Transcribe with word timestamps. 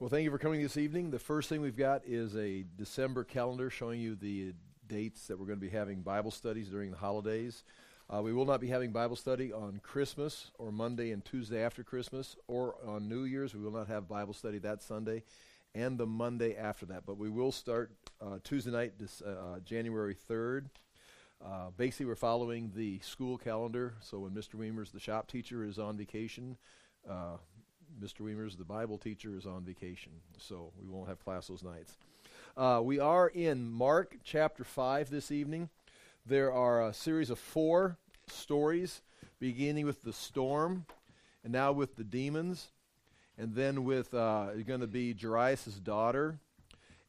Well, 0.00 0.08
thank 0.08 0.22
you 0.22 0.30
for 0.30 0.38
coming 0.38 0.62
this 0.62 0.76
evening. 0.76 1.10
The 1.10 1.18
first 1.18 1.48
thing 1.48 1.60
we've 1.60 1.76
got 1.76 2.02
is 2.06 2.36
a 2.36 2.64
December 2.76 3.24
calendar 3.24 3.68
showing 3.68 4.00
you 4.00 4.14
the 4.14 4.54
dates 4.86 5.26
that 5.26 5.36
we're 5.36 5.46
going 5.46 5.58
to 5.58 5.66
be 5.66 5.76
having 5.76 6.02
Bible 6.02 6.30
studies 6.30 6.68
during 6.68 6.92
the 6.92 6.96
holidays. 6.96 7.64
Uh, 8.08 8.22
we 8.22 8.32
will 8.32 8.44
not 8.44 8.60
be 8.60 8.68
having 8.68 8.92
Bible 8.92 9.16
study 9.16 9.52
on 9.52 9.80
Christmas 9.82 10.52
or 10.56 10.70
Monday 10.70 11.10
and 11.10 11.24
Tuesday 11.24 11.64
after 11.64 11.82
Christmas 11.82 12.36
or 12.46 12.76
on 12.86 13.08
New 13.08 13.24
Year's. 13.24 13.56
We 13.56 13.60
will 13.60 13.72
not 13.72 13.88
have 13.88 14.06
Bible 14.06 14.34
study 14.34 14.58
that 14.58 14.84
Sunday 14.84 15.24
and 15.74 15.98
the 15.98 16.06
Monday 16.06 16.54
after 16.54 16.86
that. 16.86 17.04
But 17.04 17.18
we 17.18 17.28
will 17.28 17.50
start 17.50 17.90
uh, 18.20 18.38
Tuesday 18.44 18.70
night, 18.70 19.00
this, 19.00 19.20
uh, 19.20 19.58
January 19.64 20.16
3rd. 20.30 20.66
Uh, 21.44 21.70
basically, 21.76 22.06
we're 22.06 22.14
following 22.14 22.70
the 22.72 23.00
school 23.00 23.36
calendar. 23.36 23.94
So 23.98 24.20
when 24.20 24.30
Mr. 24.30 24.54
Weimer's, 24.54 24.92
the 24.92 25.00
shop 25.00 25.26
teacher, 25.26 25.64
is 25.64 25.76
on 25.76 25.96
vacation, 25.96 26.56
uh, 27.10 27.38
Mr. 28.00 28.20
Weimer's, 28.20 28.56
the 28.56 28.64
Bible 28.64 28.96
teacher, 28.96 29.36
is 29.36 29.46
on 29.46 29.64
vacation. 29.64 30.12
So 30.36 30.72
we 30.80 30.88
won't 30.88 31.08
have 31.08 31.24
class 31.24 31.48
those 31.48 31.62
nights. 31.62 31.96
Uh, 32.56 32.80
we 32.82 33.00
are 33.00 33.28
in 33.28 33.70
Mark 33.70 34.16
chapter 34.22 34.62
5 34.62 35.10
this 35.10 35.32
evening. 35.32 35.68
There 36.24 36.52
are 36.52 36.86
a 36.86 36.92
series 36.92 37.30
of 37.30 37.38
four 37.38 37.96
stories, 38.28 39.02
beginning 39.40 39.84
with 39.84 40.02
the 40.02 40.12
storm, 40.12 40.86
and 41.42 41.52
now 41.52 41.72
with 41.72 41.96
the 41.96 42.04
demons, 42.04 42.68
and 43.36 43.54
then 43.54 43.84
with 43.84 44.14
uh, 44.14 44.52
going 44.66 44.80
to 44.80 44.86
be 44.86 45.14
Jairus' 45.14 45.80
daughter, 45.82 46.38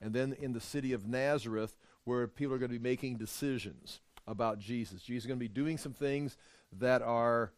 and 0.02 0.14
then 0.14 0.36
in 0.40 0.54
the 0.54 0.62
city 0.62 0.94
of 0.94 1.08
Nazareth, 1.08 1.76
where 2.04 2.28
people 2.28 2.56
are 2.56 2.60
going 2.60 2.72
to 2.72 2.80
be 2.80 2.84
making 2.84 3.18
decisions 3.18 4.00
about 4.26 4.60
Jesus. 4.60 5.02
Jesus 5.04 5.24
is 5.24 5.28
going 5.28 5.40
to 5.40 5.44
be 5.44 5.48
doing 5.48 5.78
some 5.78 5.94
things 5.94 6.38
that 6.80 7.02
are 7.02 7.52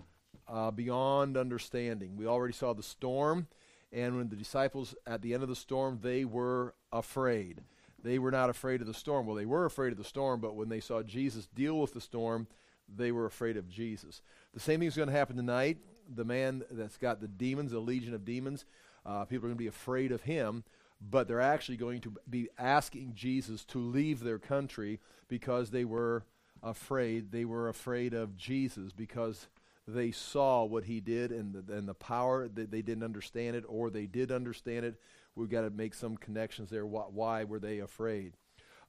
uh, 0.52 0.72
beyond 0.72 1.38
understanding. 1.38 2.18
We 2.18 2.28
already 2.28 2.54
saw 2.54 2.74
the 2.74 2.84
storm, 2.84 3.48
and 3.92 4.18
when 4.18 4.30
the 4.30 4.36
disciples, 4.36 4.94
at 5.08 5.22
the 5.22 5.34
end 5.34 5.44
of 5.44 5.50
the 5.50 5.56
storm, 5.56 6.00
they 6.02 6.26
were 6.26 6.76
afraid 6.92 7.62
they 8.04 8.20
were 8.20 8.32
not 8.32 8.50
afraid 8.50 8.82
of 8.82 8.88
the 8.88 8.94
storm. 8.94 9.26
Well, 9.26 9.36
they 9.36 9.46
were 9.46 9.66
afraid 9.66 9.92
of 9.92 9.98
the 9.98 10.04
storm, 10.04 10.40
but 10.40 10.56
when 10.56 10.70
they 10.70 10.80
saw 10.80 11.04
Jesus 11.04 11.48
deal 11.48 11.80
with 11.80 11.94
the 11.94 12.02
storm, 12.02 12.48
they 12.94 13.12
were 13.12 13.26
afraid 13.26 13.58
of 13.58 13.70
Jesus. 13.70 14.22
The 14.54 14.60
same 14.60 14.80
thing 14.80 14.88
is 14.88 14.96
going 14.96 15.10
to 15.10 15.16
happen 15.16 15.36
tonight. 15.36 15.78
The 16.14 16.26
man 16.26 16.64
that's 16.72 16.98
got 16.98 17.22
the 17.22 17.28
demons, 17.28 17.72
the 17.72 17.80
legion 17.80 18.14
of 18.14 18.26
demons, 18.26 18.66
uh, 19.06 19.26
people 19.26 19.46
are 19.46 19.50
going 19.50 19.58
to 19.58 19.64
be 19.64 19.68
afraid 19.68 20.12
of 20.12 20.24
him, 20.24 20.64
but 21.00 21.28
they're 21.28 21.42
actually 21.42 21.78
going 21.78 22.02
to 22.02 22.14
be 22.30 22.50
asking 22.58 23.14
Jesus 23.16 23.64
to 23.66 23.80
leave 23.80 24.20
their 24.22 24.40
country 24.40 25.00
because 25.28 25.72
they 25.72 25.86
were 25.86 26.26
afraid. 26.62 27.32
They 27.32 27.46
were 27.46 27.70
afraid 27.70 28.14
of 28.14 28.36
Jesus 28.36 28.92
because 28.92 29.48
they 29.88 30.12
saw 30.12 30.64
what 30.64 30.86
he 30.86 31.00
did 31.00 31.32
and 31.32 31.54
the, 31.54 31.74
and 31.74 31.88
the 31.88 31.94
power 31.94 32.48
that 32.48 32.72
they 32.72 32.82
didn't 32.82 33.04
understand 33.04 33.56
it 33.56 33.64
or 33.68 33.90
they 33.90 34.06
did 34.06 34.32
understand 34.32 34.86
it 34.86 34.96
we've 35.36 35.50
got 35.50 35.62
to 35.62 35.70
make 35.70 35.94
some 35.94 36.18
connections 36.18 36.70
there. 36.70 36.86
Why, 36.86 37.04
why 37.04 37.44
were 37.44 37.60
they 37.60 37.80
afraid? 37.80 38.34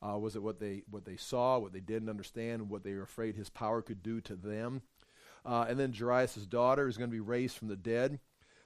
Uh, 0.07 0.19
was 0.19 0.35
it 0.35 0.43
what 0.43 0.59
they 0.59 0.83
what 0.91 1.05
they 1.05 1.17
saw, 1.17 1.59
what 1.59 1.73
they 1.73 1.81
didn't 1.81 2.09
understand, 2.09 2.69
what 2.69 2.83
they 2.83 2.95
were 2.95 3.03
afraid 3.03 3.37
his 3.37 3.51
power 3.51 3.83
could 3.83 4.03
do 4.03 4.21
to 4.23 4.35
them? 4.35 4.83
Uh, 5.45 5.67
and 5.69 5.79
then 5.79 5.93
Jairus' 5.93 6.47
daughter 6.47 6.89
is 6.89 6.97
going 6.97 7.11
to 7.11 7.15
be 7.15 7.21
raised 7.21 7.57
from 7.57 7.69
the 7.69 7.77
dead. 7.77 8.21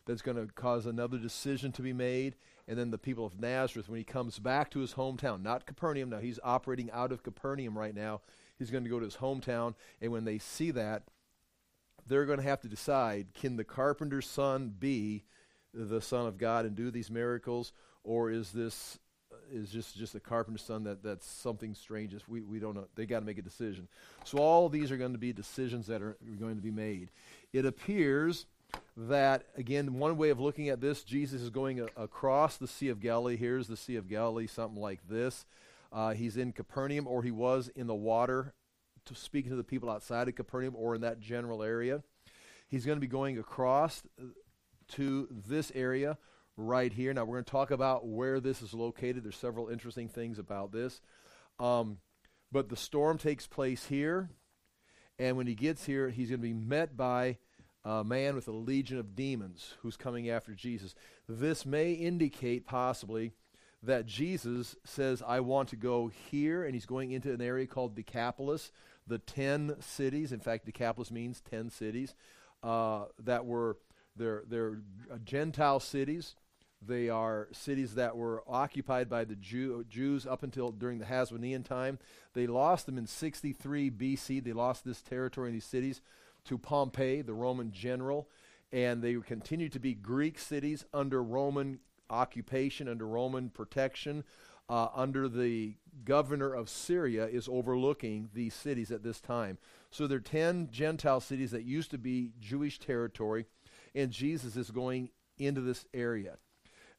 That's 0.06 0.22
going 0.22 0.36
to 0.36 0.52
cause 0.52 0.86
another 0.86 1.18
decision 1.18 1.72
to 1.72 1.82
be 1.82 1.92
made. 1.92 2.36
And 2.68 2.78
then 2.78 2.90
the 2.90 2.98
people 2.98 3.26
of 3.26 3.40
Nazareth, 3.40 3.88
when 3.88 3.98
he 3.98 4.04
comes 4.04 4.38
back 4.38 4.70
to 4.70 4.80
his 4.80 4.94
hometown, 4.94 5.42
not 5.42 5.66
Capernaum, 5.66 6.10
now 6.10 6.18
he's 6.18 6.38
operating 6.44 6.90
out 6.92 7.12
of 7.12 7.22
Capernaum 7.22 7.76
right 7.76 7.94
now. 7.94 8.20
He's 8.58 8.70
going 8.70 8.84
to 8.84 8.90
go 8.90 8.98
to 8.98 9.04
his 9.04 9.16
hometown. 9.16 9.74
And 10.00 10.12
when 10.12 10.24
they 10.24 10.38
see 10.38 10.70
that, 10.72 11.02
they're 12.06 12.26
going 12.26 12.38
to 12.38 12.44
have 12.44 12.60
to 12.60 12.68
decide 12.68 13.28
can 13.34 13.56
the 13.56 13.64
carpenter's 13.64 14.26
son 14.26 14.74
be 14.78 15.24
the 15.74 16.00
Son 16.00 16.26
of 16.26 16.38
God 16.38 16.64
and 16.64 16.74
do 16.74 16.90
these 16.90 17.10
miracles, 17.10 17.72
or 18.02 18.30
is 18.30 18.52
this 18.52 18.98
is 19.52 19.70
just 19.70 19.96
just 19.96 20.14
a 20.14 20.20
carpenter's 20.20 20.62
son 20.62 20.84
that 20.84 21.02
that's 21.02 21.26
something 21.26 21.74
strange? 21.74 22.14
We 22.28 22.42
we 22.42 22.58
don't 22.58 22.74
know. 22.74 22.86
They 22.94 23.06
got 23.06 23.20
to 23.20 23.26
make 23.26 23.38
a 23.38 23.42
decision. 23.42 23.88
So 24.24 24.38
all 24.38 24.68
these 24.68 24.90
are 24.90 24.96
going 24.96 25.12
to 25.12 25.18
be 25.18 25.32
decisions 25.32 25.86
that 25.88 26.02
are 26.02 26.16
going 26.40 26.56
to 26.56 26.62
be 26.62 26.70
made. 26.70 27.10
It 27.52 27.66
appears 27.66 28.46
that 28.96 29.46
again, 29.56 29.94
one 29.94 30.16
way 30.16 30.30
of 30.30 30.40
looking 30.40 30.68
at 30.68 30.80
this, 30.80 31.04
Jesus 31.04 31.42
is 31.42 31.50
going 31.50 31.80
a, 31.80 31.86
across 31.96 32.56
the 32.56 32.68
Sea 32.68 32.88
of 32.88 33.00
Galilee. 33.00 33.36
Here's 33.36 33.68
the 33.68 33.76
Sea 33.76 33.96
of 33.96 34.08
Galilee, 34.08 34.46
something 34.46 34.80
like 34.80 35.00
this. 35.08 35.44
Uh, 35.92 36.12
he's 36.14 36.36
in 36.36 36.52
Capernaum, 36.52 37.06
or 37.06 37.22
he 37.22 37.30
was 37.30 37.68
in 37.68 37.86
the 37.86 37.94
water, 37.94 38.54
to 39.06 39.14
speaking 39.14 39.50
to 39.50 39.56
the 39.56 39.64
people 39.64 39.90
outside 39.90 40.28
of 40.28 40.34
Capernaum, 40.34 40.74
or 40.76 40.94
in 40.94 41.00
that 41.00 41.20
general 41.20 41.62
area. 41.62 42.02
He's 42.68 42.84
going 42.84 42.96
to 42.96 43.00
be 43.00 43.06
going 43.06 43.38
across 43.38 44.02
to 44.88 45.28
this 45.30 45.72
area 45.74 46.18
right 46.56 46.92
here. 46.92 47.12
Now, 47.12 47.24
we're 47.24 47.36
going 47.36 47.44
to 47.44 47.50
talk 47.50 47.70
about 47.70 48.06
where 48.06 48.40
this 48.40 48.62
is 48.62 48.74
located. 48.74 49.24
There's 49.24 49.36
several 49.36 49.68
interesting 49.68 50.08
things 50.08 50.38
about 50.38 50.72
this. 50.72 51.00
Um, 51.58 51.98
but 52.50 52.68
the 52.68 52.76
storm 52.76 53.18
takes 53.18 53.46
place 53.46 53.86
here. 53.86 54.30
And 55.18 55.36
when 55.36 55.46
he 55.46 55.54
gets 55.54 55.86
here, 55.86 56.10
he's 56.10 56.28
going 56.28 56.40
to 56.40 56.46
be 56.46 56.52
met 56.52 56.96
by 56.96 57.38
a 57.84 58.02
man 58.02 58.34
with 58.34 58.48
a 58.48 58.52
legion 58.52 58.98
of 58.98 59.14
demons 59.14 59.74
who's 59.80 59.96
coming 59.96 60.28
after 60.28 60.52
Jesus. 60.52 60.94
This 61.28 61.64
may 61.64 61.92
indicate 61.92 62.66
possibly 62.66 63.32
that 63.82 64.06
Jesus 64.06 64.74
says, 64.84 65.22
I 65.24 65.40
want 65.40 65.68
to 65.68 65.76
go 65.76 66.10
here, 66.30 66.64
and 66.64 66.74
he's 66.74 66.86
going 66.86 67.12
into 67.12 67.32
an 67.32 67.40
area 67.40 67.66
called 67.66 67.94
Decapolis, 67.94 68.72
the 69.06 69.18
ten 69.18 69.76
cities. 69.80 70.32
In 70.32 70.40
fact, 70.40 70.66
Decapolis 70.66 71.10
means 71.10 71.40
ten 71.40 71.70
cities 71.70 72.14
uh, 72.62 73.04
that 73.18 73.46
were 73.46 73.76
they're, 74.16 74.44
they're 74.48 74.78
uh, 75.12 75.18
Gentile 75.24 75.80
cities. 75.80 76.34
They 76.86 77.08
are 77.08 77.48
cities 77.52 77.94
that 77.94 78.16
were 78.16 78.42
occupied 78.46 79.08
by 79.08 79.24
the 79.24 79.34
Jew, 79.34 79.84
Jews 79.88 80.26
up 80.26 80.42
until 80.42 80.70
during 80.70 80.98
the 80.98 81.04
Hasmonean 81.04 81.64
time. 81.64 81.98
They 82.34 82.46
lost 82.46 82.86
them 82.86 82.98
in 82.98 83.06
63 83.06 83.90
BC. 83.90 84.44
They 84.44 84.52
lost 84.52 84.84
this 84.84 85.02
territory 85.02 85.48
and 85.48 85.56
these 85.56 85.64
cities 85.64 86.00
to 86.44 86.58
Pompey, 86.58 87.22
the 87.22 87.34
Roman 87.34 87.72
general, 87.72 88.28
and 88.72 89.02
they 89.02 89.14
continued 89.14 89.72
to 89.72 89.80
be 89.80 89.94
Greek 89.94 90.38
cities 90.38 90.84
under 90.94 91.22
Roman 91.22 91.80
occupation, 92.08 92.88
under 92.88 93.06
Roman 93.06 93.50
protection. 93.50 94.22
Uh, 94.68 94.88
under 94.96 95.28
the 95.28 95.74
governor 96.04 96.52
of 96.52 96.68
Syria 96.68 97.26
is 97.26 97.48
overlooking 97.48 98.30
these 98.34 98.52
cities 98.52 98.90
at 98.90 99.04
this 99.04 99.20
time. 99.20 99.58
So 99.90 100.08
there 100.08 100.18
are 100.18 100.20
10 100.20 100.70
Gentile 100.72 101.20
cities 101.20 101.52
that 101.52 101.62
used 101.62 101.92
to 101.92 101.98
be 101.98 102.32
Jewish 102.40 102.80
territory 102.80 103.46
and 103.96 104.12
Jesus 104.12 104.56
is 104.56 104.70
going 104.70 105.08
into 105.38 105.62
this 105.62 105.86
area. 105.92 106.36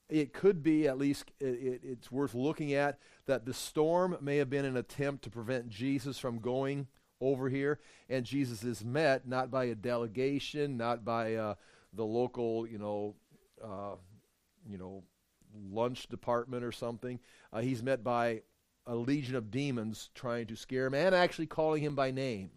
It 0.10 0.34
could 0.34 0.64
be, 0.64 0.88
at 0.88 0.98
least, 0.98 1.32
it, 1.40 1.46
it, 1.46 1.82
it's 1.84 2.12
worth 2.12 2.34
looking 2.34 2.74
at, 2.74 2.98
that 3.28 3.46
the 3.46 3.54
storm 3.54 4.18
may 4.20 4.38
have 4.38 4.50
been 4.50 4.66
an 4.66 4.78
attempt 4.78 5.24
to 5.26 5.30
prevent 5.30 5.70
Jesus 5.70 6.18
from 6.18 6.40
going 6.40 6.88
over 7.22 7.50
here, 7.50 7.80
and 8.10 8.26
Jesus 8.26 8.64
is 8.64 8.84
met 8.84 9.28
not 9.28 9.52
by 9.52 9.66
a 9.66 9.76
delegation, 9.76 10.78
not 10.78 11.06
by 11.06 11.36
uh, 11.36 11.56
the 11.94 12.06
local, 12.06 12.68
you 12.68 12.78
know, 12.78 13.16
uh, 13.64 13.96
you 14.68 14.78
know, 14.78 15.04
lunch 15.72 16.08
department 16.08 16.64
or 16.64 16.72
something. 16.72 17.20
Uh, 17.52 17.62
he's 17.62 17.84
met 17.84 18.04
by 18.04 18.42
a 18.86 18.96
legion 18.96 19.36
of 19.36 19.52
demons 19.52 20.10
trying 20.16 20.48
to 20.48 20.56
scare 20.56 20.86
him 20.86 20.94
and 20.94 21.14
actually 21.14 21.48
calling 21.48 21.84
him 21.84 21.96
by 21.96 22.12
name. 22.12 22.52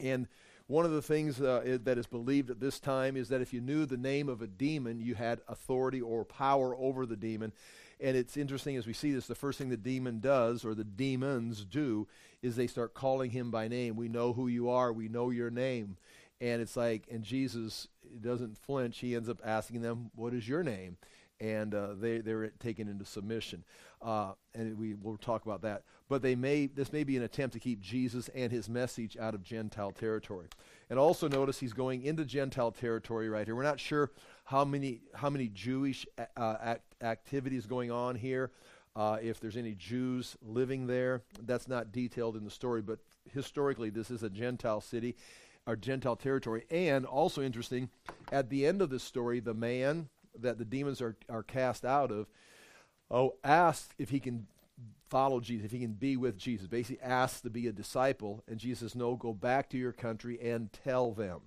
And 0.00 0.28
one 0.68 0.84
of 0.84 0.92
the 0.92 1.02
things 1.02 1.40
uh, 1.40 1.78
that 1.82 1.98
is 1.98 2.06
believed 2.06 2.50
at 2.50 2.60
this 2.60 2.78
time 2.78 3.16
is 3.16 3.30
that 3.30 3.40
if 3.40 3.52
you 3.52 3.60
knew 3.60 3.86
the 3.86 3.96
name 3.96 4.28
of 4.28 4.42
a 4.42 4.46
demon, 4.46 5.00
you 5.00 5.14
had 5.14 5.40
authority 5.48 6.00
or 6.00 6.24
power 6.24 6.76
over 6.76 7.06
the 7.06 7.16
demon. 7.16 7.52
And 8.00 8.16
it's 8.16 8.36
interesting 8.36 8.76
as 8.76 8.86
we 8.86 8.92
see 8.92 9.12
this, 9.12 9.26
the 9.26 9.34
first 9.34 9.58
thing 9.58 9.70
the 9.70 9.76
demon 9.76 10.20
does, 10.20 10.64
or 10.64 10.74
the 10.74 10.84
demons 10.84 11.64
do, 11.64 12.06
is 12.42 12.54
they 12.54 12.66
start 12.66 12.94
calling 12.94 13.30
him 13.30 13.50
by 13.50 13.66
name. 13.66 13.96
We 13.96 14.08
know 14.08 14.32
who 14.32 14.46
you 14.46 14.68
are, 14.68 14.92
we 14.92 15.08
know 15.08 15.30
your 15.30 15.50
name. 15.50 15.96
And 16.40 16.62
it's 16.62 16.76
like, 16.76 17.06
and 17.10 17.24
Jesus 17.24 17.88
doesn't 18.20 18.58
flinch. 18.58 18.98
He 18.98 19.16
ends 19.16 19.28
up 19.28 19.40
asking 19.44 19.82
them, 19.82 20.10
What 20.14 20.34
is 20.34 20.48
your 20.48 20.62
name? 20.62 20.96
And 21.40 21.74
uh, 21.74 21.88
they, 22.00 22.18
they're 22.18 22.48
taken 22.58 22.88
into 22.88 23.04
submission. 23.04 23.64
Uh, 24.02 24.32
and 24.54 24.78
we 24.78 24.94
will 24.94 25.16
talk 25.16 25.44
about 25.44 25.62
that 25.62 25.82
but 26.08 26.22
they 26.22 26.34
may 26.34 26.66
this 26.66 26.92
may 26.92 27.04
be 27.04 27.16
an 27.16 27.22
attempt 27.22 27.52
to 27.52 27.60
keep 27.60 27.80
Jesus 27.80 28.28
and 28.34 28.50
his 28.50 28.68
message 28.68 29.16
out 29.16 29.34
of 29.34 29.42
Gentile 29.42 29.92
territory. 29.92 30.46
And 30.90 30.98
also 30.98 31.28
notice 31.28 31.60
he's 31.60 31.74
going 31.74 32.02
into 32.02 32.24
Gentile 32.24 32.72
territory 32.72 33.28
right 33.28 33.46
here. 33.46 33.54
We're 33.54 33.62
not 33.62 33.80
sure 33.80 34.10
how 34.44 34.64
many 34.64 35.00
how 35.14 35.30
many 35.30 35.48
Jewish 35.48 36.06
uh, 36.36 36.56
act, 36.60 36.94
activities 37.02 37.66
going 37.66 37.90
on 37.90 38.16
here. 38.16 38.50
Uh, 38.96 39.18
if 39.22 39.38
there's 39.38 39.56
any 39.56 39.74
Jews 39.74 40.36
living 40.42 40.86
there, 40.86 41.22
that's 41.42 41.68
not 41.68 41.92
detailed 41.92 42.36
in 42.36 42.44
the 42.44 42.50
story. 42.50 42.82
But 42.82 42.98
historically, 43.32 43.90
this 43.90 44.10
is 44.10 44.22
a 44.22 44.30
Gentile 44.30 44.80
city, 44.80 45.14
or 45.66 45.76
Gentile 45.76 46.16
territory. 46.16 46.64
And 46.70 47.04
also 47.04 47.42
interesting, 47.42 47.90
at 48.32 48.48
the 48.48 48.66
end 48.66 48.82
of 48.82 48.90
this 48.90 49.04
story, 49.04 49.38
the 49.38 49.54
man 49.54 50.08
that 50.42 50.58
the 50.58 50.64
demons 50.64 51.00
are 51.00 51.16
are 51.28 51.42
cast 51.42 51.84
out 51.84 52.10
of, 52.10 52.26
oh, 53.10 53.34
asked 53.44 53.94
if 53.98 54.10
he 54.10 54.20
can 54.20 54.46
follow 55.08 55.40
Jesus, 55.40 55.66
if 55.66 55.72
he 55.72 55.80
can 55.80 55.92
be 55.92 56.16
with 56.16 56.36
Jesus. 56.36 56.66
Basically 56.66 57.02
asks 57.02 57.40
to 57.42 57.50
be 57.50 57.66
a 57.66 57.72
disciple, 57.72 58.42
and 58.48 58.58
Jesus 58.58 58.92
says, 58.92 58.96
No, 58.96 59.16
go 59.16 59.32
back 59.32 59.70
to 59.70 59.78
your 59.78 59.92
country 59.92 60.38
and 60.40 60.72
tell 60.72 61.12
them. 61.12 61.40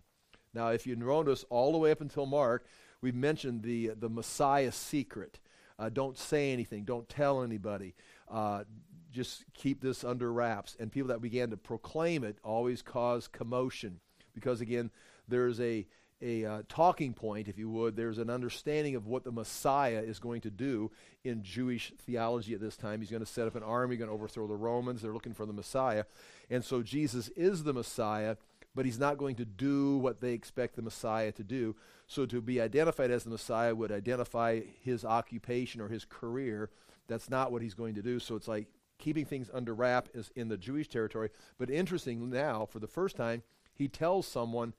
Now, 0.53 0.69
if 0.69 0.85
you 0.85 0.95
notice 0.95 1.45
all 1.49 1.71
the 1.71 1.77
way 1.77 1.91
up 1.91 2.01
until 2.01 2.25
Mark, 2.25 2.65
we've 3.01 3.15
mentioned 3.15 3.63
the, 3.63 3.91
the 3.97 4.09
Messiah 4.09 4.71
secret. 4.71 5.39
Uh, 5.79 5.89
don't 5.89 6.17
say 6.17 6.51
anything. 6.51 6.83
Don't 6.83 7.07
tell 7.07 7.41
anybody. 7.41 7.95
Uh, 8.29 8.63
just 9.11 9.45
keep 9.53 9.81
this 9.81 10.03
under 10.03 10.31
wraps. 10.31 10.75
And 10.79 10.91
people 10.91 11.09
that 11.09 11.21
began 11.21 11.49
to 11.51 11.57
proclaim 11.57 12.23
it 12.23 12.37
always 12.43 12.81
cause 12.81 13.27
commotion 13.27 13.99
because, 14.33 14.61
again, 14.61 14.91
there's 15.27 15.59
a, 15.59 15.87
a 16.21 16.45
uh, 16.45 16.61
talking 16.67 17.13
point, 17.13 17.47
if 17.47 17.57
you 17.57 17.69
would. 17.69 17.95
There's 17.95 18.17
an 18.17 18.29
understanding 18.29 18.95
of 18.95 19.07
what 19.07 19.23
the 19.23 19.31
Messiah 19.31 20.01
is 20.01 20.19
going 20.19 20.41
to 20.41 20.51
do 20.51 20.91
in 21.23 21.43
Jewish 21.43 21.93
theology 22.05 22.53
at 22.53 22.61
this 22.61 22.77
time. 22.77 23.01
He's 23.01 23.09
going 23.09 23.25
to 23.25 23.31
set 23.31 23.47
up 23.47 23.55
an 23.55 23.63
army, 23.63 23.97
going 23.97 24.09
to 24.09 24.13
overthrow 24.13 24.47
the 24.47 24.55
Romans. 24.55 25.01
They're 25.01 25.13
looking 25.13 25.33
for 25.33 25.45
the 25.45 25.53
Messiah. 25.53 26.05
And 26.49 26.63
so 26.63 26.81
Jesus 26.81 27.29
is 27.29 27.63
the 27.63 27.73
Messiah, 27.73 28.35
but 28.75 28.85
he's 28.85 28.99
not 28.99 29.17
going 29.17 29.35
to 29.35 29.45
do 29.45 29.97
what 29.97 30.21
they 30.21 30.33
expect 30.33 30.75
the 30.75 30.81
Messiah 30.81 31.31
to 31.33 31.43
do. 31.43 31.75
So 32.07 32.25
to 32.25 32.41
be 32.41 32.61
identified 32.61 33.11
as 33.11 33.23
the 33.23 33.29
Messiah 33.29 33.73
would 33.73 33.91
identify 33.91 34.61
his 34.81 35.05
occupation 35.05 35.81
or 35.81 35.87
his 35.87 36.05
career. 36.05 36.69
That's 37.07 37.29
not 37.29 37.51
what 37.51 37.61
he's 37.61 37.73
going 37.73 37.95
to 37.95 38.01
do. 38.01 38.19
So 38.19 38.35
it's 38.35 38.47
like 38.47 38.67
keeping 39.01 39.25
things 39.25 39.49
under 39.53 39.73
wrap 39.73 40.07
is 40.13 40.31
in 40.35 40.47
the 40.47 40.57
Jewish 40.57 40.87
territory. 40.87 41.29
But 41.57 41.69
interesting 41.69 42.29
now, 42.29 42.65
for 42.65 42.79
the 42.79 42.87
first 42.87 43.17
time, 43.17 43.43
he 43.73 43.87
tells 43.87 44.27
someone, 44.27 44.73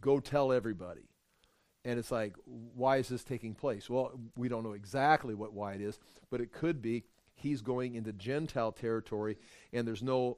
go 0.00 0.20
tell 0.20 0.52
everybody. 0.52 1.02
And 1.84 1.98
it's 1.98 2.10
like, 2.10 2.34
why 2.44 2.98
is 2.98 3.08
this 3.08 3.24
taking 3.24 3.54
place? 3.54 3.88
Well, 3.88 4.12
we 4.36 4.48
don't 4.48 4.64
know 4.64 4.72
exactly 4.72 5.34
what 5.34 5.54
why 5.54 5.74
it 5.74 5.80
is, 5.80 5.98
but 6.30 6.40
it 6.40 6.52
could 6.52 6.82
be 6.82 7.04
he's 7.34 7.62
going 7.62 7.94
into 7.94 8.12
Gentile 8.12 8.72
territory 8.72 9.38
and 9.72 9.88
there's 9.88 10.02
no 10.02 10.36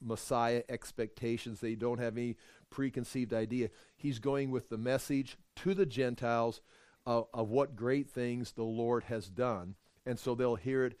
Messiah 0.00 0.62
expectations. 0.68 1.60
They 1.60 1.74
don't 1.74 1.98
have 1.98 2.16
any 2.16 2.36
preconceived 2.70 3.34
idea. 3.34 3.70
He's 3.96 4.18
going 4.18 4.50
with 4.50 4.68
the 4.68 4.78
message 4.78 5.36
to 5.56 5.74
the 5.74 5.86
Gentiles 5.86 6.60
of, 7.04 7.26
of 7.34 7.48
what 7.50 7.76
great 7.76 8.08
things 8.08 8.52
the 8.52 8.62
Lord 8.62 9.04
has 9.04 9.28
done. 9.28 9.74
And 10.06 10.18
so 10.18 10.34
they'll 10.34 10.56
hear 10.56 10.84
it 10.84 10.98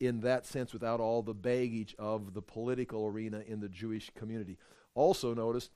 in 0.00 0.20
that 0.20 0.46
sense 0.46 0.72
without 0.72 1.00
all 1.00 1.22
the 1.22 1.34
baggage 1.34 1.94
of 1.98 2.34
the 2.34 2.42
political 2.42 3.06
arena 3.06 3.42
in 3.46 3.60
the 3.60 3.68
Jewish 3.68 4.10
community. 4.16 4.58
Also, 4.94 5.34
notice 5.34 5.70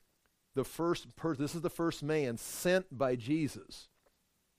the 0.54 0.64
first 0.64 1.14
person, 1.16 1.42
this 1.42 1.54
is 1.54 1.62
the 1.62 1.70
first 1.70 2.02
man 2.02 2.36
sent 2.36 2.86
by 2.96 3.16
Jesus, 3.16 3.88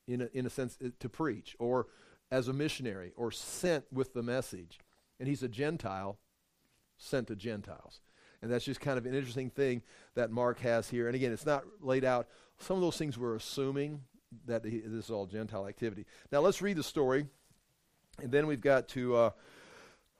in 0.07 0.21
a, 0.21 0.30
in 0.33 0.45
a 0.45 0.50
sense, 0.50 0.77
to 1.00 1.09
preach, 1.09 1.56
or 1.59 1.88
as 2.31 2.47
a 2.47 2.53
missionary, 2.53 3.13
or 3.15 3.31
sent 3.31 3.86
with 3.92 4.13
the 4.13 4.24
message. 4.24 4.80
And 5.19 5.27
he's 5.27 5.44
a 5.44 5.47
Gentile 5.47 6.18
sent 6.97 7.27
to 7.27 7.36
Gentiles. 7.36 8.01
And 8.42 8.51
that's 8.51 8.65
just 8.65 8.81
kind 8.81 8.97
of 8.97 9.06
an 9.06 9.15
interesting 9.15 9.50
thing 9.50 9.81
that 10.15 10.31
Mark 10.31 10.59
has 10.59 10.89
here. 10.89 11.07
And 11.07 11.15
again, 11.15 11.31
it's 11.31 11.45
not 11.45 11.63
laid 11.81 12.03
out. 12.03 12.27
Some 12.59 12.75
of 12.75 12.81
those 12.81 12.97
things 12.97 13.18
we're 13.18 13.36
assuming 13.36 14.01
that 14.45 14.63
this 14.63 14.74
is 14.74 15.09
all 15.09 15.25
Gentile 15.25 15.68
activity. 15.68 16.06
Now 16.31 16.42
let's 16.42 16.62
read 16.62 16.77
the 16.77 16.83
story. 16.83 17.25
And 18.21 18.31
then 18.31 18.47
we've 18.47 18.62
got 18.62 18.88
to, 18.89 19.15
uh, 19.15 19.30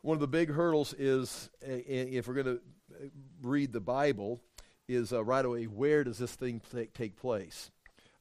one 0.01 0.16
of 0.16 0.22
the 0.22 0.27
big 0.27 0.50
hurdles 0.50 0.94
is 0.98 1.50
uh, 1.63 1.72
if 1.88 2.27
we're 2.27 2.33
going 2.33 2.45
to 2.45 2.62
uh, 2.94 3.07
read 3.42 3.72
the 3.74 3.80
Bible, 3.80 4.42
is 4.88 5.12
uh, 5.12 5.24
right 5.24 5.46
away 5.46 5.66
where 5.66 6.04
does 6.04 6.18
this 6.18 6.36
thing 6.36 6.62
take, 6.72 6.94
take 6.94 7.16
place? 7.16 7.72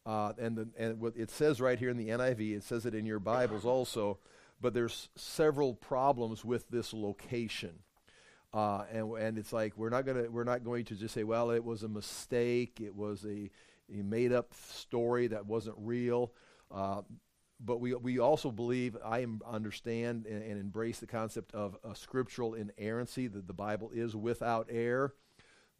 Uh, 0.07 0.33
and 0.39 0.57
the, 0.57 0.69
and 0.77 1.01
what 1.01 1.15
it 1.17 1.31
says 1.31 1.61
right 1.61 1.79
here 1.79 1.89
in 1.89 1.97
the 1.97 2.09
NIV, 2.09 2.57
it 2.57 2.63
says 2.63 2.85
it 2.85 2.95
in 2.95 3.07
your 3.07 3.19
Bibles 3.19 3.65
also, 3.65 4.19
but 4.61 4.75
there's 4.75 5.09
several 5.17 5.75
problems 5.75 6.45
with 6.45 6.69
this 6.69 6.93
location. 6.93 7.79
Uh, 8.53 8.85
and 8.93 9.11
and 9.19 9.39
it's 9.39 9.53
like 9.53 9.77
we're 9.77 9.91
not 9.91 10.07
gonna 10.07 10.31
we're 10.31 10.45
not 10.45 10.63
going 10.63 10.85
to 10.85 10.95
just 10.95 11.13
say 11.13 11.25
well 11.25 11.51
it 11.51 11.65
was 11.65 11.83
a 11.83 11.89
mistake 11.89 12.81
it 12.81 12.95
was 12.95 13.25
a, 13.25 13.51
a 13.93 14.03
made 14.05 14.33
up 14.33 14.55
story 14.55 15.27
that 15.27 15.45
wasn't 15.45 15.75
real 15.77 16.33
uh, 16.71 17.03
but 17.59 17.81
we 17.81 17.97
we 17.97 18.21
also 18.21 18.53
believe 18.53 18.97
I 19.05 19.27
understand 19.45 20.27
and, 20.27 20.41
and, 20.41 20.61
embrace 20.61 21.01
the 21.01 21.07
concept 21.09 21.53
of 21.53 21.77
scriptural 21.95 22.55
inerrancy 22.55 23.27
that 23.27 23.49
the 23.49 23.53
Bible 23.53 23.91
is 23.93 24.15
without 24.15 24.69
error 24.71 25.15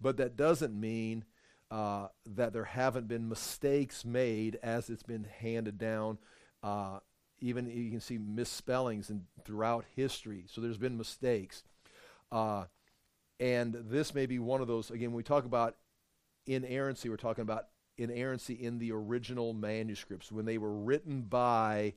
but 0.01 0.17
that 0.17 0.37
doesn't 0.37 0.79
mean 0.79 1.25
uh, 1.71 2.09
that 2.27 2.53
there 2.53 2.65
haven't 2.65 3.09
been 3.09 3.29
mistakes 3.29 4.05
made 4.05 4.59
as 4.63 4.91
it's 4.91 5.03
been 5.03 5.27
handed 5.41 5.79
down. 5.79 6.19
Uh, 6.63 6.99
even 7.41 7.67
you 7.67 7.91
can 7.91 8.01
see 8.01 8.19
misspellings 8.19 9.11
in, 9.11 9.25
throughout 9.45 9.85
history. 9.97 10.45
So 10.49 10.61
there's 10.61 10.79
been 10.79 10.97
mistakes. 10.97 11.63
Uh, 12.31 12.65
and 13.41 13.75
this 13.75 14.15
may 14.15 14.27
be 14.27 14.39
one 14.39 14.61
of 14.61 14.69
those, 14.69 14.91
again, 14.91 15.11
when 15.11 15.17
we 15.17 15.23
talk 15.23 15.45
about 15.45 15.77
inerrancy, 16.47 17.09
we're 17.09 17.17
talking 17.17 17.43
about 17.43 17.67
inerrancy 17.99 18.55
in 18.55 18.79
the 18.79 18.93
original 18.93 19.53
manuscripts. 19.53 20.31
When 20.31 20.45
they 20.45 20.59
were 20.59 20.73
written 20.73 21.23
by 21.23 21.95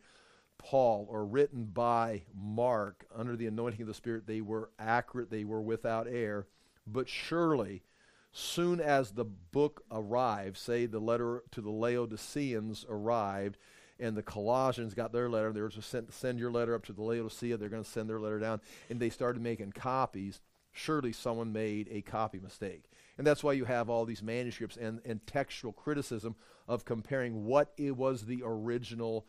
Paul 0.57 1.07
or 1.09 1.25
written 1.25 1.65
by 1.65 2.23
Mark 2.35 3.05
under 3.15 3.35
the 3.35 3.47
anointing 3.47 3.81
of 3.81 3.87
the 3.87 3.93
Spirit, 3.93 4.27
they 4.27 4.41
were 4.41 4.71
accurate, 4.79 5.29
they 5.29 5.43
were 5.43 5.61
without 5.61 6.07
error. 6.07 6.47
But 6.87 7.09
surely, 7.09 7.83
soon 8.31 8.79
as 8.79 9.11
the 9.11 9.25
book 9.25 9.83
arrived, 9.91 10.57
say 10.57 10.85
the 10.85 10.99
letter 10.99 11.43
to 11.51 11.61
the 11.61 11.69
Laodiceans 11.69 12.85
arrived, 12.89 13.57
and 13.99 14.15
the 14.15 14.23
Colossians 14.23 14.93
got 14.93 15.11
their 15.11 15.29
letter, 15.29 15.51
they 15.51 15.61
were 15.61 15.69
to 15.69 15.81
send, 15.81 16.13
send 16.13 16.39
your 16.39 16.51
letter 16.51 16.75
up 16.75 16.85
to 16.85 16.93
the 16.93 17.01
Laodicea, 17.01 17.57
they're 17.57 17.67
going 17.67 17.83
to 17.83 17.89
send 17.89 18.09
their 18.09 18.19
letter 18.19 18.39
down, 18.39 18.61
and 18.89 18.99
they 18.99 19.09
started 19.09 19.41
making 19.41 19.71
copies. 19.71 20.39
Surely 20.71 21.11
someone 21.11 21.51
made 21.51 21.87
a 21.91 22.01
copy 22.01 22.39
mistake. 22.39 22.83
And 23.17 23.25
that's 23.25 23.43
why 23.43 23.53
you 23.53 23.65
have 23.65 23.89
all 23.89 24.05
these 24.05 24.21
manuscripts 24.21 24.77
and, 24.77 25.01
and 25.03 25.25
textual 25.25 25.73
criticism 25.73 26.35
of 26.67 26.85
comparing 26.85 27.45
what 27.45 27.73
it 27.77 27.97
was 27.97 28.25
the 28.25 28.43
original 28.45 29.25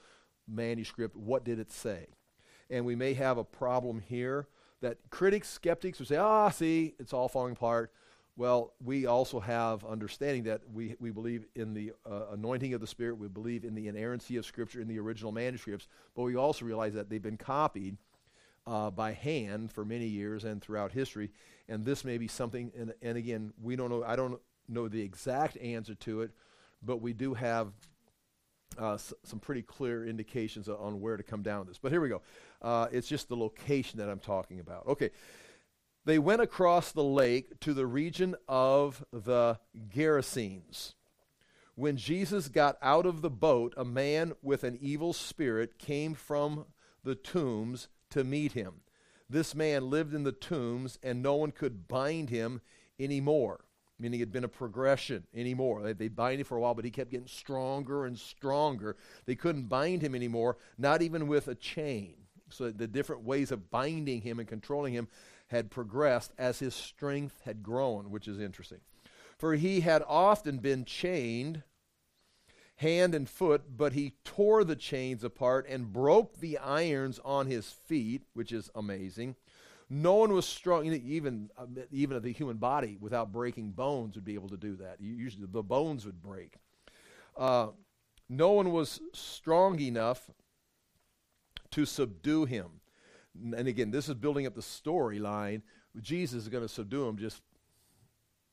manuscript, 0.47 1.17
what 1.17 1.45
did 1.45 1.59
it 1.59 1.73
say. 1.73 2.09
And 2.69 2.85
we 2.85 2.95
may 2.95 3.15
have 3.15 3.39
a 3.39 3.45
problem 3.45 4.01
here 4.07 4.47
that 4.81 4.99
critics, 5.11 5.49
skeptics 5.49 5.99
would 5.99 6.09
say, 6.09 6.17
ah, 6.17 6.51
see, 6.51 6.95
it's 6.99 7.13
all 7.13 7.29
falling 7.29 7.53
apart. 7.53 7.93
Well, 8.37 8.73
we 8.85 9.07
also 9.07 9.41
have 9.41 9.85
understanding 9.85 10.45
that 10.45 10.61
we, 10.73 10.95
we 11.01 11.11
believe 11.11 11.47
in 11.57 11.75
the 11.75 11.93
uh, 12.09 12.27
anointing 12.33 12.73
of 12.73 12.81
the 12.81 12.87
Spirit, 12.87 13.19
we 13.19 13.27
believe 13.27 13.65
in 13.65 13.75
the 13.75 13.89
inerrancy 13.89 14.37
of 14.37 14.47
Scripture 14.47 14.81
in 14.81 14.87
the 14.87 15.01
original 15.01 15.33
manuscripts, 15.33 15.89
but 16.15 16.23
we 16.23 16.37
also 16.37 16.65
realize 16.65 16.95
that 16.95 17.11
they've 17.11 17.21
been 17.21 17.37
copied 17.37 17.97
uh, 18.65 18.91
by 18.91 19.13
hand 19.13 19.73
for 19.73 19.85
many 19.85 20.07
years 20.07 20.45
and 20.45 20.62
throughout 20.62 20.93
history. 20.93 21.31
And 21.69 21.85
this 21.85 22.05
may 22.05 22.17
be 22.17 22.29
something, 22.29 22.71
and, 22.79 22.95
and 23.02 23.19
again, 23.19 23.52
we 23.61 23.75
don't 23.75 23.91
know, 23.91 24.05
I 24.05 24.14
don't 24.14 24.41
know 24.69 24.87
the 24.87 25.00
exact 25.00 25.57
answer 25.57 25.97
to 25.97 26.21
it, 26.21 26.31
but 26.81 27.00
we 27.00 27.12
do 27.12 27.35
have 27.35 27.73
uh, 28.81 28.95
s- 28.95 29.15
some 29.23 29.39
pretty 29.39 29.63
clear 29.63 30.07
indications 30.07 30.69
on 30.69 31.01
where 31.01 31.17
to 31.17 31.23
come 31.23 31.43
down 31.43 31.67
this. 31.67 31.79
But 31.79 31.93
here 31.93 32.01
we 32.01 32.09
go. 32.09 32.23
Uh, 32.61 32.89
it's 32.93 33.09
just 33.09 33.29
the 33.29 33.37
location 33.37 33.99
that 33.99 34.09
I'm 34.09 34.19
talking 34.19 34.61
about. 34.61 34.87
Okay. 34.87 35.11
They 36.05 36.19
went 36.19 36.41
across 36.41 36.93
the 36.93 37.05
lake 37.05 37.61
to 37.61 37.75
the 37.75 37.87
region 37.87 38.35
of 38.49 39.05
the 39.13 39.59
Gerasenes. 39.95 40.95
When 41.75 41.97
Jesus 41.97 42.49
got 42.49 42.79
out 42.83 43.07
of 43.07 43.21
the 43.21 43.31
boat, 43.31 43.75
a 43.77 43.85
man 43.85 44.33
with 44.43 44.65
an 44.65 44.79
evil 44.81 45.13
spirit 45.13 45.79
came 45.79 46.15
from 46.15 46.67
the 47.05 47.15
tombs 47.15 47.89
to 48.11 48.25
meet 48.25 48.53
him. 48.53 48.81
This 49.31 49.55
man 49.55 49.91
lived 49.91 50.15
in 50.15 50.25
the 50.25 50.33
tombs, 50.33 50.99
and 51.03 51.23
no 51.23 51.35
one 51.35 51.53
could 51.53 51.87
bind 51.87 52.31
him 52.31 52.63
anymore 52.99 53.61
meaning 53.99 54.21
it 54.21 54.25
had 54.25 54.33
been 54.33 54.45
a 54.45 54.49
progression 54.49 55.25
anymore. 55.35 55.83
They, 55.83 55.93
they 55.93 56.09
bind 56.09 56.40
him 56.40 56.47
for 56.47 56.57
a 56.57 56.61
while, 56.61 56.75
but 56.75 56.85
he 56.85 56.90
kept 56.90 57.11
getting 57.11 57.26
stronger 57.26 58.07
and 58.07 58.19
stronger. 58.19 58.97
They 59.26 59.35
couldn't 59.35 59.69
bind 59.69 60.02
him 60.02 60.14
anymore, 60.14 60.57
not 60.76 61.02
even 61.02 61.26
with 61.26 61.49
a 61.49 61.55
chain. 61.55 62.14
So 62.50 62.71
the 62.71 62.87
different 62.87 63.25
ways 63.25 63.50
of 63.50 63.71
binding 63.71 64.23
him 64.23 64.38
and 64.38 64.49
controlling 64.49 64.95
him 64.95 65.09
had 65.49 65.71
progressed 65.71 66.33
as 66.38 66.59
his 66.59 66.75
strength 66.75 67.40
had 67.45 67.62
grown, 67.62 68.11
which 68.11 68.28
is 68.28 68.38
interesting. 68.38 68.81
For 69.38 69.55
he 69.55 69.81
had 69.81 70.02
often 70.07 70.59
been 70.59 70.85
chained 70.85 71.62
hand 72.76 73.14
and 73.14 73.28
foot, 73.28 73.76
but 73.76 73.93
he 73.93 74.14
tore 74.25 74.62
the 74.64 74.76
chains 74.76 75.25
apart 75.25 75.67
and 75.69 75.93
broke 75.93 76.38
the 76.38 76.59
irons 76.59 77.19
on 77.25 77.47
his 77.47 77.71
feet, 77.71 78.23
which 78.35 78.52
is 78.52 78.71
amazing. 78.75 79.35
No 79.90 80.16
one 80.16 80.33
was 80.33 80.47
strong, 80.47 80.85
even 80.87 81.50
uh, 81.57 81.64
even 81.90 82.21
the 82.23 82.33
human 82.33 82.59
body 82.59 82.99
without 83.00 83.33
breaking 83.33 83.71
bones 83.71 84.16
would 84.16 84.25
be 84.25 84.35
able 84.35 84.50
to 84.50 84.57
do 84.57 84.76
that. 84.76 85.00
Usually 85.00 85.47
the 85.50 85.62
bones 85.62 86.04
would 86.04 86.21
break. 86.21 86.57
Uh, 87.37 87.68
no 88.28 88.52
one 88.52 88.73
was 88.73 89.00
strong 89.14 89.80
enough 89.80 90.30
to 91.71 91.87
subdue 91.87 92.45
him. 92.45 92.80
And 93.35 93.66
again, 93.68 93.90
this 93.90 94.09
is 94.09 94.14
building 94.14 94.47
up 94.47 94.54
the 94.54 94.61
storyline. 94.61 95.62
Jesus 96.00 96.42
is 96.42 96.49
going 96.49 96.64
to 96.64 96.68
subdue 96.68 97.07
him 97.07 97.16
just 97.16 97.40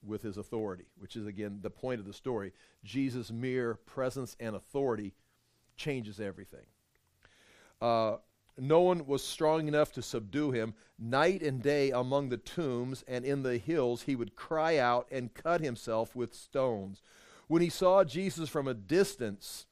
with 0.06 0.22
his 0.22 0.38
authority, 0.38 0.86
which 0.98 1.16
is 1.16 1.26
again 1.26 1.60
the 1.62 1.70
point 1.70 2.00
of 2.00 2.06
the 2.06 2.14
story. 2.14 2.54
Jesus' 2.84 3.32
mere 3.32 3.76
presence 3.76 4.38
and 4.40 4.56
authority 4.56 5.14
changes 5.76 6.20
everything. 6.20 6.66
Uh, 7.82 8.18
no 8.58 8.82
one 8.82 9.06
was 9.06 9.24
strong 9.24 9.68
enough 9.68 9.92
to 9.94 10.02
subdue 10.02 10.52
him. 10.52 10.74
Night 10.98 11.42
and 11.42 11.62
day 11.62 11.92
among 11.92 12.30
the 12.30 12.38
tombs 12.38 13.04
and 13.08 13.26
in 13.26 13.44
the 13.44 13.58
hills, 13.58 14.04
he 14.04 14.16
would 14.16 14.36
cry 14.36 14.78
out 14.78 15.08
and 15.12 15.34
cut 15.34 15.62
himself 15.62 16.16
with 16.16 16.34
stones. 16.34 17.02
When 17.48 17.62
he 17.62 17.70
saw 17.70 18.04
Jesus 18.04 18.50
from 18.50 18.68
a 18.68 18.74
distance, 18.74 19.66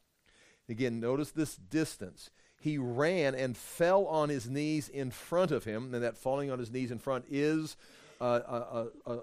again, 0.68 1.00
notice 1.00 1.32
this 1.32 1.56
distance, 1.56 2.30
he 2.60 2.78
ran 2.78 3.36
and 3.36 3.58
fell 3.58 4.06
on 4.06 4.30
his 4.30 4.50
knees 4.50 4.90
in 4.90 5.12
front 5.12 5.52
of 5.52 5.64
him. 5.64 5.94
And 5.94 6.04
that 6.04 6.18
falling 6.18 6.52
on 6.52 6.60
his 6.60 6.72
knees 6.72 6.92
in 6.92 7.00
front 7.00 7.26
is, 7.30 7.78
uh, 8.22 8.24
uh, 8.24 8.86
uh, 9.06 9.18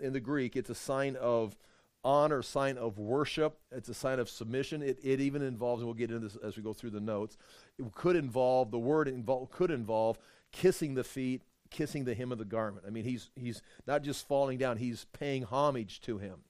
in 0.00 0.12
the 0.12 0.20
Greek, 0.20 0.56
it's 0.56 0.70
a 0.70 0.74
sign 0.74 1.16
of 1.16 1.56
honor, 2.04 2.42
sign 2.42 2.76
of 2.76 2.98
worship. 2.98 3.58
It's 3.72 3.88
a 3.88 3.94
sign 3.94 4.20
of 4.20 4.28
submission. 4.28 4.82
It, 4.82 4.98
it 5.02 5.20
even 5.20 5.42
involves, 5.42 5.80
and 5.80 5.88
we'll 5.88 5.94
get 5.94 6.10
into 6.10 6.28
this 6.28 6.36
as 6.36 6.56
we 6.56 6.62
go 6.62 6.72
through 6.72 6.90
the 6.90 7.00
notes, 7.00 7.36
it 7.78 7.92
could 7.94 8.16
involve, 8.16 8.70
the 8.70 8.78
word 8.78 9.08
involve, 9.08 9.50
could 9.50 9.70
involve 9.70 10.18
kissing 10.52 10.94
the 10.94 11.04
feet, 11.04 11.42
kissing 11.70 12.04
the 12.04 12.14
hem 12.14 12.32
of 12.32 12.38
the 12.38 12.44
garment. 12.44 12.84
I 12.86 12.90
mean, 12.90 13.04
he's, 13.04 13.30
he's 13.34 13.62
not 13.86 14.02
just 14.02 14.26
falling 14.26 14.58
down, 14.58 14.76
he's 14.76 15.06
paying 15.12 15.42
homage 15.44 16.00
to 16.02 16.18
him. 16.18 16.40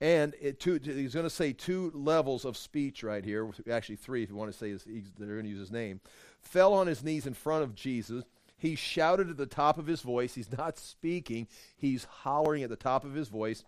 And 0.00 0.34
it, 0.40 0.60
two, 0.60 0.78
he's 0.82 1.14
going 1.14 1.24
to 1.24 1.30
say 1.30 1.52
two 1.52 1.90
levels 1.94 2.44
of 2.44 2.56
speech 2.56 3.02
right 3.02 3.24
here, 3.24 3.50
actually 3.70 3.96
three 3.96 4.22
if 4.22 4.30
you 4.30 4.36
want 4.36 4.52
to 4.52 4.56
say 4.56 4.70
his, 4.70 4.84
they're 5.18 5.26
going 5.26 5.42
to 5.42 5.48
use 5.48 5.58
his 5.58 5.72
name. 5.72 6.00
Fell 6.40 6.72
on 6.72 6.86
his 6.86 7.02
knees 7.02 7.26
in 7.26 7.34
front 7.34 7.64
of 7.64 7.74
Jesus. 7.74 8.24
He 8.56 8.76
shouted 8.76 9.28
at 9.28 9.36
the 9.36 9.46
top 9.46 9.78
of 9.78 9.86
his 9.86 10.02
voice. 10.02 10.34
He's 10.34 10.56
not 10.56 10.78
speaking, 10.78 11.48
he's 11.76 12.04
hollering 12.04 12.62
at 12.62 12.70
the 12.70 12.76
top 12.76 13.04
of 13.04 13.14
his 13.14 13.28
voice. 13.28 13.64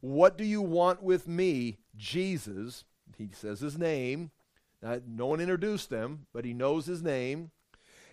What 0.00 0.38
do 0.38 0.44
you 0.44 0.62
want 0.62 1.02
with 1.02 1.26
me, 1.26 1.78
Jesus? 1.96 2.84
He 3.18 3.30
says 3.32 3.60
his 3.60 3.76
name. 3.76 4.30
Now, 4.86 5.00
no 5.04 5.26
one 5.26 5.40
introduced 5.40 5.90
him, 5.90 6.26
but 6.32 6.44
he 6.44 6.54
knows 6.54 6.86
his 6.86 7.02
name 7.02 7.50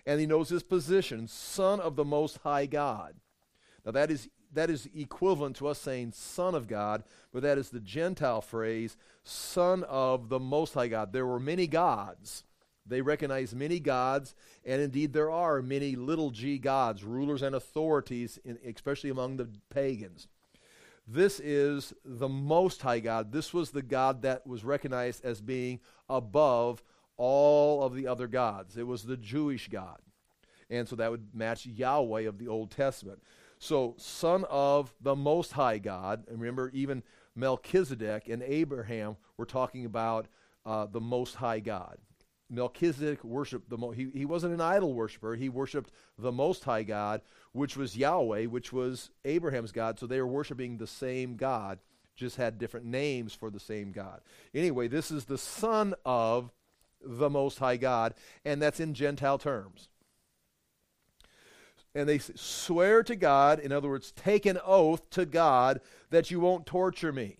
and 0.04 0.18
he 0.18 0.26
knows 0.26 0.48
his 0.48 0.64
position, 0.64 1.28
Son 1.28 1.78
of 1.78 1.94
the 1.94 2.04
Most 2.04 2.38
High 2.38 2.66
God. 2.66 3.14
Now, 3.86 3.92
that 3.92 4.10
is 4.10 4.28
that 4.52 4.70
is 4.70 4.88
equivalent 4.94 5.56
to 5.56 5.68
us 5.68 5.78
saying 5.78 6.12
Son 6.12 6.54
of 6.54 6.66
God, 6.66 7.04
but 7.32 7.42
that 7.42 7.58
is 7.58 7.70
the 7.70 7.80
Gentile 7.80 8.40
phrase, 8.40 8.96
Son 9.22 9.84
of 9.84 10.28
the 10.28 10.40
Most 10.40 10.74
High 10.74 10.88
God. 10.88 11.12
There 11.12 11.26
were 11.26 11.38
many 11.38 11.68
gods. 11.68 12.42
They 12.84 13.00
recognize 13.00 13.54
many 13.54 13.78
gods, 13.78 14.34
and 14.64 14.82
indeed 14.82 15.12
there 15.12 15.30
are 15.30 15.62
many 15.62 15.94
little 15.94 16.30
g 16.30 16.58
gods, 16.58 17.04
rulers 17.04 17.42
and 17.42 17.54
authorities, 17.54 18.38
in, 18.44 18.58
especially 18.66 19.10
among 19.10 19.36
the 19.36 19.48
pagans. 19.70 20.26
This 21.06 21.38
is 21.40 21.92
the 22.04 22.28
Most 22.28 22.80
High 22.82 23.00
God. 23.00 23.30
This 23.30 23.52
was 23.52 23.70
the 23.70 23.82
God 23.82 24.22
that 24.22 24.46
was 24.46 24.64
recognized 24.64 25.24
as 25.24 25.40
being 25.40 25.80
above 26.08 26.82
all 27.16 27.82
of 27.82 27.94
the 27.94 28.06
other 28.06 28.26
gods. 28.26 28.76
It 28.76 28.86
was 28.86 29.04
the 29.04 29.16
Jewish 29.16 29.68
God. 29.68 29.98
And 30.70 30.88
so 30.88 30.96
that 30.96 31.10
would 31.10 31.34
match 31.34 31.66
Yahweh 31.66 32.22
of 32.22 32.38
the 32.38 32.48
Old 32.48 32.70
Testament. 32.70 33.22
So, 33.58 33.94
son 33.98 34.44
of 34.50 34.94
the 35.00 35.14
Most 35.14 35.52
High 35.52 35.78
God, 35.78 36.24
and 36.28 36.40
remember, 36.40 36.70
even 36.74 37.02
Melchizedek 37.36 38.28
and 38.28 38.42
Abraham 38.42 39.16
were 39.36 39.46
talking 39.46 39.84
about 39.84 40.26
uh, 40.66 40.86
the 40.86 41.00
Most 41.00 41.36
High 41.36 41.60
God. 41.60 41.98
Melchizedek 42.54 43.22
worshiped 43.24 43.70
the 43.70 43.76
he, 43.90 44.10
he 44.14 44.24
wasn't 44.24 44.54
an 44.54 44.60
idol 44.60 44.94
worshiper. 44.94 45.34
He 45.34 45.48
worshiped 45.48 45.90
the 46.18 46.32
Most 46.32 46.64
High 46.64 46.82
God, 46.82 47.20
which 47.52 47.76
was 47.76 47.96
Yahweh, 47.96 48.46
which 48.46 48.72
was 48.72 49.10
Abraham's 49.24 49.72
God. 49.72 49.98
So 49.98 50.06
they 50.06 50.20
were 50.20 50.26
worshiping 50.26 50.76
the 50.76 50.86
same 50.86 51.36
God, 51.36 51.78
just 52.16 52.36
had 52.36 52.58
different 52.58 52.86
names 52.86 53.34
for 53.34 53.50
the 53.50 53.60
same 53.60 53.92
God. 53.92 54.20
Anyway, 54.54 54.88
this 54.88 55.10
is 55.10 55.24
the 55.24 55.38
son 55.38 55.94
of 56.04 56.52
the 57.04 57.30
Most 57.30 57.58
High 57.58 57.76
God, 57.76 58.14
and 58.44 58.60
that's 58.62 58.80
in 58.80 58.94
Gentile 58.94 59.38
terms 59.38 59.88
and 61.94 62.08
they 62.08 62.18
swear 62.18 63.02
to 63.04 63.14
God, 63.14 63.60
in 63.60 63.70
other 63.70 63.88
words, 63.88 64.12
take 64.12 64.46
an 64.46 64.58
oath 64.64 65.08
to 65.10 65.24
God 65.24 65.80
that 66.10 66.30
you 66.30 66.40
won't 66.40 66.66
torture 66.66 67.12
me. 67.12 67.38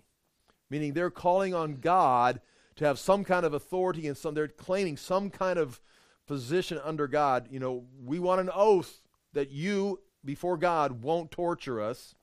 Meaning 0.70 0.92
they're 0.92 1.10
calling 1.10 1.54
on 1.54 1.76
God 1.76 2.40
to 2.76 2.84
have 2.84 2.98
some 2.98 3.24
kind 3.24 3.46
of 3.46 3.54
authority 3.54 4.06
and 4.06 4.16
some 4.16 4.34
they're 4.34 4.48
claiming 4.48 4.96
some 4.96 5.30
kind 5.30 5.58
of 5.58 5.80
position 6.26 6.80
under 6.82 7.06
God. 7.06 7.48
You 7.50 7.60
know, 7.60 7.84
we 8.02 8.18
want 8.18 8.40
an 8.40 8.50
oath 8.54 9.02
that 9.32 9.50
you 9.50 10.00
before 10.24 10.56
God 10.56 11.02
won't 11.02 11.30
torture 11.30 11.80
us. 11.80 12.14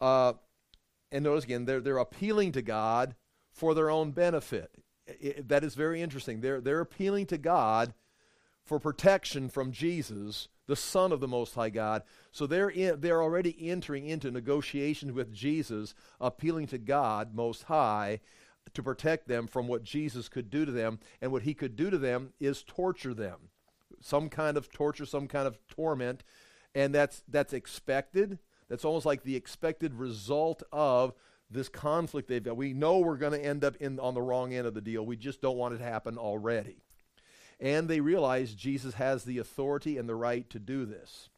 Uh, 0.00 0.34
and 1.12 1.24
notice 1.24 1.44
again, 1.44 1.64
they're, 1.64 1.80
they're 1.80 1.98
appealing 1.98 2.52
to 2.52 2.62
God 2.62 3.14
for 3.50 3.74
their 3.74 3.90
own 3.90 4.12
benefit. 4.12 4.70
It, 5.06 5.48
that 5.48 5.64
is 5.64 5.74
very 5.74 6.00
interesting. 6.00 6.40
They're, 6.40 6.60
they're 6.60 6.80
appealing 6.80 7.26
to 7.26 7.38
God 7.38 7.94
for 8.64 8.78
protection 8.78 9.48
from 9.48 9.72
Jesus 9.72 10.48
the 10.70 10.76
Son 10.76 11.10
of 11.10 11.18
the 11.18 11.26
Most 11.26 11.56
High 11.56 11.70
God. 11.70 12.04
So 12.30 12.46
they're, 12.46 12.68
in, 12.68 13.00
they're 13.00 13.20
already 13.20 13.56
entering 13.68 14.06
into 14.06 14.30
negotiations 14.30 15.10
with 15.10 15.34
Jesus, 15.34 15.96
appealing 16.20 16.68
to 16.68 16.78
God 16.78 17.34
Most 17.34 17.64
High 17.64 18.20
to 18.74 18.82
protect 18.82 19.28
them 19.28 19.46
from 19.46 19.68
what 19.68 19.82
Jesus 19.82 20.28
could 20.28 20.50
do 20.50 20.64
to 20.64 20.72
them. 20.72 21.00
And 21.20 21.32
what 21.32 21.42
he 21.42 21.54
could 21.54 21.76
do 21.76 21.90
to 21.90 21.98
them 21.98 22.32
is 22.40 22.62
torture 22.62 23.14
them. 23.14 23.48
Some 24.00 24.28
kind 24.28 24.56
of 24.56 24.70
torture, 24.70 25.06
some 25.06 25.26
kind 25.26 25.46
of 25.46 25.58
torment. 25.68 26.22
And 26.74 26.94
that's, 26.94 27.22
that's 27.28 27.52
expected. 27.52 28.38
That's 28.68 28.84
almost 28.84 29.06
like 29.06 29.24
the 29.24 29.36
expected 29.36 29.94
result 29.94 30.62
of 30.72 31.12
this 31.50 31.68
conflict 31.68 32.28
they've 32.28 32.42
got. 32.42 32.56
We 32.56 32.72
know 32.72 32.98
we're 32.98 33.16
going 33.16 33.32
to 33.32 33.44
end 33.44 33.64
up 33.64 33.76
in, 33.76 33.98
on 33.98 34.14
the 34.14 34.22
wrong 34.22 34.54
end 34.54 34.66
of 34.66 34.74
the 34.74 34.80
deal. 34.80 35.04
We 35.04 35.16
just 35.16 35.42
don't 35.42 35.56
want 35.56 35.74
it 35.74 35.78
to 35.78 35.84
happen 35.84 36.16
already 36.16 36.84
and 37.60 37.88
they 37.88 38.00
realize 38.00 38.54
Jesus 38.54 38.94
has 38.94 39.24
the 39.24 39.38
authority 39.38 39.98
and 39.98 40.08
the 40.08 40.14
right 40.14 40.48
to 40.50 40.58
do 40.58 40.86
this. 40.86 41.28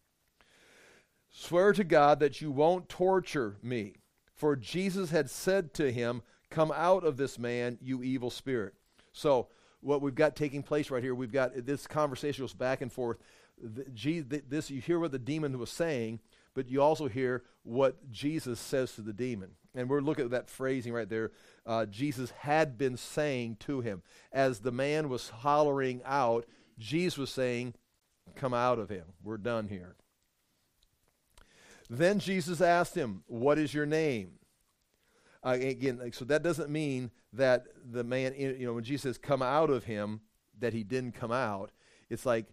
Swear 1.31 1.73
to 1.73 1.85
God 1.85 2.21
that 2.21 2.41
you 2.41 2.51
won't 2.51 2.89
torture 2.89 3.57
me. 3.63 3.95
For 4.35 4.55
Jesus 4.55 5.11
had 5.11 5.29
said 5.31 5.75
to 5.75 5.91
him, 5.91 6.23
Come 6.53 6.71
out 6.75 7.05
of 7.05 7.17
this 7.17 7.39
man, 7.39 7.79
you 7.81 8.03
evil 8.03 8.29
spirit. 8.31 8.75
So, 9.13 9.49
what 9.81 10.03
we've 10.03 10.15
got 10.15 10.37
taking 10.37 10.63
place 10.63 10.91
right 10.91 11.03
here, 11.03 11.15
we've 11.15 11.33
got 11.33 11.53
this 11.67 11.87
conversation 11.87 12.45
goes 12.45 12.53
back 12.53 12.83
and 12.83 12.93
forth. 12.93 13.17
this 13.59 14.71
you 14.71 14.81
hear 14.81 14.99
what 14.99 15.13
the 15.13 15.19
demon 15.19 15.59
was 15.59 15.71
saying, 15.71 16.21
but 16.55 16.69
you 16.69 16.83
also 16.83 17.09
hear 17.09 17.43
what 17.63 18.11
Jesus 18.11 18.61
says 18.61 18.93
to 18.95 19.01
the 19.01 19.15
demon. 19.15 19.53
And 19.75 19.89
we're 19.89 20.03
looking 20.03 20.27
at 20.27 20.31
that 20.33 20.51
phrasing 20.51 20.93
right 20.93 21.09
there. 21.09 21.33
Uh, 21.65 21.87
Jesus 21.87 22.31
had 22.31 22.77
been 22.77 22.99
saying 22.99 23.57
to 23.61 23.81
him. 23.81 24.03
As 24.31 24.61
the 24.61 24.73
man 24.73 25.09
was 25.09 25.31
hollering 25.31 26.03
out, 26.05 26.45
Jesus 26.79 27.17
was 27.17 27.31
saying, 27.31 27.75
Come 28.37 28.53
out 28.53 28.79
of 28.79 28.91
him. 28.91 29.05
We're 29.25 29.39
done 29.39 29.69
here. 29.69 29.97
Then 31.89 32.19
Jesus 32.19 32.61
asked 32.61 32.95
him, 32.95 33.23
What 33.27 33.59
is 33.59 33.73
your 33.73 33.87
name? 33.87 34.33
Uh, 35.45 35.59
again, 35.61 36.01
so 36.13 36.25
that 36.25 36.43
doesn't 36.43 36.71
mean 36.71 37.11
that 37.33 37.67
the 37.91 38.05
man, 38.05 38.35
you 38.37 38.67
know, 38.67 38.75
when 38.75 38.85
Jesus 38.85 39.03
says, 39.03 39.19
Come 39.19 39.43
out 39.43 39.71
of 39.71 39.85
him, 39.85 40.21
that 40.59 40.73
he 40.73 40.85
didn't 40.85 41.13
come 41.13 41.33
out. 41.33 41.71
It's 42.09 42.25
like 42.25 42.47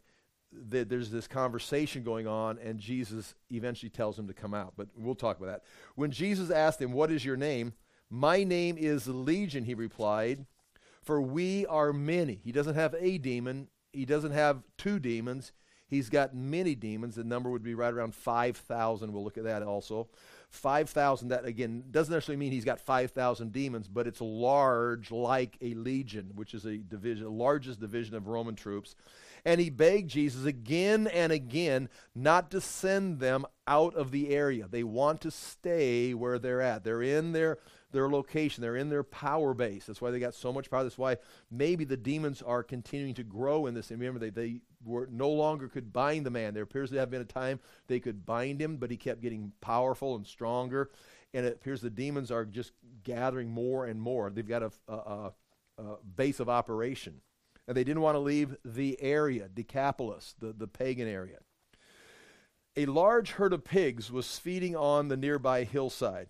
that 0.51 0.89
there's 0.89 1.12
this 1.12 1.27
conversation 1.27 2.03
going 2.03 2.25
on, 2.25 2.58
and 2.58 2.79
Jesus 2.79 3.36
eventually 3.51 3.89
tells 3.89 4.17
him 4.17 4.27
to 4.27 4.34
come 4.34 4.53
out. 4.53 4.74
But 4.75 4.88
we'll 4.96 5.15
talk 5.15 5.38
about 5.38 5.48
that. 5.48 5.63
When 5.96 6.12
Jesus 6.12 6.50
asked 6.50 6.81
him, 6.81 6.91
What 6.91 7.12
is 7.12 7.24
your 7.24 7.38
name? 7.38 7.74
My 8.10 8.43
name 8.43 8.75
is 8.77 9.08
Legion, 9.08 9.65
he 9.65 9.75
replied, 9.75 10.48
for 11.03 11.22
we 11.22 11.67
are 11.67 11.93
many. 11.93 12.41
He 12.43 12.51
doesn't 12.51 12.74
have 12.74 12.96
a 13.00 13.19
demon, 13.19 13.67
he 13.93 14.05
doesn't 14.05 14.31
have 14.31 14.63
two 14.77 15.00
demons. 15.00 15.51
He's 15.88 16.10
got 16.10 16.36
many 16.36 16.75
demons. 16.75 17.15
The 17.15 17.24
number 17.24 17.50
would 17.50 17.63
be 17.63 17.74
right 17.74 17.91
around 17.91 18.13
5,000. 18.13 19.12
We'll 19.12 19.24
look 19.24 19.39
at 19.39 19.46
that 19.46 19.63
also. 19.63 20.08
5,000, 20.50 21.29
that 21.29 21.46
again 21.46 21.84
doesn't 21.91 22.13
necessarily 22.13 22.39
mean 22.39 22.51
he's 22.51 22.65
got 22.65 22.79
5,000 22.79 23.51
demons, 23.51 23.88
but 23.88 24.08
it's 24.08 24.22
large 24.22 25.12
like 25.12 25.58
a 25.62 25.74
legion, 25.75 26.32
which 26.36 26.53
is 26.53 26.65
a 26.65 26.77
division, 26.77 27.25
the 27.25 27.32
largest 27.32 27.79
division 27.79 28.15
of 28.15 28.27
Roman 28.27 28.56
troops. 28.56 28.96
And 29.46 29.62
he 29.62 29.70
begged 29.70 30.10
Jesus 30.10 30.46
again 30.46 31.08
and 31.08 31.32
again 31.32 31.89
not 32.13 32.51
to 32.51 32.60
send 32.60 33.20
them 33.20 33.46
out 33.68 33.96
of 33.96 34.12
the 34.12 34.29
area. 34.29 34.68
They 34.70 34.84
want 34.84 35.22
to 35.22 35.32
stay 35.32 36.13
where 36.13 36.39
they're 36.39 36.62
at. 36.62 36.84
They're 36.84 37.03
in 37.03 37.32
their, 37.32 37.60
their 37.91 38.10
location, 38.10 38.62
they're 38.62 38.75
in 38.75 38.89
their 38.89 39.03
power 39.03 39.53
base. 39.53 39.86
That's 39.86 40.01
why 40.01 40.12
they 40.12 40.20
got 40.20 40.34
so 40.34 40.51
much 40.51 40.70
power. 40.70 40.84
That's 40.84 40.98
why 40.98 41.18
maybe 41.50 41.86
the 41.86 41.96
demons 41.96 42.41
are 42.41 42.63
continuing 42.63 43.13
to 43.15 43.24
grow 43.24 43.68
in 43.68 43.75
this. 43.75 43.91
And 43.91 44.00
remember, 44.00 44.20
they, 44.20 44.29
they 44.29 44.62
were 44.83 45.07
no 45.12 45.29
longer 45.29 45.67
could 45.67 45.91
bind 45.91 46.25
the 46.25 46.31
man. 46.31 46.53
There 46.53 46.63
appears 46.63 46.89
to 46.91 46.98
have 46.98 47.09
been 47.09 47.21
a 47.21 47.25
time 47.25 47.59
they 47.88 48.00
could 48.00 48.25
bind 48.25 48.62
him, 48.62 48.77
but 48.77 48.91
he 48.91 48.98
kept 48.98 49.21
getting 49.21 49.51
powerful 49.62 50.15
and 50.15 50.25
stronger. 50.25 50.89
And 51.33 51.45
it 51.45 51.53
appears 51.53 51.81
the 51.81 51.89
demons 51.89 52.31
are 52.31 52.45
just 52.45 52.71
gathering 53.03 53.50
more 53.50 53.86
and 53.86 54.01
more. 54.01 54.29
They've 54.29 54.48
got 54.48 54.63
a, 54.63 54.71
a, 54.88 55.31
a, 55.77 55.98
base 56.15 56.39
of 56.39 56.50
operation 56.50 57.21
and 57.69 57.77
they 57.77 57.83
didn't 57.83 58.01
want 58.01 58.15
to 58.15 58.19
leave 58.19 58.57
the 58.65 59.00
area, 59.00 59.48
Decapolis, 59.48 60.33
the, 60.39 60.51
the 60.51 60.67
pagan 60.67 61.07
area. 61.07 61.38
A 62.75 62.88
large 62.88 63.31
herd 63.31 63.53
of 63.53 63.63
pigs 63.63 64.12
was 64.12 64.39
feeding 64.39 64.75
on 64.75 65.07
the 65.07 65.15
nearby 65.15 65.65
hillside. 65.65 66.29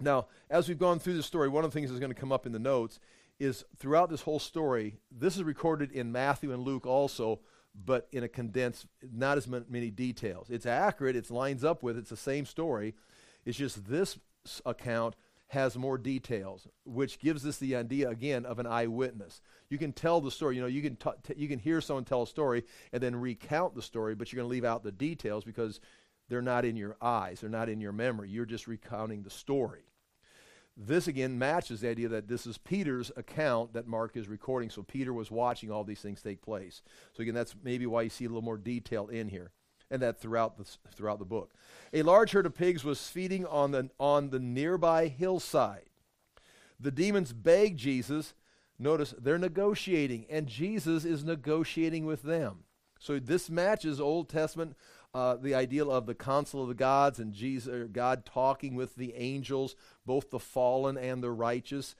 Now, 0.00 0.28
as 0.48 0.68
we've 0.68 0.78
gone 0.78 0.98
through 0.98 1.18
the 1.18 1.22
story, 1.22 1.50
one 1.50 1.64
of 1.64 1.70
the 1.70 1.74
things 1.74 1.90
that's 1.90 2.00
going 2.00 2.14
to 2.14 2.18
come 2.18 2.32
up 2.32 2.46
in 2.46 2.52
the 2.52 2.58
notes 2.58 2.98
is 3.38 3.64
throughout 3.76 4.10
this 4.10 4.22
whole 4.22 4.38
story, 4.38 4.96
this 5.10 5.36
is 5.36 5.42
recorded 5.42 5.92
in 5.92 6.12
Matthew 6.12 6.52
and 6.52 6.62
Luke 6.62 6.86
also, 6.86 7.40
but 7.74 8.08
in 8.12 8.22
a 8.22 8.28
condensed, 8.28 8.86
not 9.12 9.38
as 9.38 9.48
many 9.48 9.90
details. 9.90 10.48
It's 10.50 10.66
accurate, 10.66 11.16
it 11.16 11.30
lines 11.30 11.64
up 11.64 11.82
with, 11.82 11.96
it's 11.96 12.10
the 12.10 12.16
same 12.16 12.44
story. 12.44 12.94
It's 13.44 13.58
just 13.58 13.88
this 13.88 14.18
account 14.64 15.16
has 15.48 15.76
more 15.76 15.98
details, 15.98 16.66
which 16.84 17.18
gives 17.18 17.44
us 17.44 17.58
the 17.58 17.76
idea 17.76 18.08
again 18.08 18.46
of 18.46 18.58
an 18.58 18.66
eyewitness. 18.66 19.42
You 19.68 19.76
can 19.76 19.92
tell 19.92 20.20
the 20.20 20.30
story. 20.30 20.56
You 20.56 20.62
know, 20.62 20.66
you 20.66 20.80
can 20.80 20.96
t- 20.96 21.10
t- 21.22 21.34
you 21.36 21.46
can 21.46 21.58
hear 21.58 21.82
someone 21.82 22.04
tell 22.04 22.22
a 22.22 22.26
story 22.26 22.64
and 22.90 23.02
then 23.02 23.14
recount 23.14 23.74
the 23.74 23.82
story, 23.82 24.14
but 24.14 24.32
you're 24.32 24.38
going 24.38 24.48
to 24.48 24.50
leave 24.50 24.64
out 24.64 24.82
the 24.82 24.92
details 24.92 25.44
because 25.44 25.78
they're 26.28 26.40
not 26.40 26.64
in 26.64 26.76
your 26.76 26.96
eyes, 27.02 27.40
they're 27.40 27.50
not 27.50 27.68
in 27.68 27.82
your 27.82 27.92
memory. 27.92 28.30
You're 28.30 28.46
just 28.46 28.66
recounting 28.66 29.22
the 29.22 29.30
story. 29.30 29.82
This 30.76 31.06
again 31.06 31.38
matches 31.38 31.80
the 31.80 31.90
idea 31.90 32.08
that 32.08 32.28
this 32.28 32.46
is 32.46 32.56
Peter's 32.56 33.12
account 33.16 33.74
that 33.74 33.86
Mark 33.86 34.16
is 34.16 34.28
recording. 34.28 34.70
So 34.70 34.82
Peter 34.82 35.12
was 35.12 35.30
watching 35.30 35.70
all 35.70 35.84
these 35.84 36.00
things 36.00 36.22
take 36.22 36.40
place. 36.40 36.82
So 37.12 37.22
again, 37.22 37.34
that's 37.34 37.54
maybe 37.62 37.86
why 37.86 38.02
you 38.02 38.08
see 38.08 38.24
a 38.24 38.28
little 38.28 38.42
more 38.42 38.56
detail 38.56 39.08
in 39.08 39.28
here 39.28 39.52
and 39.90 40.00
that 40.00 40.18
throughout 40.18 40.56
the, 40.56 40.64
throughout 40.94 41.18
the 41.18 41.24
book. 41.26 41.52
A 41.92 42.02
large 42.02 42.32
herd 42.32 42.46
of 42.46 42.54
pigs 42.54 42.82
was 42.82 43.08
feeding 43.08 43.44
on 43.46 43.72
the, 43.72 43.90
on 44.00 44.30
the 44.30 44.40
nearby 44.40 45.08
hillside. 45.08 45.90
The 46.80 46.90
demons 46.90 47.34
begged 47.34 47.78
Jesus. 47.78 48.32
Notice 48.78 49.14
they're 49.16 49.38
negotiating, 49.38 50.26
and 50.30 50.46
Jesus 50.46 51.04
is 51.04 51.22
negotiating 51.22 52.06
with 52.06 52.22
them. 52.22 52.64
So 52.98 53.18
this 53.18 53.50
matches 53.50 54.00
Old 54.00 54.28
Testament, 54.28 54.74
uh, 55.14 55.36
the 55.36 55.54
ideal 55.54 55.90
of 55.90 56.06
the 56.06 56.14
council 56.14 56.62
of 56.62 56.68
the 56.68 56.74
gods 56.74 57.18
and 57.18 57.32
Jesus, 57.32 57.88
God 57.92 58.24
talking 58.24 58.74
with 58.74 58.96
the 58.96 59.14
angels, 59.14 59.76
both 60.06 60.30
the 60.30 60.38
fallen 60.38 60.96
and 60.96 61.22
the 61.22 61.30
righteous. 61.30 61.94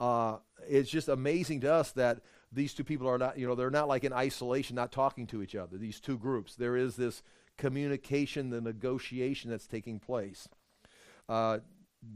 Uh, 0.00 0.38
it's 0.68 0.90
just 0.90 1.08
amazing 1.08 1.60
to 1.60 1.72
us 1.72 1.92
that 1.92 2.20
these 2.52 2.72
two 2.72 2.84
people 2.84 3.08
are 3.08 3.18
not, 3.18 3.38
you 3.38 3.46
know, 3.46 3.54
they're 3.54 3.70
not 3.70 3.88
like 3.88 4.04
in 4.04 4.12
isolation, 4.12 4.76
not 4.76 4.92
talking 4.92 5.26
to 5.26 5.42
each 5.42 5.54
other, 5.54 5.76
these 5.76 6.00
two 6.00 6.16
groups. 6.16 6.54
There 6.54 6.76
is 6.76 6.96
this 6.96 7.22
communication, 7.58 8.50
the 8.50 8.60
negotiation 8.60 9.50
that's 9.50 9.66
taking 9.66 9.98
place. 9.98 10.48
Uh, 11.28 11.58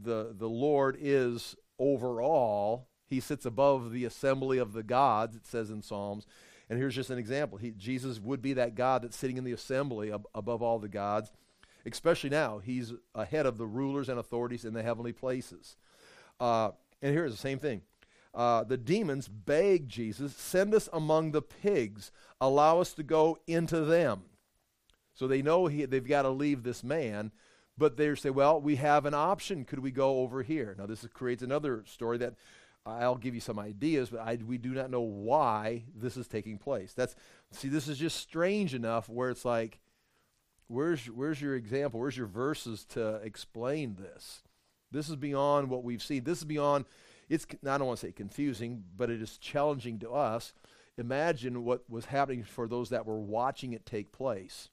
the, 0.03 0.33
the 0.37 0.49
Lord 0.49 0.97
is 0.99 1.55
overall, 1.77 2.87
he 3.05 3.19
sits 3.19 3.45
above 3.45 3.91
the 3.91 4.05
assembly 4.05 4.57
of 4.57 4.73
the 4.73 4.83
gods, 4.83 5.35
it 5.35 5.45
says 5.45 5.69
in 5.69 5.81
Psalms. 5.81 6.25
And 6.69 6.77
here's 6.77 6.95
just 6.95 7.09
an 7.09 7.17
example. 7.17 7.57
He, 7.57 7.71
Jesus 7.71 8.19
would 8.19 8.41
be 8.41 8.53
that 8.53 8.75
God 8.75 9.01
that's 9.01 9.17
sitting 9.17 9.37
in 9.37 9.43
the 9.43 9.53
assembly 9.53 10.13
ab- 10.13 10.27
above 10.35 10.61
all 10.61 10.77
the 10.77 10.87
gods, 10.87 11.31
especially 11.85 12.29
now. 12.29 12.59
He's 12.59 12.93
ahead 13.15 13.45
of 13.45 13.57
the 13.57 13.65
rulers 13.65 14.07
and 14.07 14.19
authorities 14.19 14.65
in 14.65 14.73
the 14.73 14.83
heavenly 14.83 15.13
places. 15.13 15.77
Uh, 16.39 16.71
and 17.01 17.13
here's 17.13 17.31
the 17.31 17.37
same 17.37 17.59
thing 17.59 17.81
uh, 18.33 18.63
the 18.63 18.77
demons 18.77 19.27
beg 19.27 19.89
Jesus, 19.89 20.35
send 20.35 20.73
us 20.73 20.87
among 20.93 21.31
the 21.31 21.41
pigs, 21.41 22.11
allow 22.39 22.79
us 22.79 22.93
to 22.93 23.03
go 23.03 23.39
into 23.47 23.81
them. 23.81 24.21
So 25.15 25.27
they 25.27 25.41
know 25.41 25.67
he, 25.67 25.85
they've 25.85 26.07
got 26.07 26.21
to 26.21 26.29
leave 26.29 26.63
this 26.63 26.83
man, 26.83 27.31
but 27.77 27.97
they 27.97 28.13
say, 28.15 28.29
well, 28.29 28.61
we 28.61 28.75
have 28.75 29.05
an 29.05 29.13
option. 29.13 29.65
Could 29.65 29.79
we 29.79 29.91
go 29.91 30.19
over 30.19 30.43
here? 30.43 30.75
Now, 30.77 30.85
this 30.85 31.05
creates 31.13 31.41
another 31.41 31.83
story 31.87 32.17
that 32.19 32.35
I'll 32.85 33.15
give 33.15 33.35
you 33.35 33.41
some 33.41 33.59
ideas, 33.59 34.09
but 34.09 34.21
I, 34.21 34.39
we 34.45 34.57
do 34.57 34.69
not 34.69 34.89
know 34.89 35.01
why 35.01 35.83
this 35.95 36.17
is 36.17 36.27
taking 36.27 36.57
place. 36.57 36.93
That's 36.93 37.15
see, 37.51 37.67
this 37.67 37.87
is 37.87 37.97
just 37.97 38.17
strange 38.17 38.73
enough 38.73 39.09
where 39.09 39.29
it's 39.29 39.45
like, 39.45 39.79
where's 40.67 41.05
where's 41.05 41.41
your 41.41 41.55
example? 41.55 41.99
Where's 41.99 42.17
your 42.17 42.27
verses 42.27 42.85
to 42.89 43.15
explain 43.15 43.95
this? 43.95 44.41
This 44.91 45.09
is 45.09 45.15
beyond 45.15 45.69
what 45.69 45.83
we've 45.83 46.01
seen. 46.01 46.23
This 46.23 46.39
is 46.39 46.45
beyond 46.45 46.85
it's 47.29 47.45
I 47.65 47.77
don't 47.77 47.87
want 47.87 47.99
to 47.99 48.07
say 48.07 48.11
confusing, 48.11 48.83
but 48.97 49.09
it 49.09 49.21
is 49.21 49.37
challenging 49.37 49.99
to 49.99 50.11
us. 50.11 50.53
Imagine 50.97 51.63
what 51.63 51.89
was 51.89 52.05
happening 52.05 52.43
for 52.43 52.67
those 52.67 52.89
that 52.89 53.05
were 53.05 53.19
watching 53.19 53.73
it 53.73 53.85
take 53.85 54.11
place. 54.11 54.69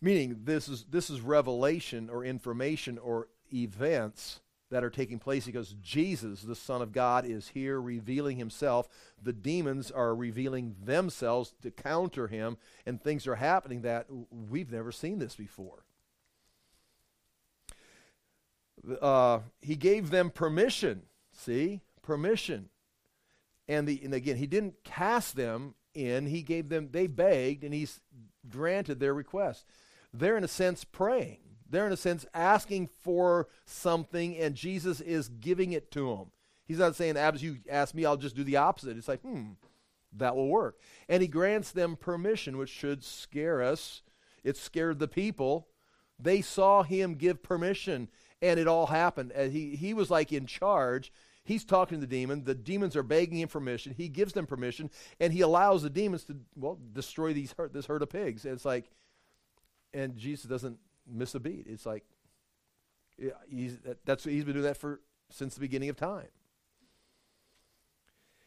Meaning 0.00 0.40
this 0.44 0.68
is 0.68 0.84
this 0.88 1.10
is 1.10 1.20
revelation 1.20 2.08
or 2.10 2.24
information 2.24 2.98
or 2.98 3.28
events 3.52 4.40
that 4.72 4.82
are 4.82 4.90
taking 4.90 5.20
place 5.20 5.46
because 5.46 5.76
Jesus, 5.80 6.42
the 6.42 6.56
Son 6.56 6.82
of 6.82 6.90
God, 6.90 7.24
is 7.24 7.48
here 7.48 7.80
revealing 7.80 8.38
himself. 8.38 8.88
The 9.22 9.32
demons 9.32 9.90
are 9.92 10.14
revealing 10.14 10.74
themselves 10.84 11.54
to 11.62 11.70
counter 11.70 12.26
him, 12.26 12.56
and 12.84 13.00
things 13.00 13.26
are 13.28 13.36
happening 13.36 13.82
that 13.82 14.06
we've 14.30 14.72
never 14.72 14.90
seen 14.90 15.20
this 15.20 15.36
before 15.36 15.84
uh, 19.00 19.40
he 19.60 19.76
gave 19.76 20.10
them 20.10 20.30
permission. 20.30 21.02
See? 21.32 21.80
Permission. 22.02 22.68
And, 23.68 23.86
the, 23.86 24.00
and 24.04 24.12
again, 24.12 24.36
he 24.36 24.46
didn't 24.46 24.84
cast 24.84 25.36
them 25.36 25.74
in. 25.94 26.26
He 26.26 26.42
gave 26.42 26.68
them, 26.68 26.88
they 26.90 27.06
begged, 27.06 27.64
and 27.64 27.72
he's 27.72 28.00
granted 28.48 28.98
their 28.98 29.14
request. 29.14 29.64
They're, 30.12 30.36
in 30.36 30.44
a 30.44 30.48
sense, 30.48 30.84
praying. 30.84 31.38
They're, 31.72 31.86
in 31.86 31.92
a 31.92 31.96
sense, 31.96 32.26
asking 32.34 32.88
for 33.02 33.48
something, 33.64 34.36
and 34.36 34.54
Jesus 34.54 35.00
is 35.00 35.28
giving 35.28 35.72
it 35.72 35.90
to 35.92 36.14
them. 36.14 36.30
He's 36.66 36.78
not 36.78 36.94
saying, 36.94 37.16
Abs, 37.16 37.42
you 37.42 37.58
ask 37.68 37.94
me, 37.94 38.04
I'll 38.04 38.18
just 38.18 38.36
do 38.36 38.44
the 38.44 38.58
opposite. 38.58 38.96
It's 38.96 39.08
like, 39.08 39.22
hmm, 39.22 39.52
that 40.12 40.36
will 40.36 40.48
work. 40.48 40.78
And 41.08 41.22
he 41.22 41.28
grants 41.28 41.72
them 41.72 41.96
permission, 41.96 42.58
which 42.58 42.68
should 42.68 43.02
scare 43.02 43.62
us. 43.62 44.02
It 44.44 44.58
scared 44.58 44.98
the 44.98 45.08
people. 45.08 45.68
They 46.18 46.42
saw 46.42 46.82
him 46.82 47.14
give 47.14 47.42
permission 47.42 48.08
and 48.42 48.58
it 48.58 48.66
all 48.66 48.88
happened. 48.88 49.32
He, 49.34 49.76
he 49.76 49.94
was 49.94 50.10
like 50.10 50.32
in 50.32 50.46
charge. 50.46 51.12
He's 51.44 51.64
talking 51.64 52.00
to 52.00 52.06
the 52.06 52.10
demon. 52.10 52.44
The 52.44 52.54
demons 52.54 52.96
are 52.96 53.02
begging 53.02 53.38
him 53.38 53.48
permission. 53.48 53.94
He 53.96 54.08
gives 54.08 54.32
them 54.32 54.46
permission, 54.46 54.90
and 55.20 55.32
he 55.32 55.40
allows 55.40 55.82
the 55.82 55.90
demons 55.90 56.24
to, 56.24 56.36
well, 56.56 56.78
destroy 56.92 57.32
these 57.32 57.54
this 57.72 57.86
herd 57.86 58.02
of 58.02 58.10
pigs. 58.10 58.44
And 58.44 58.54
it's 58.54 58.64
like, 58.64 58.90
and 59.94 60.16
Jesus 60.16 60.44
doesn't 60.44 60.78
miss 61.06 61.34
a 61.34 61.40
beat. 61.40 61.66
It's 61.68 61.86
like, 61.86 62.04
he's, 63.48 63.78
that's, 64.04 64.24
he's 64.24 64.44
been 64.44 64.54
doing 64.54 64.64
that 64.64 64.76
for 64.76 65.00
since 65.30 65.54
the 65.54 65.60
beginning 65.60 65.88
of 65.88 65.96
time. 65.96 66.28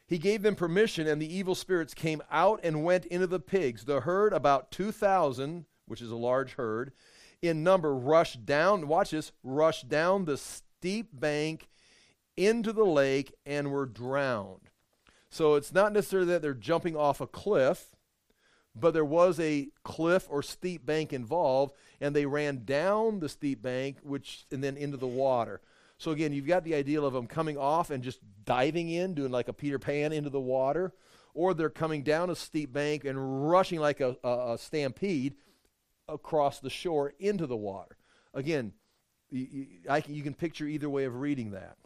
He 0.07 0.17
gave 0.19 0.43
them 0.43 0.55
permission, 0.55 1.07
and 1.07 1.19
the 1.19 1.33
evil 1.33 1.55
spirits 1.55 1.95
came 1.95 2.21
out 2.29 2.59
and 2.63 2.83
went 2.83 3.05
into 3.05 3.25
the 3.25 3.39
pigs. 3.39 3.85
The 3.85 4.01
herd, 4.01 4.33
about 4.33 4.69
2,000, 4.71 5.65
which 5.87 6.01
is 6.01 6.11
a 6.11 6.15
large 6.15 6.53
herd, 6.53 6.91
in 7.41 7.63
number 7.63 7.93
rushed 7.95 8.45
down, 8.45 8.87
watch 8.87 9.11
this, 9.11 9.31
rushed 9.43 9.89
down 9.89 10.25
the 10.25 10.37
steep 10.37 11.09
bank 11.11 11.69
into 12.37 12.71
the 12.71 12.85
lake 12.85 13.33
and 13.45 13.71
were 13.71 13.85
drowned. 13.85 14.69
So 15.29 15.55
it's 15.55 15.73
not 15.73 15.91
necessarily 15.91 16.29
that 16.29 16.41
they're 16.41 16.53
jumping 16.53 16.95
off 16.95 17.19
a 17.19 17.27
cliff, 17.27 17.94
but 18.75 18.93
there 18.93 19.05
was 19.05 19.39
a 19.39 19.69
cliff 19.83 20.27
or 20.29 20.43
steep 20.43 20.85
bank 20.85 21.13
involved, 21.13 21.73
and 22.01 22.15
they 22.15 22.25
ran 22.25 22.65
down 22.65 23.19
the 23.19 23.29
steep 23.29 23.61
bank, 23.61 23.97
which 24.03 24.45
and 24.51 24.63
then 24.63 24.75
into 24.75 24.97
the 24.97 25.07
water. 25.07 25.61
So 25.97 26.11
again, 26.11 26.33
you've 26.33 26.47
got 26.47 26.65
the 26.65 26.75
ideal 26.75 27.05
of 27.05 27.13
them 27.13 27.25
coming 27.25 27.57
off 27.57 27.89
and 27.89 28.03
just 28.03 28.19
diving 28.43 28.89
in, 28.89 29.13
doing 29.13 29.31
like 29.31 29.47
a 29.47 29.53
Peter 29.53 29.79
Pan 29.79 30.11
into 30.11 30.29
the 30.29 30.41
water, 30.41 30.93
or 31.33 31.53
they're 31.53 31.69
coming 31.69 32.03
down 32.03 32.29
a 32.29 32.35
steep 32.35 32.73
bank 32.73 33.05
and 33.05 33.49
rushing 33.49 33.79
like 33.79 34.01
a, 34.01 34.17
a, 34.23 34.53
a 34.53 34.57
stampede 34.57 35.35
across 36.09 36.59
the 36.59 36.69
shore 36.69 37.13
into 37.17 37.47
the 37.47 37.55
water. 37.55 37.97
Again, 38.33 38.73
you, 39.31 39.67
I, 39.89 40.03
you 40.07 40.21
can 40.21 40.33
picture 40.33 40.65
either 40.65 40.89
way 40.89 41.05
of 41.05 41.15
reading 41.15 41.51
that. 41.51 41.77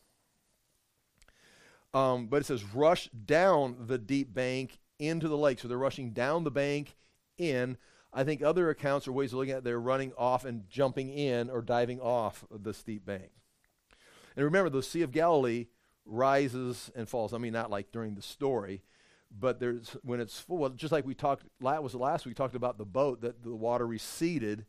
Um, 1.94 2.28
but 2.28 2.38
it 2.38 2.46
says, 2.46 2.64
rush 2.64 3.10
down 3.10 3.76
the 3.88 3.98
deep 3.98 4.34
bank 4.34 4.80
into 5.00 5.28
the 5.28 5.38
lake. 5.38 5.60
So 5.60 5.68
they're 5.68 5.78
rushing 5.78 6.12
down 6.12 6.44
the 6.44 6.52
bank 6.52 6.96
in. 7.38 7.78
I 8.12 8.24
think 8.24 8.42
other 8.42 8.70
accounts 8.70 9.08
or 9.08 9.12
ways 9.12 9.34
of 9.34 9.40
looking 9.40 9.54
at 9.54 9.60
it, 9.60 9.64
they're 9.64 9.80
running 9.80 10.14
off 10.18 10.46
and 10.46 10.70
jumping 10.70 11.10
in 11.10 11.50
or 11.50 11.62
diving 11.62 12.00
off 12.00 12.44
the 12.52 12.74
steep 12.74 13.06
bank. 13.06 13.32
And 14.36 14.46
remember, 14.46 14.70
the 14.70 14.84
Sea 14.84 15.02
of 15.02 15.12
Galilee 15.12 15.68
rises 16.06 16.92
and 16.96 17.08
falls. 17.08 17.34
I 17.34 17.38
mean, 17.38 17.54
not 17.54 17.70
like 17.70 17.92
during 17.92 18.16
the 18.16 18.22
story, 18.22 18.84
but 19.32 19.60
there's 19.60 19.96
when 20.02 20.20
it's 20.20 20.40
full, 20.40 20.58
well, 20.58 20.70
just 20.70 20.92
like 20.92 21.06
we 21.06 21.14
talked 21.14 21.44
was 21.62 21.94
last 21.94 22.26
week, 22.26 22.32
we 22.32 22.36
talked 22.36 22.56
about 22.56 22.78
the 22.78 22.86
boat 22.86 23.22
that 23.22 23.44
the 23.44 23.56
water 23.56 23.86
receded, 23.86 24.66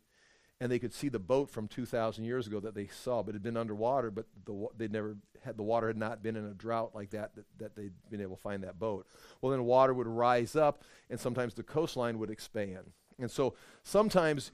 and 0.61 0.71
they 0.71 0.77
could 0.77 0.93
see 0.93 1.09
the 1.09 1.19
boat 1.19 1.49
from 1.49 1.67
2,000 1.67 2.23
years 2.23 2.45
ago 2.45 2.59
that 2.59 2.75
they 2.75 2.85
saw, 2.85 3.23
but 3.23 3.33
had 3.33 3.41
been 3.41 3.57
underwater, 3.57 4.11
but 4.11 4.27
the 4.45 4.67
they'd 4.77 4.91
never 4.91 5.17
had 5.43 5.57
the 5.57 5.63
water 5.63 5.87
had 5.87 5.97
not 5.97 6.21
been 6.21 6.35
in 6.35 6.45
a 6.45 6.53
drought 6.53 6.91
like 6.93 7.09
that, 7.09 7.33
that 7.35 7.45
that 7.57 7.75
they'd 7.75 7.93
been 8.11 8.21
able 8.21 8.35
to 8.35 8.41
find 8.41 8.63
that 8.63 8.77
boat. 8.77 9.07
Well, 9.41 9.51
then 9.51 9.63
water 9.65 9.91
would 9.91 10.05
rise 10.05 10.55
up, 10.55 10.83
and 11.09 11.19
sometimes 11.19 11.55
the 11.55 11.63
coastline 11.63 12.19
would 12.19 12.29
expand, 12.29 12.91
and 13.17 13.29
so 13.29 13.55
sometimes 13.83 14.51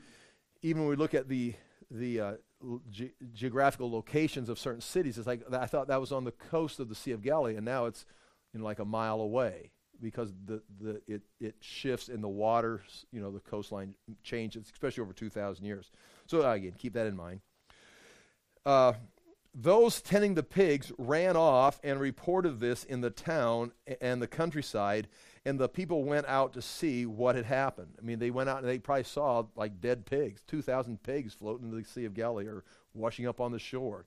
even 0.61 0.83
when 0.83 0.89
we 0.89 0.95
look 0.95 1.13
at 1.13 1.27
the 1.27 1.55
the 1.91 2.21
uh, 2.21 2.33
ge- 2.89 3.13
geographical 3.33 3.91
locations 3.91 4.47
of 4.47 4.57
certain 4.57 4.81
cities, 4.81 5.17
it's 5.17 5.27
like 5.27 5.41
I 5.51 5.65
thought 5.65 5.89
that 5.89 5.99
was 5.99 6.13
on 6.13 6.23
the 6.23 6.31
coast 6.31 6.79
of 6.79 6.87
the 6.87 6.95
Sea 6.95 7.11
of 7.11 7.21
Galilee, 7.21 7.57
and 7.57 7.65
now 7.65 7.85
it's 7.85 8.05
you 8.53 8.61
know, 8.61 8.65
like 8.65 8.79
a 8.79 8.85
mile 8.85 9.19
away 9.19 9.71
because 10.01 10.33
the, 10.45 10.61
the 10.79 11.01
it, 11.07 11.21
it 11.39 11.55
shifts 11.59 12.09
in 12.09 12.21
the 12.21 12.27
water, 12.27 12.81
you 13.11 13.21
know, 13.21 13.31
the 13.31 13.39
coastline 13.39 13.93
changes, 14.23 14.69
especially 14.71 15.01
over 15.01 15.13
2,000 15.13 15.65
years. 15.65 15.91
So 16.25 16.49
again, 16.49 16.73
keep 16.77 16.93
that 16.93 17.07
in 17.07 17.15
mind. 17.15 17.41
Uh, 18.65 18.93
those 19.59 20.01
tending 20.01 20.35
the 20.35 20.43
pigs 20.43 20.91
ran 20.97 21.35
off 21.35 21.79
and 21.83 21.99
reported 21.99 22.59
this 22.59 22.83
in 22.83 23.01
the 23.01 23.09
town 23.09 23.71
and 24.01 24.21
the 24.21 24.27
countryside, 24.27 25.07
and 25.45 25.57
the 25.57 25.67
people 25.67 26.03
went 26.03 26.27
out 26.27 26.53
to 26.53 26.61
see 26.61 27.05
what 27.05 27.35
had 27.35 27.45
happened. 27.45 27.95
I 27.99 28.05
mean, 28.05 28.19
they 28.19 28.29
went 28.29 28.49
out 28.49 28.59
and 28.59 28.67
they 28.67 28.77
probably 28.77 29.03
saw 29.03 29.45
like 29.55 29.81
dead 29.81 30.05
pigs, 30.05 30.43
2,000 30.47 31.01
pigs 31.01 31.33
floating 31.33 31.71
in 31.71 31.75
the 31.75 31.83
Sea 31.83 32.05
of 32.05 32.13
Galilee 32.13 32.45
or 32.45 32.63
washing 32.93 33.25
up 33.25 33.41
on 33.41 33.51
the 33.51 33.57
shore. 33.57 34.05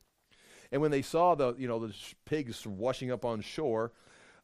And 0.70 0.80
when 0.80 0.92
they 0.92 1.02
saw 1.02 1.34
the, 1.34 1.54
you 1.56 1.66
know, 1.66 1.84
the 1.84 1.92
sh- 1.92 2.14
pigs 2.24 2.64
washing 2.64 3.10
up 3.10 3.24
on 3.24 3.40
shore, 3.40 3.92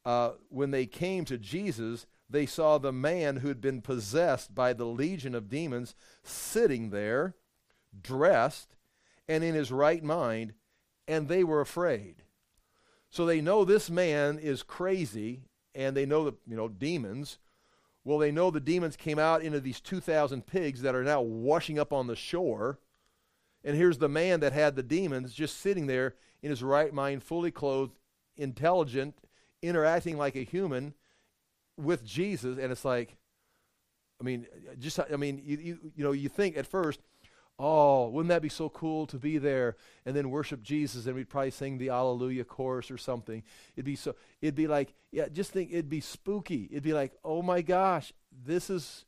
uh, 0.07 0.31
when 0.51 0.71
they 0.71 0.87
came 0.87 1.25
to 1.25 1.37
Jesus, 1.37 2.07
they 2.31 2.47
saw 2.47 2.79
the 2.79 2.93
man 2.93 3.39
who 3.39 3.49
had 3.49 3.61
been 3.61 3.83
possessed 3.83 4.55
by 4.55 4.73
the 4.73 4.85
legion 4.85 5.35
of 5.35 5.49
demons 5.49 5.97
sitting 6.23 6.91
there, 6.91 7.35
dressed, 8.01 8.77
and 9.29 9.43
in 9.43 9.57
his 9.57 9.73
right 9.73 10.05
mind, 10.05 10.55
and 11.09 11.27
they 11.27 11.43
were 11.43 11.61
afraid. 11.61 12.23
So 13.11 13.27
they 13.27 13.41
know 13.41 13.65
this 13.65 13.91
man 13.91 14.39
is 14.39 14.63
crazy, 14.63 15.43
and 15.75 15.97
they 15.97 16.07
know 16.07 16.25
that, 16.27 16.35
you 16.47 16.57
know, 16.57 16.69
demons. 16.69 17.39
Well, 18.05 18.19
they 18.19 18.31
know 18.31 18.53
the 18.53 18.61
demons 18.61 18.97
came 18.97 19.19
out 19.19 19.43
into 19.43 19.59
these 19.59 19.81
2,000 19.81 20.47
pigs 20.47 20.83
that 20.83 20.95
are 20.95 21.03
now 21.03 21.21
washing 21.21 21.81
up 21.81 21.93
on 21.93 22.07
the 22.07 22.15
shore. 22.15 22.79
And 23.65 23.77
here's 23.77 23.99
the 23.99 24.09
man 24.09 24.39
that 24.39 24.53
had 24.53 24.77
the 24.77 24.85
demons 24.85 25.35
just 25.35 25.59
sitting 25.59 25.89
there 25.89 26.15
in 26.43 26.51
his 26.51 26.63
right 26.63 26.95
mind, 26.95 27.25
fully 27.25 27.51
clothed, 27.51 27.99
intelligent, 28.37 29.17
interacting 29.63 30.17
like 30.17 30.37
a 30.37 30.45
human 30.45 30.95
with 31.77 32.05
Jesus. 32.05 32.59
And 32.59 32.73
it's 32.73 32.85
like, 32.85 33.17
I 34.21 34.25
mean, 34.25 34.47
just, 34.79 34.99
I 34.99 35.17
mean, 35.17 35.43
you, 35.45 35.57
you, 35.59 35.79
you 35.97 36.05
know, 36.05 36.13
you 36.13 36.29
think 36.29 36.57
at 36.57 36.67
first, 36.67 37.01
Oh, 37.59 38.09
wouldn't 38.09 38.29
that 38.29 38.43
be 38.43 38.51
so 38.51 38.69
cool 38.69 39.07
to 39.07 39.17
be 39.19 39.39
there 39.39 39.77
and 40.05 40.15
then 40.15 40.31
worship 40.31 40.63
Jesus 40.63 41.07
and 41.07 41.15
we'd 41.15 41.31
probably 41.31 41.51
sing 41.51 41.79
the 41.79 41.89
Alleluia 41.89 42.45
chorus 42.45 42.91
or 42.91 42.99
something. 42.99 43.43
It'd 43.75 43.87
be 43.87 43.97
so 43.97 44.15
it'd 44.43 44.55
be 44.55 44.67
like, 44.67 44.93
yeah, 45.11 45.29
just 45.29 45.53
think 45.53 45.71
it'd 45.73 45.89
be 45.89 46.03
spooky. 46.03 46.69
It'd 46.71 46.83
be 46.83 46.93
like, 46.93 47.13
"Oh 47.25 47.41
my 47.41 47.63
gosh, 47.63 48.13
this 48.31 48.69
is 48.69 49.07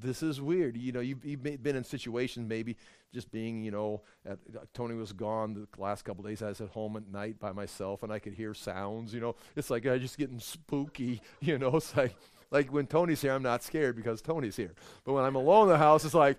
this 0.00 0.22
is 0.22 0.40
weird." 0.40 0.76
You 0.76 0.92
know, 0.92 1.00
you've, 1.00 1.24
you've 1.24 1.42
been 1.42 1.76
in 1.76 1.84
situations 1.84 2.48
maybe 2.48 2.76
just 3.12 3.30
being, 3.30 3.62
you 3.62 3.70
know, 3.70 4.02
at, 4.24 4.38
Tony 4.72 4.94
was 4.94 5.12
gone 5.12 5.54
the 5.54 5.80
last 5.80 6.04
couple 6.04 6.24
days. 6.24 6.42
I 6.42 6.48
was 6.48 6.60
at 6.60 6.68
home 6.68 6.96
at 6.96 7.08
night 7.10 7.40
by 7.40 7.52
myself 7.52 8.02
and 8.02 8.12
I 8.12 8.18
could 8.18 8.34
hear 8.34 8.54
sounds, 8.54 9.12
you 9.12 9.20
know. 9.20 9.36
It's 9.56 9.70
like 9.70 9.86
I'm 9.86 10.00
just 10.00 10.18
getting 10.18 10.40
spooky, 10.40 11.20
you 11.40 11.58
know. 11.58 11.76
It's 11.76 11.96
like 11.96 12.14
like 12.50 12.72
when 12.72 12.86
Tony's 12.86 13.22
here, 13.22 13.32
I'm 13.32 13.42
not 13.42 13.62
scared 13.62 13.96
because 13.96 14.22
Tony's 14.22 14.56
here. 14.56 14.74
But 15.04 15.12
when 15.12 15.24
I'm 15.24 15.36
alone 15.36 15.64
in 15.64 15.70
the 15.70 15.78
house, 15.78 16.04
it's 16.04 16.14
like, 16.14 16.38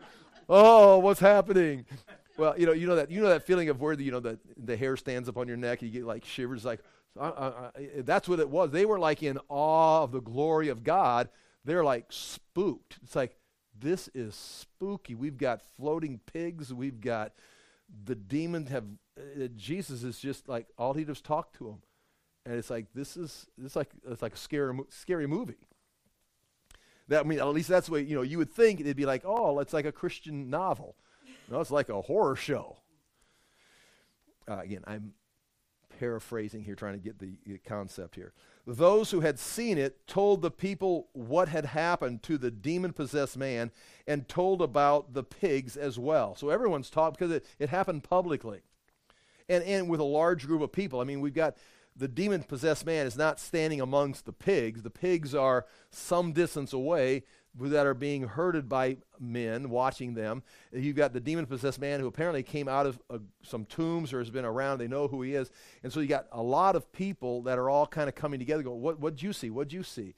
oh, 0.50 1.00
what's 1.00 1.20
happening? 1.20 1.86
Well, 2.38 2.58
you 2.58 2.66
know, 2.66 2.74
you 2.74 2.88
know 2.88 2.96
that 2.96 3.12
you 3.12 3.22
know 3.22 3.30
that 3.30 3.46
feeling 3.46 3.70
of 3.70 3.82
where 3.82 3.96
the 3.96 4.04
you 4.04 4.12
know 4.12 4.20
the 4.20 4.40
the 4.58 4.78
hair 4.78 4.98
stands 4.98 5.28
up 5.30 5.38
on 5.38 5.48
your 5.48 5.58
neck, 5.58 5.82
you 5.82 5.90
get 5.90 6.06
like 6.06 6.26
shivers. 6.26 6.66
Like 6.66 6.80
uh, 7.20 7.24
uh, 7.24 7.72
uh, 7.76 7.80
that's 8.00 8.28
what 8.30 8.40
it 8.40 8.50
was. 8.50 8.72
They 8.72 8.86
were 8.86 9.00
like 9.00 9.22
in 9.22 9.38
awe 9.50 10.04
of 10.04 10.12
the 10.12 10.22
glory 10.22 10.70
of 10.70 10.84
God. 10.84 11.30
They're 11.66 11.84
like 11.84 12.06
spooked. 12.10 12.98
It's 13.04 13.16
like 13.16 13.36
this 13.82 14.10
is 14.14 14.36
spooky. 14.36 15.16
We've 15.16 15.38
got 15.38 15.62
floating 15.78 16.20
pigs. 16.32 16.74
We've 16.74 17.02
got 17.02 17.34
the 18.06 18.16
demons 18.16 18.70
have. 18.70 18.86
Uh, 19.18 19.48
Jesus 19.56 20.04
is 20.04 20.20
just 20.20 20.48
like 20.48 20.68
all 20.78 20.94
he 20.94 21.04
does 21.04 21.22
talk 21.22 21.54
to 21.58 21.66
them, 21.66 21.82
and 22.46 22.56
it's 22.56 22.70
like 22.70 22.88
this 22.94 23.18
is 23.18 23.48
it's 23.64 23.76
like 23.76 23.92
it's 24.08 24.22
like 24.22 24.34
a 24.34 24.38
scary 24.38 24.78
scary 24.90 25.28
movie. 25.28 25.68
That 27.08 27.26
I 27.26 27.28
mean, 27.28 27.40
at 27.40 27.48
least 27.48 27.70
that's 27.70 27.90
what 27.90 28.06
you 28.06 28.16
know 28.16 28.22
you 28.22 28.38
would 28.38 28.52
think 28.52 28.80
it'd 28.80 28.96
be 28.96 29.06
like, 29.06 29.24
oh, 29.26 29.60
it's 29.60 29.74
like 29.74 29.86
a 29.86 29.92
Christian 29.92 30.50
novel. 30.50 30.96
No, 31.50 31.60
it's 31.60 31.72
like 31.72 31.90
a 31.90 32.02
horror 32.02 32.36
show. 32.36 32.78
Uh, 34.50 34.60
again, 34.60 34.84
I'm 34.88 35.14
paraphrasing 36.02 36.64
here, 36.64 36.74
trying 36.74 36.94
to 36.94 37.00
get 37.00 37.20
the, 37.20 37.60
concept 37.64 38.16
here. 38.16 38.34
Those 38.66 39.12
who 39.12 39.20
had 39.20 39.38
seen 39.38 39.78
it 39.78 40.08
told 40.08 40.42
the 40.42 40.50
people 40.50 41.10
what 41.14 41.48
had 41.48 41.64
happened 41.64 42.24
to 42.24 42.40
the 42.40 42.50
demon 42.50 42.92
possessed 42.92 43.38
man 43.38 43.70
and 44.08 44.28
told 44.28 44.64
about 44.64 45.14
the 45.14 45.24
pigs 45.24 45.78
as 45.78 46.00
well. 46.00 46.36
So 46.36 46.50
everyone's 46.50 46.90
talked 46.90 47.20
because 47.20 47.32
it, 47.32 47.46
it 47.60 47.70
happened 47.70 48.04
publicly 48.04 48.62
and, 49.48 49.64
and 49.64 49.90
with 49.90 50.00
a 50.00 50.04
large 50.04 50.48
group 50.48 50.64
of 50.64 50.72
people. 50.72 51.00
I 51.00 51.04
mean, 51.04 51.22
we've 51.22 51.36
got 51.36 51.56
the 51.96 52.08
demon 52.08 52.42
possessed 52.42 52.84
man 52.84 53.06
is 53.06 53.16
not 53.16 53.40
standing 53.40 53.80
amongst 53.80 54.26
the 54.26 54.34
pigs. 54.34 54.82
The 54.82 54.90
pigs 54.90 55.36
are 55.36 55.68
some 55.92 56.34
distance 56.34 56.74
away 56.74 57.26
that 57.60 57.86
are 57.86 57.94
being 57.94 58.24
herded 58.24 58.70
by 58.70 58.98
men 59.20 59.70
watching 59.70 60.14
them. 60.14 60.44
You've 60.72 60.96
got 60.96 61.14
the 61.14 61.20
demon 61.20 61.46
possessed 61.46 61.80
man 61.80 62.00
who 62.00 62.08
apparently 62.08 62.44
came 62.44 62.68
out 62.68 62.86
of 62.86 63.00
uh, 63.10 63.18
some 63.44 63.66
tombs 63.66 64.14
or 64.14 64.20
has 64.20 64.30
been 64.30 64.46
around. 64.46 64.78
They 64.78 64.88
know 64.88 65.08
who 65.08 65.22
he 65.22 65.36
is. 65.36 65.52
And 65.84 65.92
so 65.92 66.00
you 66.00 66.08
got 66.08 66.28
a 66.32 66.42
lot 66.42 66.76
of 66.76 66.92
people 66.94 67.42
that 67.44 67.60
are 67.60 67.70
all 67.70 67.88
kind 67.88 68.08
of 68.08 68.16
coming 68.16 68.40
together 68.40 68.64
going, 68.64 68.82
What 68.82 69.00
what'd 69.00 69.22
you 69.22 69.34
see? 69.34 69.50
What'd 69.50 69.74
you 69.74 69.84
see? 69.84 70.16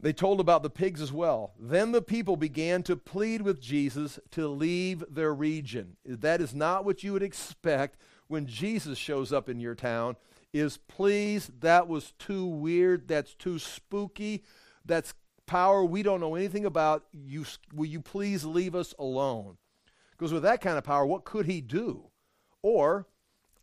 They 0.00 0.12
told 0.12 0.40
about 0.40 0.62
the 0.62 0.70
pigs 0.70 1.00
as 1.00 1.12
well. 1.12 1.54
Then 1.58 1.92
the 1.92 2.02
people 2.02 2.36
began 2.36 2.82
to 2.84 2.96
plead 2.96 3.42
with 3.42 3.60
Jesus 3.60 4.18
to 4.32 4.48
leave 4.48 5.04
their 5.08 5.32
region. 5.32 5.96
That 6.04 6.40
is 6.40 6.54
not 6.54 6.84
what 6.84 7.02
you 7.02 7.12
would 7.12 7.22
expect 7.22 7.98
when 8.26 8.46
Jesus 8.46 8.98
shows 8.98 9.32
up 9.32 9.48
in 9.48 9.60
your 9.60 9.74
town 9.74 10.16
is 10.52 10.76
please, 10.76 11.50
that 11.60 11.88
was 11.88 12.12
too 12.18 12.46
weird, 12.46 13.08
that's 13.08 13.34
too 13.34 13.58
spooky, 13.58 14.44
that's 14.84 15.14
power 15.46 15.84
we 15.84 16.02
don't 16.02 16.20
know 16.20 16.34
anything 16.34 16.64
about. 16.64 17.04
You, 17.12 17.44
will 17.72 17.86
you 17.86 18.00
please 18.00 18.44
leave 18.44 18.74
us 18.74 18.94
alone? 18.98 19.56
Because 20.12 20.32
with 20.32 20.42
that 20.44 20.60
kind 20.60 20.78
of 20.78 20.84
power, 20.84 21.04
what 21.04 21.24
could 21.24 21.46
he 21.46 21.60
do? 21.60 22.08
Or 22.62 23.06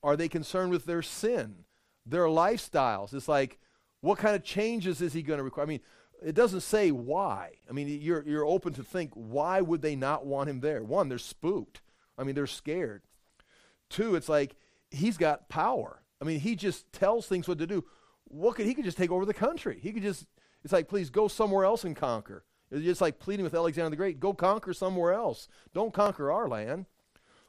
are 0.04 0.15
they 0.15 0.28
concerned 0.28 0.72
with 0.72 0.86
their 0.86 1.02
sin, 1.02 1.65
their 2.06 2.26
lifestyles? 2.26 3.13
It's 3.13 3.28
like, 3.28 3.60
what 4.02 4.17
kind 4.17 4.36
of 4.36 4.44
changes 4.44 5.02
is 5.02 5.13
he 5.13 5.22
going 5.22 5.38
to 5.38 5.44
require? 5.44 5.65
I 5.65 5.70
mean, 5.70 5.80
it 6.24 6.36
doesn't 6.36 6.62
say 6.62 6.91
why. 6.91 7.54
I 7.70 7.74
mean, 7.74 7.88
you're, 8.02 8.24
you're 8.28 8.46
open 8.46 8.74
to 8.74 8.84
think, 8.84 9.12
why 9.13 9.62
would 9.62 9.82
they 9.82 9.96
not 9.96 10.26
want 10.26 10.50
him 10.50 10.60
there? 10.60 10.84
One, 10.84 11.10
they're 11.10 11.17
spooked. 11.17 11.82
I 12.17 12.24
mean, 12.24 12.36
they're 12.36 12.48
scared. 12.48 13.04
Two, 13.89 14.15
it's 14.15 14.30
like 14.30 14.56
he's 14.91 15.17
got 15.17 15.50
power. 15.50 16.04
I 16.22 16.26
mean, 16.26 16.39
he 16.39 16.56
just 16.56 16.91
tells 16.94 17.28
things 17.28 17.48
what 17.48 17.58
to 17.60 17.67
do. 17.67 17.86
What 18.26 18.56
could 18.56 18.65
he 18.65 18.74
could 18.74 18.86
just 18.86 18.98
take 18.98 19.12
over 19.12 19.26
the 19.26 19.34
country? 19.34 19.80
He 19.82 19.91
could 19.91 20.04
just 20.04 20.26
it's 20.63 20.74
like 20.74 20.88
please 20.88 21.10
go 21.10 21.28
somewhere 21.28 21.65
else 21.65 21.84
and 21.84 21.95
conquer. 21.95 22.43
It's 22.71 22.86
just 22.86 23.02
like 23.02 23.19
pleading 23.19 23.43
with 23.43 23.54
Alexander 23.54 23.89
the 23.89 23.95
Great, 23.95 24.19
go 24.19 24.34
conquer 24.34 24.74
somewhere 24.74 25.13
else. 25.13 25.47
Don't 25.74 25.93
conquer 25.93 26.32
our 26.32 26.47
land. 26.47 26.86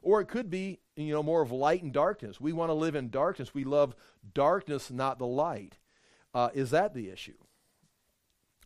Or 0.02 0.20
it 0.20 0.26
could 0.26 0.50
be, 0.50 0.80
you 0.96 1.12
know, 1.12 1.22
more 1.22 1.42
of 1.42 1.52
light 1.52 1.82
and 1.84 1.92
darkness. 1.92 2.40
We 2.40 2.52
want 2.52 2.70
to 2.70 2.74
live 2.74 2.96
in 2.96 3.08
darkness. 3.08 3.54
We 3.54 3.62
love 3.62 3.94
darkness, 4.34 4.90
not 4.90 5.18
the 5.18 5.26
light. 5.26 5.78
Uh, 6.34 6.48
is 6.54 6.70
that 6.70 6.92
the 6.92 7.08
issue? 7.08 7.36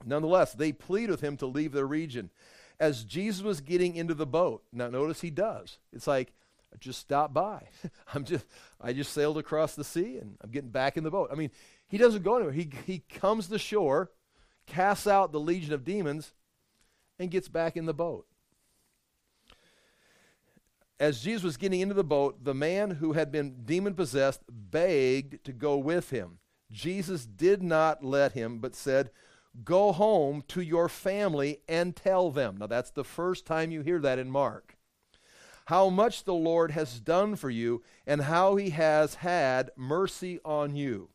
Nonetheless, 0.05 0.55
they 0.55 0.73
plead 0.73 1.11
with 1.11 1.21
him 1.21 1.37
to 1.39 1.47
leave 1.47 1.73
their 1.73 1.87
region. 1.87 2.31
As 2.81 3.05
Jesus 3.05 3.43
was 3.43 3.61
getting 3.61 3.97
into 3.97 4.15
the 4.15 4.27
boat, 4.27 4.63
now 4.73 4.89
notice 4.89 5.21
he 5.21 5.31
does. 5.31 5.79
It's 5.93 6.07
like, 6.07 6.33
just 6.79 7.01
stop 7.01 7.33
by. 7.33 7.69
I'm 8.15 8.25
just 8.25 8.47
I 8.81 8.93
just 8.93 9.13
sailed 9.13 9.39
across 9.39 9.75
the 9.75 9.85
sea 9.85 10.19
and 10.19 10.37
I'm 10.43 10.51
getting 10.51 10.71
back 10.71 10.97
in 10.97 11.05
the 11.05 11.11
boat. 11.11 11.31
I 11.33 11.35
mean, 11.35 11.51
he 11.89 11.99
doesn't 11.99 12.23
go 12.23 12.37
anywhere. 12.37 12.53
He 12.53 12.71
he 12.87 12.99
comes 12.99 13.49
to 13.49 13.59
shore, 13.59 14.11
casts 14.67 15.07
out 15.07 15.33
the 15.33 15.41
legion 15.41 15.73
of 15.73 15.85
demons, 15.85 16.33
and 17.19 17.31
gets 17.31 17.49
back 17.49 17.77
in 17.77 17.87
the 17.87 17.95
boat. 17.95 18.27
As 20.99 21.23
Jesus 21.23 21.43
was 21.43 21.57
getting 21.57 21.81
into 21.81 21.95
the 21.95 22.05
boat, 22.05 22.45
the 22.45 22.55
man 22.55 22.93
who 22.93 23.13
had 23.13 23.31
been 23.31 23.65
demon 23.65 23.95
possessed 23.95 24.43
begged 24.49 25.45
to 25.45 25.53
go 25.53 25.77
with 25.77 26.11
him. 26.11 26.39
Jesus 26.71 27.27
did 27.27 27.63
not 27.63 28.05
let 28.05 28.33
him, 28.33 28.59
but 28.59 28.75
said, 28.75 29.11
Go 29.65 29.93
home 29.93 30.43
to 30.49 30.61
your 30.61 30.89
family 30.89 31.61
and 31.67 31.97
tell 31.97 32.31
them. 32.31 32.57
Now, 32.59 32.67
that's 32.67 32.91
the 32.91 33.05
first 33.05 33.47
time 33.47 33.71
you 33.71 33.81
hear 33.81 34.01
that 34.01 34.19
in 34.19 34.31
Mark 34.31 34.77
how 35.67 35.89
much 35.89 36.25
the 36.25 36.35
Lord 36.35 36.71
has 36.71 37.01
done 37.01 37.35
for 37.35 37.51
you 37.51 37.83
and 38.07 38.23
how 38.23 38.57
he 38.57 38.71
has 38.71 39.17
had 39.17 39.71
mercy 39.77 40.39
on 40.45 40.77
you. 40.77 41.11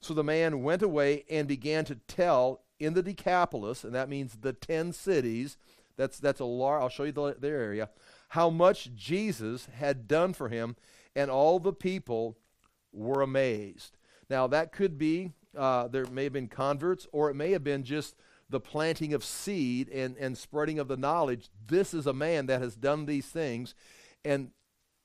So 0.00 0.14
the 0.14 0.24
man 0.24 0.62
went 0.62 0.82
away 0.82 1.24
and 1.28 1.48
began 1.48 1.84
to 1.86 1.96
tell 2.06 2.62
in 2.78 2.94
the 2.94 3.02
Decapolis, 3.02 3.84
and 3.84 3.94
that 3.94 4.08
means 4.08 4.38
the 4.40 4.52
10 4.52 4.92
cities. 4.92 5.56
That's, 5.96 6.18
that's 6.18 6.40
a 6.40 6.44
large, 6.44 6.82
I'll 6.82 6.88
show 6.88 7.04
you 7.04 7.12
the, 7.12 7.36
their 7.38 7.60
area, 7.60 7.90
how 8.30 8.50
much 8.50 8.94
Jesus 8.94 9.66
had 9.66 10.06
done 10.06 10.32
for 10.32 10.48
him, 10.48 10.76
and 11.14 11.30
all 11.30 11.58
the 11.58 11.72
people 11.72 12.36
were 12.92 13.22
amazed. 13.22 13.96
Now, 14.28 14.46
that 14.48 14.72
could 14.72 14.98
be, 14.98 15.32
uh, 15.56 15.88
there 15.88 16.06
may 16.06 16.24
have 16.24 16.32
been 16.32 16.48
converts, 16.48 17.06
or 17.12 17.30
it 17.30 17.34
may 17.34 17.52
have 17.52 17.64
been 17.64 17.84
just 17.84 18.14
the 18.48 18.60
planting 18.60 19.14
of 19.14 19.24
seed 19.24 19.88
and, 19.88 20.16
and 20.18 20.36
spreading 20.36 20.78
of 20.78 20.88
the 20.88 20.96
knowledge. 20.96 21.48
This 21.66 21.94
is 21.94 22.06
a 22.06 22.12
man 22.12 22.46
that 22.46 22.60
has 22.60 22.76
done 22.76 23.06
these 23.06 23.26
things, 23.26 23.74
and 24.24 24.50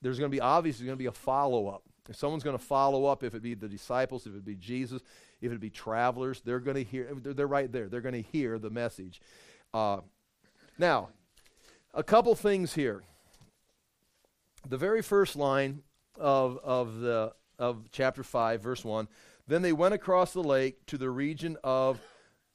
there's 0.01 0.19
going 0.19 0.29
to 0.29 0.35
be 0.35 0.41
obviously 0.41 0.85
going 0.85 0.97
to 0.97 1.01
be 1.01 1.07
a 1.07 1.11
follow 1.11 1.67
up. 1.67 1.83
If 2.09 2.15
someone's 2.15 2.43
going 2.43 2.57
to 2.57 2.63
follow 2.63 3.05
up, 3.05 3.23
if 3.23 3.35
it 3.35 3.41
be 3.41 3.53
the 3.53 3.69
disciples, 3.69 4.25
if 4.25 4.33
it 4.33 4.43
be 4.43 4.55
Jesus, 4.55 5.01
if 5.41 5.51
it 5.51 5.59
be 5.59 5.69
travelers, 5.69 6.41
they're 6.41 6.59
going 6.59 6.77
to 6.77 6.83
hear. 6.83 7.09
They're, 7.13 7.47
right 7.47 7.71
there. 7.71 7.87
They're 7.87 8.01
going 8.01 8.21
to 8.23 8.29
hear 8.31 8.59
the 8.59 8.69
message. 8.69 9.21
Uh, 9.73 9.99
now, 10.77 11.09
a 11.93 12.03
couple 12.03 12.33
things 12.35 12.73
here. 12.73 13.03
The 14.67 14.77
very 14.77 15.01
first 15.01 15.35
line 15.35 15.81
of 16.19 16.57
of 16.63 16.99
the 16.99 17.33
of 17.57 17.89
chapter 17.91 18.23
five, 18.23 18.61
verse 18.61 18.85
one. 18.85 19.07
Then 19.47 19.61
they 19.61 19.73
went 19.73 19.93
across 19.93 20.33
the 20.33 20.43
lake 20.43 20.85
to 20.85 20.97
the 20.97 21.09
region 21.09 21.57
of 21.63 21.99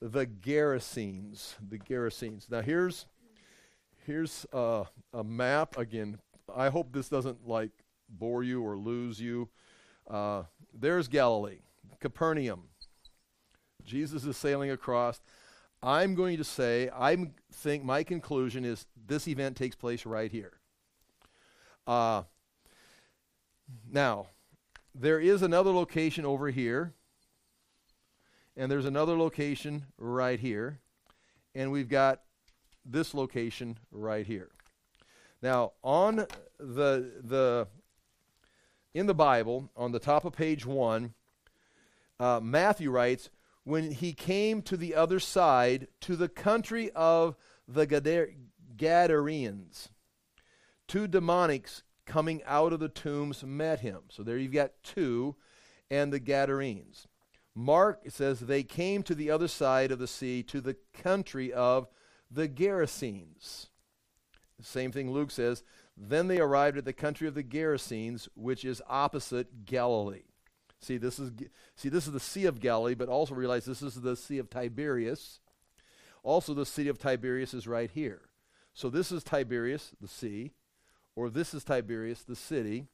the 0.00 0.26
Gerasenes. 0.26 1.54
The 1.68 1.78
Gerasenes. 1.78 2.50
Now 2.50 2.62
here's 2.62 3.06
here's 4.06 4.46
a 4.52 4.86
map 5.24 5.76
again 5.76 6.18
I 6.54 6.68
hope 6.68 6.92
this 6.92 7.08
doesn't 7.08 7.46
like 7.46 7.70
bore 8.08 8.42
you 8.42 8.62
or 8.62 8.76
lose 8.76 9.20
you. 9.20 9.48
Uh, 10.08 10.44
there's 10.72 11.08
Galilee, 11.08 11.60
Capernaum. 12.00 12.64
Jesus 13.86 14.24
is 14.24 14.36
sailing 14.36 14.70
across. 14.70 15.20
I'm 15.82 16.14
going 16.14 16.36
to 16.36 16.44
say, 16.44 16.90
I 16.94 17.28
think 17.52 17.84
my 17.84 18.02
conclusion 18.02 18.64
is 18.64 18.86
this 19.06 19.28
event 19.28 19.56
takes 19.56 19.76
place 19.76 20.04
right 20.04 20.30
here. 20.30 20.54
Uh, 21.86 22.22
now, 23.90 24.26
there 24.94 25.20
is 25.20 25.42
another 25.42 25.70
location 25.70 26.24
over 26.24 26.50
here, 26.50 26.92
and 28.56 28.70
there's 28.70 28.86
another 28.86 29.16
location 29.16 29.86
right 29.98 30.40
here, 30.40 30.80
and 31.54 31.70
we've 31.70 31.88
got 31.88 32.22
this 32.84 33.14
location 33.14 33.78
right 33.92 34.26
here. 34.26 34.50
Now, 35.42 35.72
on 35.82 36.26
the 36.58 37.12
the 37.22 37.68
in 38.94 39.06
the 39.06 39.14
Bible, 39.14 39.70
on 39.76 39.92
the 39.92 39.98
top 39.98 40.24
of 40.24 40.32
page 40.32 40.64
one, 40.64 41.12
uh, 42.18 42.40
Matthew 42.42 42.90
writes, 42.90 43.28
"When 43.66 43.90
he 43.90 44.12
came 44.12 44.62
to 44.62 44.76
the 44.76 44.94
other 44.94 45.18
side, 45.18 45.88
to 46.02 46.14
the 46.14 46.28
country 46.28 46.92
of 46.92 47.34
the 47.66 47.84
Gadarenes, 48.76 49.88
two 50.86 51.08
demonics 51.08 51.82
coming 52.04 52.44
out 52.44 52.72
of 52.72 52.78
the 52.78 52.88
tombs 52.88 53.42
met 53.42 53.80
him." 53.80 54.04
So 54.08 54.22
there 54.22 54.38
you've 54.38 54.52
got 54.52 54.84
two, 54.84 55.34
and 55.90 56.12
the 56.12 56.20
Gadarenes. 56.20 57.08
Mark 57.56 58.08
says 58.08 58.38
they 58.38 58.62
came 58.62 59.02
to 59.02 59.16
the 59.16 59.32
other 59.32 59.48
side 59.48 59.90
of 59.90 59.98
the 59.98 60.06
sea, 60.06 60.44
to 60.44 60.60
the 60.60 60.76
country 60.92 61.52
of 61.52 61.88
the 62.30 62.48
Gerasenes. 62.48 63.66
Same 64.60 64.92
thing 64.92 65.10
Luke 65.10 65.32
says. 65.32 65.64
Then 65.96 66.28
they 66.28 66.38
arrived 66.38 66.78
at 66.78 66.84
the 66.84 66.92
country 66.92 67.26
of 67.26 67.34
the 67.34 67.42
Gerasenes, 67.42 68.28
which 68.36 68.64
is 68.64 68.80
opposite 68.86 69.64
Galilee. 69.64 70.25
See, 70.86 70.98
this 70.98 71.18
is 71.18 71.32
see 71.74 71.88
this 71.88 72.06
is 72.06 72.12
the 72.12 72.20
Sea 72.20 72.44
of 72.46 72.60
Galilee, 72.60 72.94
but 72.94 73.08
also 73.08 73.34
realize 73.34 73.64
this 73.64 73.82
is 73.82 74.00
the 74.00 74.14
Sea 74.14 74.38
of 74.38 74.48
Tiberias. 74.48 75.40
Also, 76.22 76.54
the 76.54 76.64
Sea 76.64 76.86
of 76.86 76.98
Tiberias 76.98 77.54
is 77.54 77.66
right 77.66 77.90
here. 77.90 78.22
So 78.72 78.88
this 78.88 79.10
is 79.10 79.24
Tiberias, 79.24 79.92
the 80.00 80.06
sea, 80.06 80.52
or 81.16 81.28
this 81.28 81.54
is 81.54 81.64
Tiberias, 81.64 82.22
the 82.22 82.36
city. 82.36 82.86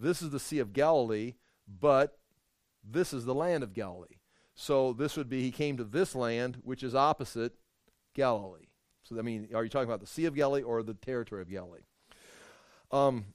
This 0.00 0.20
is 0.20 0.30
the 0.30 0.40
Sea 0.40 0.58
of 0.58 0.72
Galilee, 0.72 1.34
but 1.68 2.18
this 2.82 3.12
is 3.12 3.24
the 3.24 3.34
land 3.34 3.62
of 3.62 3.72
Galilee. 3.72 4.18
So 4.56 4.92
this 4.92 5.16
would 5.16 5.28
be 5.28 5.42
he 5.42 5.52
came 5.52 5.76
to 5.76 5.84
this 5.84 6.16
land, 6.16 6.58
which 6.64 6.82
is 6.82 6.94
opposite 6.94 7.52
Galilee. 8.14 8.66
So, 9.04 9.16
I 9.16 9.22
mean, 9.22 9.48
are 9.54 9.62
you 9.62 9.70
talking 9.70 9.88
about 9.88 10.00
the 10.00 10.06
Sea 10.08 10.24
of 10.24 10.34
Galilee 10.34 10.62
or 10.62 10.82
the 10.82 10.94
territory 10.94 11.42
of 11.42 11.50
Galilee? 11.50 11.82
Um, 12.90 13.26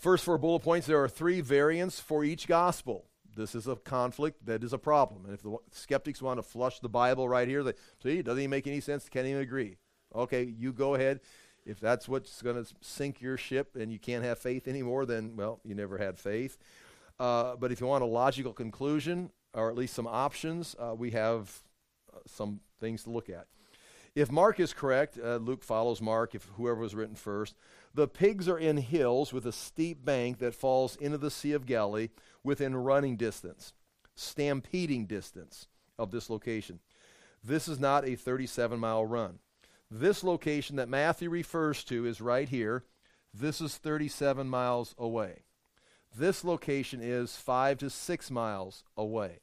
first 0.00 0.24
four 0.24 0.38
bullet 0.38 0.60
points 0.60 0.86
there 0.86 1.02
are 1.02 1.08
three 1.08 1.40
variants 1.40 2.00
for 2.00 2.24
each 2.24 2.46
gospel. 2.46 3.06
This 3.36 3.54
is 3.54 3.66
a 3.66 3.76
conflict 3.76 4.46
that 4.46 4.62
is 4.62 4.72
a 4.72 4.78
problem. 4.78 5.24
And 5.24 5.34
if 5.34 5.42
the 5.42 5.56
skeptics 5.72 6.22
want 6.22 6.38
to 6.38 6.42
flush 6.42 6.78
the 6.80 6.88
Bible 6.88 7.28
right 7.28 7.48
here, 7.48 7.62
they 7.62 7.72
see, 8.02 8.18
it 8.18 8.26
doesn't 8.26 8.40
even 8.40 8.50
make 8.50 8.66
any 8.66 8.80
sense, 8.80 9.08
can't 9.08 9.26
even 9.26 9.42
agree. 9.42 9.76
Okay, 10.14 10.44
you 10.44 10.72
go 10.72 10.94
ahead. 10.94 11.20
If 11.66 11.80
that's 11.80 12.08
what's 12.08 12.42
going 12.42 12.62
to 12.62 12.72
sink 12.82 13.20
your 13.20 13.36
ship 13.36 13.74
and 13.74 13.92
you 13.92 13.98
can't 13.98 14.24
have 14.24 14.38
faith 14.38 14.68
anymore, 14.68 15.06
then, 15.06 15.34
well, 15.34 15.60
you 15.64 15.74
never 15.74 15.98
had 15.98 16.18
faith. 16.18 16.58
Uh, 17.18 17.56
but 17.56 17.72
if 17.72 17.80
you 17.80 17.86
want 17.86 18.02
a 18.02 18.06
logical 18.06 18.52
conclusion, 18.52 19.30
or 19.54 19.70
at 19.70 19.76
least 19.76 19.94
some 19.94 20.06
options, 20.06 20.76
uh, 20.78 20.94
we 20.94 21.12
have 21.12 21.62
uh, 22.12 22.18
some 22.26 22.60
things 22.80 23.04
to 23.04 23.10
look 23.10 23.30
at. 23.30 23.46
If 24.14 24.30
Mark 24.30 24.60
is 24.60 24.72
correct, 24.72 25.18
uh, 25.18 25.36
Luke 25.36 25.64
follows 25.64 26.00
Mark, 26.00 26.34
if 26.34 26.44
whoever 26.56 26.80
was 26.80 26.94
written 26.94 27.16
first. 27.16 27.56
The 27.94 28.08
pigs 28.08 28.48
are 28.48 28.58
in 28.58 28.78
hills 28.78 29.32
with 29.32 29.46
a 29.46 29.52
steep 29.52 30.04
bank 30.04 30.38
that 30.38 30.54
falls 30.54 30.96
into 30.96 31.16
the 31.16 31.30
Sea 31.30 31.52
of 31.52 31.64
Galilee 31.64 32.08
within 32.42 32.74
running 32.74 33.16
distance, 33.16 33.72
stampeding 34.16 35.06
distance 35.06 35.68
of 35.96 36.10
this 36.10 36.28
location. 36.28 36.80
This 37.42 37.68
is 37.68 37.78
not 37.78 38.06
a 38.06 38.16
37 38.16 38.80
mile 38.80 39.06
run. 39.06 39.38
This 39.90 40.24
location 40.24 40.76
that 40.76 40.88
Matthew 40.88 41.30
refers 41.30 41.84
to 41.84 42.04
is 42.04 42.20
right 42.20 42.48
here. 42.48 42.84
This 43.32 43.60
is 43.60 43.76
37 43.76 44.48
miles 44.48 44.94
away. 44.98 45.44
This 46.16 46.42
location 46.42 47.00
is 47.02 47.36
five 47.36 47.78
to 47.78 47.90
six 47.90 48.30
miles 48.30 48.82
away. 48.96 49.38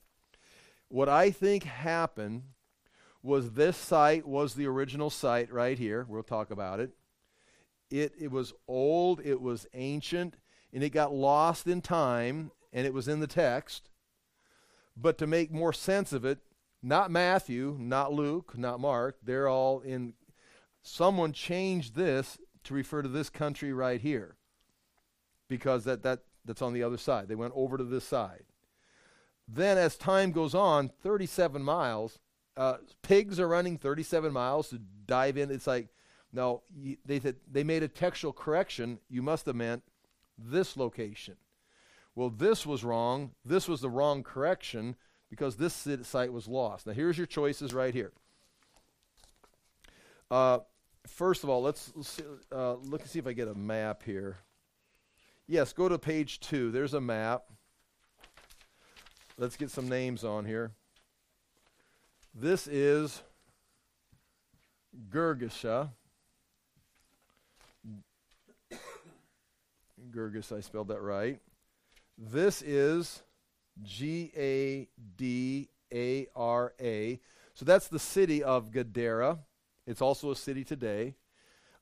What 0.89 1.07
I 1.07 1.31
think 1.31 1.63
happened 1.63 2.43
was 3.23 3.51
this 3.51 3.77
site 3.77 4.25
was 4.27 4.55
the 4.55 4.67
original 4.67 5.09
site 5.09 5.51
right 5.51 5.77
here. 5.77 6.05
We'll 6.09 6.23
talk 6.23 6.51
about 6.51 6.79
it. 6.79 6.91
It, 7.91 8.13
it 8.19 8.31
was 8.31 8.53
old, 8.67 9.21
it 9.23 9.41
was 9.41 9.67
ancient, 9.73 10.37
and 10.73 10.83
it 10.83 10.89
got 10.89 11.13
lost 11.13 11.67
in 11.67 11.81
time, 11.81 12.51
and 12.73 12.87
it 12.87 12.93
was 12.93 13.07
in 13.07 13.19
the 13.19 13.27
text. 13.27 13.89
But 14.97 15.17
to 15.19 15.27
make 15.27 15.51
more 15.51 15.73
sense 15.73 16.13
of 16.13 16.25
it, 16.25 16.39
not 16.81 17.11
Matthew, 17.11 17.77
not 17.79 18.13
Luke, 18.13 18.57
not 18.57 18.79
Mark, 18.79 19.17
they're 19.23 19.47
all 19.47 19.81
in. 19.81 20.13
Someone 20.81 21.31
changed 21.31 21.95
this 21.95 22.39
to 22.63 22.73
refer 22.73 23.03
to 23.03 23.09
this 23.09 23.29
country 23.29 23.71
right 23.71 24.01
here 24.01 24.37
because 25.47 25.83
that, 25.83 26.01
that, 26.01 26.21
that's 26.43 26.61
on 26.61 26.73
the 26.73 26.81
other 26.81 26.97
side. 26.97 27.27
They 27.27 27.35
went 27.35 27.53
over 27.55 27.77
to 27.77 27.83
this 27.83 28.03
side. 28.03 28.45
Then, 29.47 29.77
as 29.77 29.95
time 29.97 30.31
goes 30.31 30.55
on, 30.55 30.89
37 31.03 31.61
miles 31.61 32.19
uh, 32.57 32.77
pigs 33.01 33.39
are 33.39 33.47
running 33.47 33.77
37 33.77 34.31
miles 34.31 34.69
to 34.69 34.79
dive 35.05 35.37
in. 35.37 35.51
It's 35.51 35.67
like, 35.67 35.89
no, 36.33 36.61
they 37.05 37.19
said 37.19 37.35
they 37.51 37.63
made 37.63 37.83
a 37.83 37.87
textual 37.87 38.33
correction. 38.33 38.99
You 39.09 39.21
must 39.21 39.45
have 39.45 39.55
meant 39.55 39.83
this 40.37 40.77
location. 40.77 41.35
Well, 42.15 42.29
this 42.29 42.65
was 42.65 42.83
wrong. 42.83 43.31
This 43.45 43.67
was 43.67 43.81
the 43.81 43.89
wrong 43.89 44.23
correction 44.23 44.95
because 45.29 45.55
this 45.55 45.87
site 46.03 46.33
was 46.33 46.47
lost. 46.47 46.87
Now, 46.87 46.93
here's 46.93 47.17
your 47.17 47.27
choices 47.27 47.73
right 47.73 47.93
here. 47.93 48.11
Uh, 50.29 50.59
first 51.07 51.43
of 51.43 51.49
all, 51.49 51.61
let's, 51.61 51.91
let's 51.95 52.21
uh, 52.51 52.75
look 52.75 53.01
and 53.01 53.09
see 53.09 53.19
if 53.19 53.27
I 53.27 53.33
get 53.33 53.47
a 53.47 53.55
map 53.55 54.03
here. 54.03 54.37
Yes, 55.47 55.73
go 55.73 55.89
to 55.89 55.97
page 55.97 56.39
two. 56.39 56.71
There's 56.71 56.93
a 56.93 57.01
map. 57.01 57.43
Let's 59.37 59.57
get 59.57 59.71
some 59.71 59.89
names 59.89 60.23
on 60.23 60.45
here. 60.45 60.71
This 62.33 62.67
is 62.67 63.23
Gergesa. 65.09 65.89
Gerges, 70.11 70.55
I 70.55 70.61
spelled 70.61 70.89
that 70.89 71.01
right. 71.01 71.39
This 72.17 72.61
is 72.61 73.23
G 73.81 74.31
A 74.35 74.87
D 75.17 75.69
A 75.93 76.27
R 76.35 76.73
A. 76.79 77.19
So 77.53 77.65
that's 77.65 77.87
the 77.87 77.99
city 77.99 78.43
of 78.43 78.71
Gadara. 78.71 79.39
It's 79.87 80.01
also 80.01 80.31
a 80.31 80.35
city 80.35 80.63
today. 80.63 81.15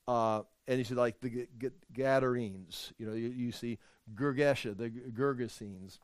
Uh, 0.07 0.41
and 0.67 0.77
you 0.79 0.83
see, 0.83 0.95
like 0.95 1.19
the 1.19 1.29
G- 1.29 1.47
G- 1.57 1.69
Gadarenes. 1.93 2.93
You 2.97 3.07
know, 3.07 3.13
you, 3.13 3.29
you 3.29 3.51
see 3.51 3.77
Gergesha, 4.15 4.77
the 4.77 4.89
Gergesenes. 4.89 5.99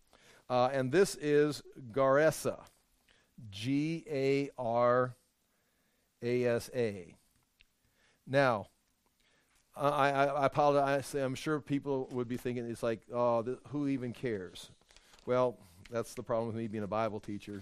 Uh, 0.50 0.70
and 0.72 0.92
this 0.92 1.16
is 1.16 1.62
Garesa. 1.92 2.60
G 3.50 4.06
A 4.10 4.50
R 4.58 5.16
A 6.22 6.46
S 6.46 6.70
A. 6.76 7.16
Now, 8.28 8.68
I, 9.76 10.12
I, 10.12 10.26
I 10.26 10.46
apologize. 10.46 11.14
I'm 11.14 11.36
sure 11.36 11.60
people 11.60 12.08
would 12.12 12.28
be 12.28 12.38
thinking 12.38 12.70
it's 12.70 12.84
like, 12.84 13.02
oh, 13.14 13.42
th- 13.42 13.58
who 13.70 13.88
even 13.88 14.14
cares? 14.14 14.72
Well, 15.26 15.58
that's 15.92 16.14
the 16.14 16.24
problem 16.24 16.48
with 16.48 16.56
me 16.56 16.68
being 16.68 16.84
a 16.84 16.88
Bible 16.88 17.20
teacher. 17.20 17.62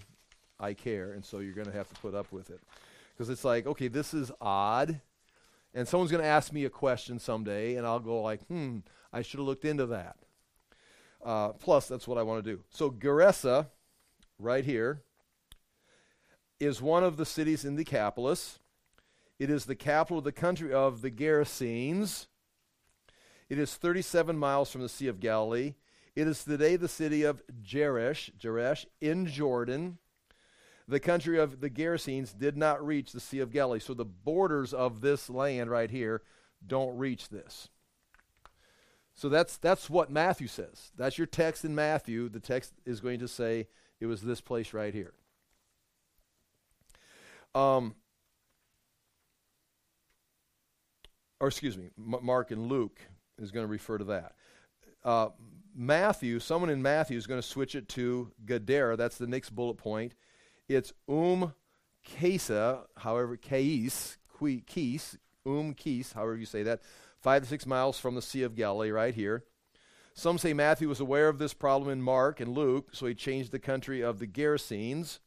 I 0.60 0.74
care, 0.74 1.12
and 1.12 1.24
so 1.24 1.40
you're 1.40 1.54
going 1.54 1.66
to 1.66 1.76
have 1.76 1.88
to 1.88 2.00
put 2.00 2.14
up 2.14 2.30
with 2.30 2.50
it. 2.50 2.60
Because 3.12 3.28
it's 3.28 3.44
like, 3.44 3.66
okay, 3.66 3.88
this 3.88 4.14
is 4.14 4.30
odd. 4.40 5.00
And 5.74 5.88
someone's 5.88 6.12
going 6.12 6.22
to 6.22 6.28
ask 6.28 6.52
me 6.52 6.64
a 6.64 6.70
question 6.70 7.18
someday, 7.18 7.74
and 7.74 7.86
I'll 7.86 7.98
go 7.98 8.22
like, 8.22 8.46
hmm, 8.46 8.78
I 9.12 9.22
should 9.22 9.40
have 9.40 9.46
looked 9.46 9.64
into 9.64 9.86
that. 9.86 10.16
Uh, 11.24 11.48
plus, 11.50 11.88
that's 11.88 12.06
what 12.06 12.18
I 12.18 12.22
want 12.22 12.44
to 12.44 12.50
do. 12.50 12.62
So, 12.70 12.90
Gerasa, 12.90 13.66
right 14.38 14.64
here, 14.64 15.02
is 16.60 16.80
one 16.80 17.02
of 17.02 17.16
the 17.16 17.26
cities 17.26 17.64
in 17.64 17.74
the 17.74 17.84
Decapolis. 17.84 18.60
It 19.38 19.50
is 19.50 19.64
the 19.64 19.74
capital 19.74 20.18
of 20.18 20.24
the 20.24 20.32
country 20.32 20.72
of 20.72 21.02
the 21.02 21.10
Gerasenes. 21.10 22.26
It 23.48 23.58
is 23.58 23.74
37 23.74 24.38
miles 24.38 24.70
from 24.70 24.82
the 24.82 24.88
Sea 24.88 25.08
of 25.08 25.20
Galilee. 25.20 25.74
It 26.14 26.28
is 26.28 26.44
today 26.44 26.76
the 26.76 26.88
city 26.88 27.24
of 27.24 27.42
Jerash, 27.62 28.30
Jerash 28.38 28.86
in 29.00 29.26
Jordan. 29.26 29.98
The 30.86 31.00
country 31.00 31.38
of 31.38 31.60
the 31.60 31.70
Gerasenes 31.70 32.36
did 32.36 32.56
not 32.56 32.84
reach 32.84 33.12
the 33.12 33.20
Sea 33.20 33.40
of 33.40 33.50
Galilee. 33.50 33.80
So 33.80 33.94
the 33.94 34.04
borders 34.04 34.72
of 34.72 35.00
this 35.00 35.28
land 35.28 35.70
right 35.70 35.90
here 35.90 36.22
don't 36.64 36.96
reach 36.96 37.30
this. 37.30 37.68
So 39.14 39.28
that's 39.28 39.56
that's 39.56 39.88
what 39.88 40.10
Matthew 40.10 40.48
says. 40.48 40.90
That's 40.96 41.18
your 41.18 41.26
text 41.26 41.64
in 41.64 41.74
Matthew. 41.74 42.28
The 42.28 42.40
text 42.40 42.72
is 42.84 43.00
going 43.00 43.20
to 43.20 43.28
say 43.28 43.68
it 44.00 44.06
was 44.06 44.22
this 44.22 44.40
place 44.40 44.72
right 44.72 44.92
here. 44.92 45.14
Um, 47.54 47.94
or 51.44 51.48
excuse 51.48 51.76
me, 51.76 51.90
M- 51.98 52.20
Mark 52.22 52.50
and 52.50 52.68
Luke 52.68 52.98
is 53.38 53.50
going 53.50 53.66
to 53.66 53.70
refer 53.70 53.98
to 53.98 54.04
that. 54.04 54.32
uh, 55.04 55.28
Matthew, 55.76 56.38
someone 56.38 56.70
in 56.70 56.80
Matthew 56.82 57.18
is 57.18 57.26
going 57.26 57.40
to 57.40 57.46
switch 57.46 57.74
it 57.74 57.88
to 57.90 58.30
Gadara. 58.46 58.96
That's 58.96 59.18
the 59.18 59.26
next 59.26 59.50
bullet 59.50 59.74
point. 59.76 60.14
It's 60.68 60.92
um 61.08 61.52
Kesa, 62.06 62.84
however, 62.96 63.36
Kais, 63.36 64.18
Kis, 64.66 65.18
um 65.44 65.74
Kis, 65.74 66.12
however 66.12 66.36
you 66.36 66.46
say 66.46 66.62
that, 66.62 66.80
five 67.20 67.42
to 67.42 67.48
six 67.48 67.66
miles 67.66 67.98
from 67.98 68.14
the 68.14 68.22
Sea 68.22 68.44
of 68.44 68.54
Galilee, 68.54 68.90
right 68.90 69.14
here. 69.14 69.44
Some 70.14 70.38
say 70.38 70.52
Matthew 70.52 70.88
was 70.88 71.00
aware 71.00 71.28
of 71.28 71.38
this 71.38 71.54
problem 71.54 71.90
in 71.90 72.00
Mark 72.00 72.38
and 72.40 72.54
Luke, 72.54 72.90
so 72.92 73.06
he 73.06 73.14
changed 73.14 73.50
the 73.50 73.58
country 73.58 74.00
of 74.00 74.20
the 74.20 74.28
Gerasenes 74.28 75.18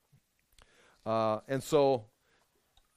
Uh, 1.05 1.39
and 1.47 1.63
so 1.63 2.05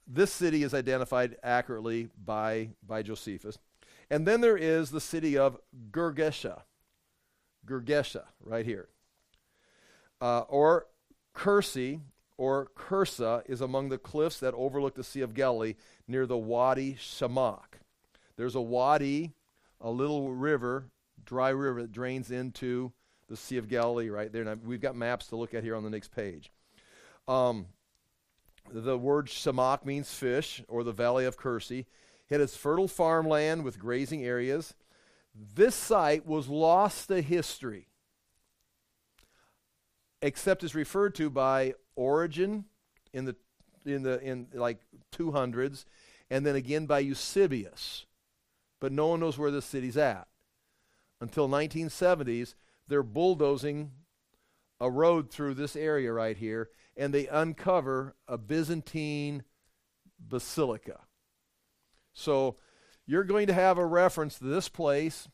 this 0.07 0.33
city 0.33 0.63
is 0.63 0.73
identified 0.73 1.37
accurately 1.43 2.09
by, 2.25 2.69
by 2.85 3.03
Josephus. 3.03 3.57
And 4.09 4.27
then 4.27 4.41
there 4.41 4.57
is 4.57 4.89
the 4.89 5.01
city 5.01 5.37
of 5.37 5.59
Gergesha. 5.91 6.63
Gergesha, 7.65 8.23
right 8.43 8.65
here. 8.65 8.89
Uh, 10.19 10.41
or 10.41 10.87
Kursi, 11.35 12.01
or 12.37 12.71
Kursa, 12.75 13.43
is 13.47 13.61
among 13.61 13.89
the 13.89 13.99
cliffs 13.99 14.39
that 14.39 14.55
overlook 14.55 14.95
the 14.95 15.03
Sea 15.03 15.21
of 15.21 15.35
Galilee 15.35 15.75
near 16.07 16.25
the 16.25 16.37
Wadi 16.37 16.95
Shamak. 16.95 17.77
There's 18.35 18.55
a 18.55 18.61
wadi, 18.61 19.33
a 19.79 19.91
little 19.91 20.33
river, 20.33 20.89
dry 21.23 21.49
river 21.49 21.83
that 21.83 21.91
drains 21.91 22.31
into 22.31 22.93
the 23.29 23.37
Sea 23.37 23.57
of 23.57 23.69
Galilee 23.69 24.09
right 24.09 24.31
there. 24.31 24.41
And 24.41 24.65
we've 24.65 24.81
got 24.81 24.95
maps 24.95 25.27
to 25.27 25.35
look 25.35 25.53
at 25.53 25.63
here 25.63 25.75
on 25.75 25.83
the 25.83 25.89
next 25.89 26.13
page. 26.13 26.51
Um, 27.27 27.67
the 28.71 28.97
word 28.97 29.27
Shamak 29.27 29.85
means 29.85 30.13
fish, 30.13 30.61
or 30.67 30.83
the 30.83 30.91
valley 30.91 31.25
of 31.25 31.37
Kursi. 31.37 31.85
It 32.29 32.41
is 32.41 32.55
fertile 32.55 32.87
farmland 32.87 33.63
with 33.63 33.79
grazing 33.79 34.23
areas. 34.23 34.73
This 35.55 35.75
site 35.75 36.25
was 36.25 36.47
lost 36.47 37.07
to 37.07 37.21
history, 37.21 37.87
except 40.21 40.63
is 40.63 40.75
referred 40.75 41.15
to 41.15 41.29
by 41.29 41.75
Origen 41.95 42.65
in 43.13 43.25
the 43.25 43.35
in 43.85 44.03
the 44.03 44.19
in 44.21 44.47
like 44.53 44.79
200s, 45.13 45.85
and 46.29 46.45
then 46.45 46.55
again 46.55 46.85
by 46.85 46.99
Eusebius. 46.99 48.05
But 48.79 48.91
no 48.91 49.07
one 49.07 49.19
knows 49.19 49.37
where 49.37 49.51
this 49.51 49.65
city's 49.65 49.97
at. 49.97 50.27
Until 51.21 51.49
1970s, 51.49 52.53
they're 52.89 53.03
bulldozing 53.03 53.91
a 54.81 54.89
road 54.89 55.29
through 55.29 55.53
this 55.53 55.75
area 55.75 56.11
right 56.11 56.37
here, 56.37 56.69
and 56.97 57.13
they 57.13 57.27
uncover 57.27 58.15
a 58.27 58.37
Byzantine 58.37 59.43
basilica. 60.19 60.99
So 62.13 62.57
you're 63.05 63.23
going 63.23 63.47
to 63.47 63.53
have 63.53 63.77
a 63.77 63.85
reference 63.85 64.39
to 64.39 64.45
this 64.45 64.67
place 64.69 65.27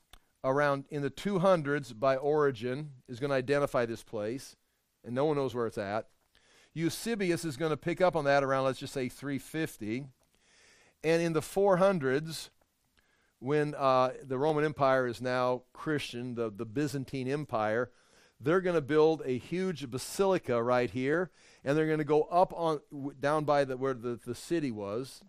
around 0.43 0.85
in 0.89 1.01
the 1.01 1.09
200s 1.09 1.97
by 1.97 2.15
Origen 2.15 2.91
is 3.07 3.19
going 3.19 3.31
to 3.31 3.35
identify 3.35 3.85
this 3.85 4.03
place, 4.03 4.55
and 5.03 5.15
no 5.15 5.25
one 5.25 5.37
knows 5.37 5.55
where 5.55 5.67
it's 5.67 5.77
at. 5.77 6.07
Eusebius 6.73 7.45
is 7.45 7.57
going 7.57 7.71
to 7.71 7.77
pick 7.77 8.01
up 8.01 8.15
on 8.15 8.25
that 8.25 8.43
around, 8.43 8.65
let's 8.65 8.79
just 8.79 8.93
say, 8.93 9.07
350. 9.07 10.05
And 11.03 11.21
in 11.21 11.33
the 11.33 11.41
400s, 11.41 12.49
when 13.39 13.75
uh, 13.75 14.11
the 14.23 14.37
Roman 14.37 14.65
Empire 14.65 15.07
is 15.07 15.21
now 15.21 15.63
Christian, 15.73 16.35
the, 16.35 16.51
the 16.51 16.65
Byzantine 16.65 17.27
Empire, 17.27 17.91
they're 18.39 18.61
going 18.61 18.75
to 18.75 18.81
build 18.81 19.21
a 19.25 19.37
huge 19.37 19.89
basilica 19.89 20.61
right 20.61 20.89
here, 20.89 21.31
and 21.63 21.77
they're 21.77 21.87
going 21.87 21.99
to 21.99 22.03
go 22.03 22.23
up 22.23 22.53
on 22.55 22.79
down 23.19 23.45
by 23.45 23.63
the, 23.63 23.77
where 23.77 23.93
the, 23.93 24.19
the 24.25 24.35
city 24.35 24.71
was, 24.71 25.21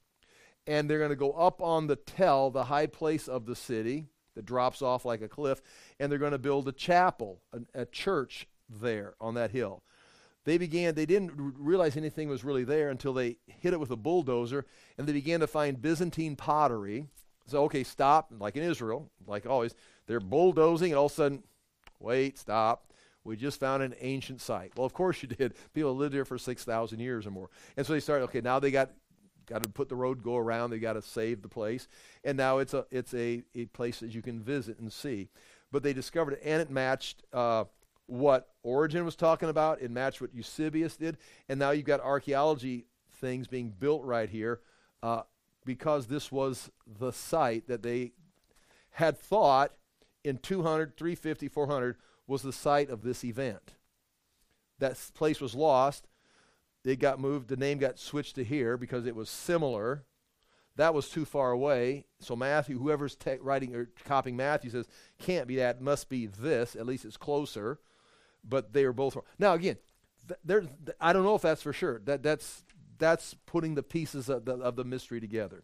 and 0.66 0.88
they're 0.88 0.99
going 0.99 1.11
to 1.11 1.16
go 1.16 1.33
up 1.33 1.61
on 1.61 1.87
the 1.87 1.97
tell, 1.97 2.51
the 2.51 2.64
high 2.64 2.87
place 2.87 3.29
of 3.29 3.47
the 3.47 3.57
city 3.57 4.07
that 4.35 4.45
drops 4.45 4.83
off 4.83 5.05
like 5.05 5.23
a 5.23 5.29
cliff, 5.29 5.62
and 5.99 6.11
they're 6.11 6.19
going 6.19 6.33
to 6.33 6.38
build 6.38 6.69
a 6.69 6.73
chapel, 6.73 7.40
a, 7.53 7.83
a 7.83 7.87
church 7.87 8.47
there 8.69 9.14
on 9.21 9.35
that 9.35 9.53
hill 9.53 9.83
they 10.47 10.59
began, 10.59 10.95
they 10.95 11.07
didn't 11.07 11.33
realize 11.35 11.97
anything 11.97 12.29
was 12.29 12.45
really 12.45 12.64
there 12.64 12.88
until 12.88 13.12
they 13.12 13.37
hit 13.47 13.75
it 13.75 13.81
with 13.81 13.90
a 13.90 13.97
bulldozer 13.97 14.64
and 14.97 15.07
they 15.07 15.12
began 15.12 15.40
to 15.40 15.47
find 15.47 15.83
Byzantine 15.83 16.37
pottery. 16.37 17.09
So, 17.47 17.65
okay, 17.65 17.85
stop, 17.85 18.33
like 18.39 18.57
in 18.57 18.63
Israel, 18.63 19.11
like 19.27 19.47
always, 19.47 19.75
they're 20.07 20.21
bulldozing 20.21 20.93
and 20.93 20.99
all 20.99 21.07
of 21.07 21.13
a 21.13 21.15
sudden, 21.15 21.43
wait, 22.01 22.39
stop. 22.39 22.93
We 23.25 23.37
just 23.37 23.59
found 23.59 23.83
an 23.83 23.95
ancient 24.01 24.41
site. 24.41 24.73
Well, 24.77 24.87
of 24.87 24.95
course 24.95 25.23
you 25.23 25.29
did. 25.29 25.55
People 25.75 25.97
lived 25.97 26.15
here 26.15 26.25
for 26.25 26.39
6,000 26.39 27.01
years 27.01 27.27
or 27.27 27.31
more. 27.31 27.51
And 27.77 27.85
so 27.85 27.93
they 27.93 28.01
started, 28.01 28.25
okay, 28.25 28.41
now 28.41 28.59
they 28.59 28.71
got 28.71 28.91
got 29.47 29.63
to 29.63 29.69
put 29.69 29.89
the 29.89 29.95
road 29.95 30.25
go 30.25 30.37
around 30.37 30.71
they 30.71 30.79
got 30.81 30.95
to 30.95 31.03
save 31.03 31.41
the 31.41 31.49
place 31.49 31.87
and 32.25 32.37
now 32.37 32.59
it's 32.59 32.75
a 32.75 32.85
it's 32.91 33.15
a, 33.15 33.45
a 33.55 33.67
place 33.67 34.01
that 34.01 34.13
you 34.13 34.21
can 34.21 34.41
visit 34.41 34.77
and 34.81 34.93
see 34.93 35.29
but 35.71 35.85
they 35.85 35.93
discovered 35.93 36.33
it 36.33 36.41
and 36.45 36.61
it 36.61 36.69
matched 36.69 37.23
uh, 37.33 37.63
what 38.07 38.49
Origen 38.63 39.05
was 39.05 39.17
talking 39.17 39.49
about. 39.49 39.83
It 39.83 39.91
matched 39.91 40.21
what 40.21 40.35
Eusebius 40.35 40.97
did. 40.97 41.19
And 41.49 41.59
now 41.59 41.71
you've 41.71 41.87
got 41.87 42.01
archaeology 42.01 42.87
things 43.21 43.47
being 43.49 43.71
built 43.71 44.05
right 44.05 44.29
here 44.29 44.61
uh, 45.03 45.23
because 45.66 46.07
this 46.07 46.33
was 46.33 46.70
the 46.87 47.12
site 47.12 47.68
that 47.68 47.83
they 47.83 48.12
had 48.92 49.18
thought 49.18 49.72
in 50.24 50.38
200, 50.38 50.96
350, 50.96 51.48
400 51.48 51.96
was 52.26 52.40
the 52.40 52.52
site 52.52 52.88
of 52.88 53.02
this 53.02 53.22
event. 53.22 53.74
That 54.79 54.98
place 55.14 55.40
was 55.40 55.55
lost. 55.55 56.09
It 56.85 56.98
got 56.98 57.20
moved. 57.20 57.48
The 57.48 57.57
name 57.57 57.79
got 57.79 57.98
switched 57.98 58.37
to 58.37 58.44
here 58.44 58.79
because 58.79 59.05
it 59.05 59.14
was 59.14 59.29
similar. 59.29 60.05
That 60.76 60.94
was 60.94 61.11
too 61.11 61.24
far 61.24 61.50
away. 61.50 62.07
So 62.20 62.35
Matthew, 62.35 62.79
whoever's 62.79 63.16
writing 63.40 63.74
or 63.74 63.90
copying 64.05 64.37
Matthew, 64.37 64.70
says 64.70 64.88
can't 65.18 65.46
be 65.46 65.57
that. 65.57 65.83
Must 65.83 66.09
be 66.09 66.26
this. 66.26 66.74
At 66.74 66.87
least 66.87 67.05
it's 67.05 67.16
closer 67.18 67.81
but 68.48 68.72
they 68.72 68.85
are 68.85 68.92
both 68.92 69.16
wrong. 69.16 69.24
Now 69.38 69.55
again, 69.55 69.76
th- 70.29 70.40
th- 70.46 70.96
I 71.00 71.12
don't 71.12 71.24
know 71.24 71.35
if 71.35 71.42
that's 71.42 71.62
for 71.62 71.72
sure. 71.72 72.00
That 72.05 72.22
that's 72.22 72.64
that's 72.99 73.35
putting 73.47 73.75
the 73.75 73.83
pieces 73.83 74.29
of 74.29 74.45
the, 74.45 74.55
of 74.55 74.77
the 74.77 74.85
mystery 74.85 75.21
together. 75.21 75.63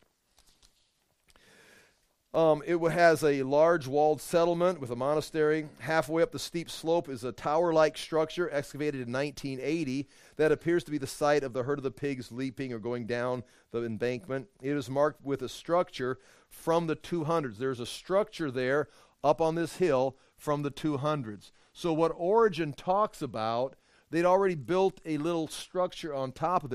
Um, 2.35 2.62
it 2.64 2.79
has 2.79 3.23
a 3.23 3.42
large 3.42 3.87
walled 3.87 4.23
settlement 4.23 4.81
with 4.81 4.90
a 4.90 4.97
monastery. 4.97 5.68
Halfway 5.81 6.23
up 6.23 6.33
the 6.33 6.38
steep 6.38 6.71
slope 6.71 7.11
is 7.11 7.25
a 7.25 7.33
tower 7.33 7.75
like 7.75 7.99
structure 7.99 8.49
excavated 8.51 9.07
in 9.07 9.12
1980 9.12 10.09
that 10.37 10.51
appears 10.51 10.83
to 10.85 10.90
be 10.90 10.97
the 10.97 11.07
site 11.07 11.45
of 11.45 11.53
the 11.53 11.64
herd 11.64 11.79
of 11.79 11.83
the 11.83 11.90
pigs 11.90 12.33
leaping 12.33 12.73
or 12.73 12.79
going 12.79 13.07
down 13.07 13.42
the 13.71 13.85
embankment. 13.85 14.47
It 14.62 14.74
is 14.74 14.89
marked 14.89 15.22
with 15.22 15.43
a 15.43 15.49
structure 15.49 16.18
from 16.49 16.87
the 16.87 16.97
200s. 16.97 17.59
There's 17.59 17.80
a 17.80 17.87
structure 17.87 18.51
there 18.51 18.89
up 19.22 19.43
on 19.43 19.55
this 19.55 19.76
hill 19.76 20.16
from 20.39 20.62
the 20.62 20.70
200s. 20.70 21.51
So, 21.74 21.93
what 21.93 22.14
Origen 22.16 22.72
talks 22.72 23.20
about, 23.20 23.76
they'd 24.11 24.24
already 24.24 24.55
built 24.55 25.03
a 25.05 25.18
little 25.18 25.49
structure 25.49 26.14
on 26.14 26.33
top 26.33 26.64
of 26.64 26.70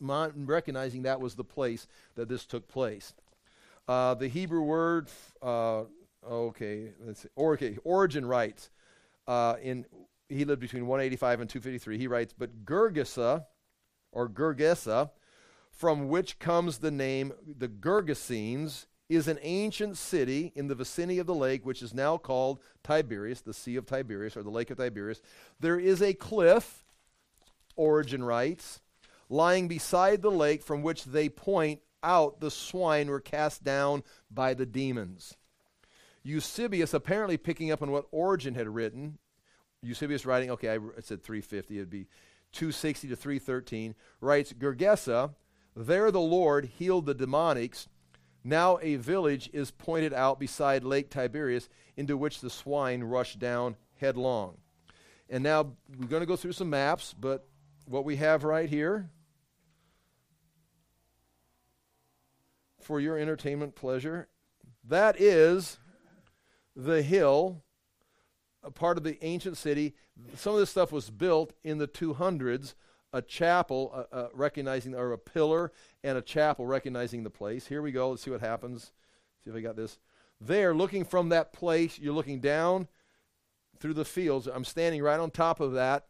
recognizing 0.00 1.02
that 1.02 1.20
was 1.20 1.34
the 1.34 1.44
place 1.44 1.86
that 2.14 2.28
this 2.28 2.44
took 2.44 2.68
place. 2.68 3.14
Uh, 3.88 4.14
the 4.14 4.28
Hebrew 4.28 4.62
word, 4.62 5.08
uh, 5.42 5.82
okay, 6.28 6.92
let's 7.04 7.22
see, 7.22 7.28
okay, 7.36 7.78
Origen 7.84 8.24
writes, 8.24 8.70
uh, 9.26 9.56
in 9.62 9.86
he 10.30 10.44
lived 10.44 10.60
between 10.60 10.86
185 10.86 11.40
and 11.40 11.50
253. 11.50 11.98
He 11.98 12.06
writes, 12.06 12.32
but 12.36 12.64
Gergesa, 12.64 13.46
or 14.12 14.28
Gergesa, 14.28 15.10
from 15.72 16.08
which 16.08 16.38
comes 16.38 16.78
the 16.78 16.90
name 16.90 17.32
the 17.44 17.68
Gergesenes, 17.68 18.86
is 19.08 19.26
an 19.26 19.40
ancient 19.42 19.96
city 19.96 20.52
in 20.54 20.68
the 20.68 20.74
vicinity 20.76 21.18
of 21.18 21.26
the 21.26 21.34
lake, 21.34 21.66
which 21.66 21.82
is 21.82 21.92
now 21.92 22.16
called 22.16 22.60
Tiberias, 22.84 23.40
the 23.40 23.52
Sea 23.52 23.74
of 23.74 23.86
Tiberias, 23.86 24.36
or 24.36 24.44
the 24.44 24.50
Lake 24.50 24.70
of 24.70 24.78
Tiberias. 24.78 25.20
There 25.58 25.80
is 25.80 26.00
a 26.00 26.14
cliff, 26.14 26.84
Origen 27.74 28.22
writes, 28.22 28.80
lying 29.30 29.68
beside 29.68 30.20
the 30.20 30.30
lake 30.30 30.62
from 30.62 30.82
which 30.82 31.04
they 31.04 31.28
point 31.28 31.80
out 32.02 32.40
the 32.40 32.50
swine 32.50 33.08
were 33.08 33.20
cast 33.20 33.62
down 33.64 34.02
by 34.30 34.52
the 34.52 34.66
demons. 34.66 35.36
Eusebius, 36.22 36.92
apparently 36.92 37.38
picking 37.38 37.70
up 37.70 37.80
on 37.80 37.90
what 37.90 38.06
Origen 38.10 38.54
had 38.54 38.68
written, 38.68 39.18
Eusebius 39.82 40.26
writing, 40.26 40.50
okay, 40.50 40.68
I 40.68 40.78
said 41.00 41.22
350, 41.22 41.76
it'd 41.76 41.88
be 41.88 42.08
260 42.52 43.08
to 43.08 43.16
313, 43.16 43.94
writes 44.20 44.52
Gergesa, 44.52 45.32
there 45.74 46.10
the 46.10 46.20
Lord 46.20 46.66
healed 46.66 47.06
the 47.06 47.14
demonics. 47.14 47.86
Now 48.42 48.78
a 48.82 48.96
village 48.96 49.48
is 49.52 49.70
pointed 49.70 50.12
out 50.12 50.40
beside 50.40 50.82
Lake 50.82 51.08
Tiberias 51.08 51.68
into 51.96 52.16
which 52.16 52.40
the 52.40 52.50
swine 52.50 53.04
rushed 53.04 53.38
down 53.38 53.76
headlong. 53.96 54.56
And 55.28 55.44
now 55.44 55.72
we're 55.96 56.08
going 56.08 56.20
to 56.20 56.26
go 56.26 56.36
through 56.36 56.52
some 56.52 56.70
maps, 56.70 57.14
but 57.18 57.46
what 57.86 58.04
we 58.04 58.16
have 58.16 58.44
right 58.44 58.68
here 58.68 59.08
for 62.90 62.98
your 62.98 63.16
entertainment 63.16 63.76
pleasure, 63.76 64.26
that 64.82 65.14
is 65.20 65.78
the 66.74 67.02
hill, 67.02 67.62
a 68.64 68.70
part 68.72 68.98
of 68.98 69.04
the 69.04 69.16
ancient 69.24 69.56
city. 69.56 69.94
Some 70.34 70.54
of 70.54 70.58
this 70.58 70.70
stuff 70.70 70.90
was 70.90 71.08
built 71.08 71.52
in 71.62 71.78
the 71.78 71.86
200s 71.86 72.74
a 73.12 73.22
chapel 73.22 73.92
uh, 73.94 74.16
uh, 74.16 74.28
recognizing, 74.34 74.96
or 74.96 75.12
a 75.12 75.18
pillar 75.18 75.70
and 76.02 76.18
a 76.18 76.20
chapel 76.20 76.66
recognizing 76.66 77.22
the 77.22 77.30
place. 77.30 77.68
Here 77.68 77.80
we 77.80 77.92
go. 77.92 78.10
Let's 78.10 78.22
see 78.22 78.32
what 78.32 78.40
happens. 78.40 78.90
See 79.44 79.50
if 79.50 79.56
I 79.56 79.60
got 79.60 79.76
this. 79.76 80.00
There, 80.40 80.74
looking 80.74 81.04
from 81.04 81.28
that 81.28 81.52
place, 81.52 81.96
you're 81.96 82.12
looking 82.12 82.40
down 82.40 82.88
through 83.78 83.94
the 83.94 84.04
fields. 84.04 84.48
I'm 84.48 84.64
standing 84.64 85.00
right 85.00 85.20
on 85.20 85.30
top 85.30 85.60
of 85.60 85.74
that, 85.74 86.06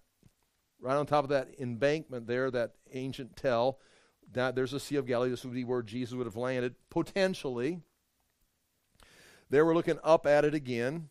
right 0.81 0.97
on 0.97 1.05
top 1.05 1.25
of 1.25 1.31
that 1.31 1.49
embankment 1.61 2.27
there, 2.27 2.51
that 2.51 2.73
ancient 2.95 3.37
tell. 3.37 3.81
Now, 4.35 4.51
there's 4.51 4.73
a 4.73 4.81
Sea 4.81 4.97
of 4.97 5.07
Galilee. 5.07 5.31
This 5.31 5.45
would 5.45 5.55
be 5.55 5.65
where 5.65 5.83
Jesus 5.83 6.15
would 6.15 6.27
have 6.27 6.37
landed, 6.37 6.75
potentially. 6.89 7.81
There, 9.49 9.67
we're 9.67 9.75
looking 9.75 9.99
up 10.05 10.27
at 10.27 10.45
it 10.45 10.55
again. 10.55 11.09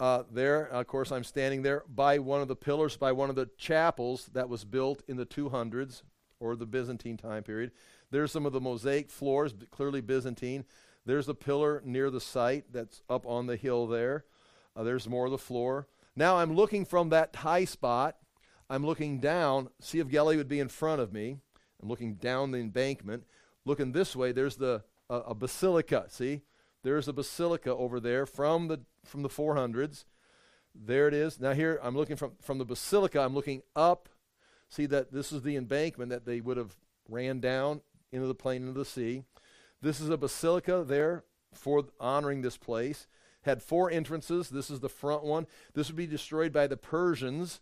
Uh, 0.00 0.24
there, 0.32 0.66
of 0.68 0.86
course, 0.86 1.12
I'm 1.12 1.22
standing 1.22 1.62
there 1.62 1.84
by 1.88 2.18
one 2.18 2.40
of 2.40 2.48
the 2.48 2.56
pillars, 2.56 2.96
by 2.96 3.12
one 3.12 3.30
of 3.30 3.36
the 3.36 3.50
chapels 3.56 4.30
that 4.32 4.48
was 4.48 4.64
built 4.64 5.02
in 5.06 5.16
the 5.16 5.26
200s 5.26 6.02
or 6.40 6.56
the 6.56 6.66
Byzantine 6.66 7.16
time 7.16 7.42
period. 7.42 7.70
There's 8.10 8.32
some 8.32 8.44
of 8.44 8.52
the 8.52 8.60
mosaic 8.60 9.10
floors, 9.10 9.54
clearly 9.70 10.00
Byzantine. 10.00 10.64
There's 11.06 11.26
the 11.26 11.34
pillar 11.34 11.82
near 11.84 12.10
the 12.10 12.20
site 12.20 12.72
that's 12.72 13.02
up 13.08 13.26
on 13.26 13.46
the 13.46 13.56
hill 13.56 13.86
there. 13.86 14.24
Uh, 14.74 14.82
there's 14.82 15.08
more 15.08 15.26
of 15.26 15.30
the 15.30 15.38
floor. 15.38 15.86
Now 16.16 16.38
I'm 16.38 16.54
looking 16.54 16.84
from 16.84 17.10
that 17.10 17.36
high 17.36 17.64
spot. 17.64 18.16
I'm 18.72 18.86
looking 18.86 19.18
down. 19.18 19.68
Sea 19.80 19.98
of 19.98 20.08
Galilee 20.08 20.38
would 20.38 20.48
be 20.48 20.58
in 20.58 20.68
front 20.68 21.02
of 21.02 21.12
me. 21.12 21.36
I'm 21.82 21.90
looking 21.90 22.14
down 22.14 22.52
the 22.52 22.58
embankment. 22.58 23.24
Looking 23.66 23.92
this 23.92 24.16
way, 24.16 24.32
there's 24.32 24.56
the 24.56 24.82
uh, 25.10 25.20
a 25.26 25.34
basilica. 25.34 26.06
See, 26.08 26.40
there's 26.82 27.06
a 27.06 27.12
basilica 27.12 27.76
over 27.76 28.00
there 28.00 28.24
from 28.24 28.68
the 28.68 28.80
from 29.04 29.20
the 29.20 29.28
400s. 29.28 30.06
There 30.74 31.06
it 31.06 31.12
is. 31.12 31.38
Now 31.38 31.52
here 31.52 31.80
I'm 31.82 31.94
looking 31.94 32.16
from 32.16 32.32
from 32.40 32.56
the 32.56 32.64
basilica. 32.64 33.20
I'm 33.20 33.34
looking 33.34 33.60
up. 33.76 34.08
See 34.70 34.86
that 34.86 35.12
this 35.12 35.32
is 35.32 35.42
the 35.42 35.56
embankment 35.56 36.08
that 36.08 36.24
they 36.24 36.40
would 36.40 36.56
have 36.56 36.74
ran 37.10 37.40
down 37.40 37.82
into 38.10 38.26
the 38.26 38.34
plain 38.34 38.62
into 38.62 38.78
the 38.78 38.86
sea. 38.86 39.24
This 39.82 40.00
is 40.00 40.08
a 40.08 40.16
basilica 40.16 40.82
there 40.82 41.24
for 41.52 41.84
honoring 42.00 42.40
this 42.40 42.56
place. 42.56 43.06
Had 43.42 43.62
four 43.62 43.90
entrances. 43.90 44.48
This 44.48 44.70
is 44.70 44.80
the 44.80 44.88
front 44.88 45.24
one. 45.24 45.46
This 45.74 45.88
would 45.88 45.96
be 45.96 46.06
destroyed 46.06 46.54
by 46.54 46.66
the 46.66 46.78
Persians 46.78 47.60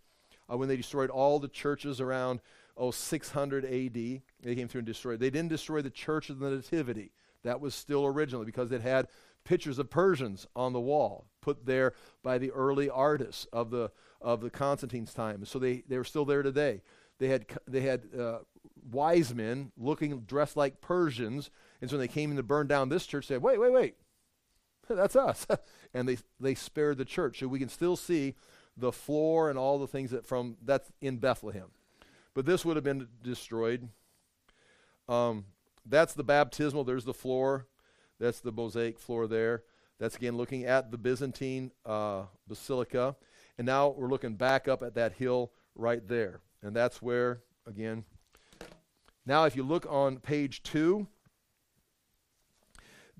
uh, 0.51 0.57
when 0.57 0.69
they 0.69 0.77
destroyed 0.77 1.11
all 1.11 1.39
the 1.39 1.49
churches 1.49 2.01
around 2.01 2.41
oh 2.77 2.91
600 2.91 3.65
AD. 3.65 3.95
They 3.95 4.55
came 4.55 4.69
through 4.69 4.81
and 4.81 4.87
destroyed. 4.87 5.21
They 5.21 5.31
didn't 5.31 5.51
destroy 5.51 5.83
the 5.83 5.91
Church 5.91 6.31
of 6.31 6.39
the 6.39 6.51
Nativity. 6.51 7.13
That 7.45 7.61
was 7.61 7.75
still 7.75 8.07
originally 8.07 8.47
because 8.47 8.73
it 8.73 8.81
had 8.81 9.09
pictures 9.45 9.79
of 9.79 9.91
Persians 9.91 10.47
on 10.55 10.73
the 10.73 10.81
wall 10.81 11.27
put 11.41 11.65
there 11.67 11.95
by 12.23 12.39
the 12.39 12.51
early 12.51 12.91
artists 12.91 13.47
of 13.53 13.71
the 13.71 13.91
of 14.21 14.41
the 14.41 14.51
Constantine's 14.51 15.15
time. 15.15 15.45
So 15.45 15.59
they, 15.59 15.83
they 15.89 15.97
were 15.97 16.05
still 16.05 16.27
there 16.27 16.43
today. 16.43 16.83
They 17.19 17.29
had 17.29 17.47
they 17.67 17.83
had 17.83 18.03
uh, 18.19 18.39
wise 18.91 19.35
men 19.35 19.73
looking 19.77 20.21
dressed 20.21 20.57
like 20.57 20.81
Persians, 20.81 21.51
and 21.81 21.89
so 21.89 21.97
when 21.97 22.07
they 22.07 22.13
came 22.13 22.31
in 22.31 22.37
to 22.37 22.43
burn 22.43 22.67
down 22.67 22.89
this 22.89 23.07
church, 23.07 23.29
they 23.29 23.37
said, 23.37 23.43
"Wait, 23.43 23.59
wait, 23.59 23.73
wait, 23.73 23.95
that's 24.89 25.17
us," 25.17 25.47
and 25.95 26.09
they 26.09 26.19
they 26.39 26.55
spared 26.55 26.99
the 26.99 27.05
church. 27.05 27.41
So 27.41 27.49
we 27.49 27.59
can 27.59 27.69
still 27.69 27.97
see 27.97 28.35
the 28.81 28.93
floor 28.93 29.51
and 29.51 29.59
all 29.59 29.79
the 29.79 29.87
things 29.87 30.11
that 30.11 30.27
from 30.27 30.57
that's 30.65 30.91
in 31.01 31.19
Bethlehem, 31.19 31.69
but 32.35 32.47
this 32.47 32.65
would 32.65 32.77
have 32.77 32.85
been 32.85 33.09
destroyed. 33.23 33.89
Um, 35.09 35.45
that's 35.87 36.15
the 36.15 36.25
baptismal. 36.25 36.85
There's 36.85 37.05
the 37.05 37.15
floor. 37.15 37.67
That's 38.19 38.41
the 38.41 38.53
mosaic 38.53 38.99
floor 38.99 39.27
there. 39.27 39.65
That's 39.99 40.17
again 40.17 40.37
looking 40.37 40.65
at 40.65 40.91
the 40.91 40.99
Byzantine 40.99 41.73
uh, 41.85 42.25
basilica. 42.47 43.17
And 43.59 43.67
now 43.67 43.89
we're 43.89 44.09
looking 44.09 44.37
back 44.37 44.69
up 44.69 44.83
at 44.83 44.95
that 44.95 45.13
hill 45.13 45.53
right 45.75 46.07
there. 46.07 46.41
And 46.63 46.75
that's 46.75 47.03
where, 47.03 47.43
again, 47.67 48.05
now 49.27 49.45
if 49.45 49.55
you 49.57 49.63
look 49.63 49.87
on 49.89 50.19
page 50.19 50.63
two, 50.63 51.07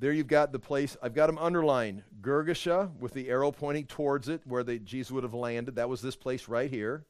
there 0.01 0.13
you've 0.13 0.27
got 0.27 0.51
the 0.51 0.59
place, 0.59 0.97
I've 1.03 1.15
got 1.15 1.27
them 1.27 1.39
underlined. 1.39 2.03
Gergesha 2.23 2.91
with 2.99 3.13
the 3.13 3.29
arrow 3.29 3.53
pointing 3.53 3.85
towards 3.85 4.29
it 4.29 4.41
where 4.47 4.65
the, 4.65 4.79
Jesus 4.79 5.13
would 5.13 5.25
have 5.25 5.35
landed. 5.35 5.77
That 5.77 5.89
was 5.89 6.01
this 6.01 6.17
place 6.17 6.49
right 6.49 6.71
here. 6.71 7.05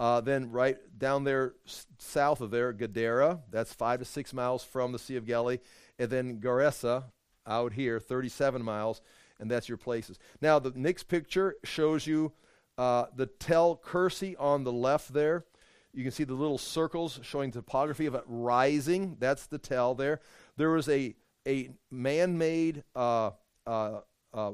Uh, 0.00 0.20
then 0.20 0.50
right 0.50 0.78
down 0.98 1.24
there, 1.24 1.54
s- 1.66 1.86
south 1.98 2.40
of 2.40 2.50
there, 2.50 2.72
Gadara. 2.72 3.40
That's 3.50 3.72
five 3.72 4.00
to 4.00 4.04
six 4.04 4.32
miles 4.32 4.64
from 4.64 4.92
the 4.92 4.98
Sea 4.98 5.16
of 5.16 5.26
Galilee. 5.26 5.58
And 5.98 6.10
then 6.10 6.40
Gerasa 6.40 7.04
out 7.46 7.74
here, 7.74 8.00
37 8.00 8.62
miles, 8.62 9.02
and 9.38 9.50
that's 9.50 9.68
your 9.68 9.78
places. 9.78 10.18
Now, 10.40 10.58
the 10.58 10.72
next 10.74 11.04
picture 11.04 11.56
shows 11.64 12.06
you 12.06 12.32
uh, 12.78 13.06
the 13.14 13.26
Tel 13.26 13.76
Kursi 13.76 14.34
on 14.38 14.64
the 14.64 14.72
left 14.72 15.12
there. 15.12 15.44
You 15.92 16.02
can 16.02 16.12
see 16.12 16.24
the 16.24 16.34
little 16.34 16.58
circles 16.58 17.20
showing 17.22 17.50
topography 17.50 18.06
of 18.06 18.14
it 18.14 18.24
rising. 18.26 19.16
That's 19.20 19.46
the 19.46 19.58
Tel 19.58 19.94
there. 19.94 20.20
There 20.56 20.70
was 20.70 20.88
a, 20.88 21.14
a 21.46 21.70
man 21.90 22.38
made, 22.38 22.84
uh, 22.94 23.30
uh, 23.66 24.00
uh, 24.32 24.52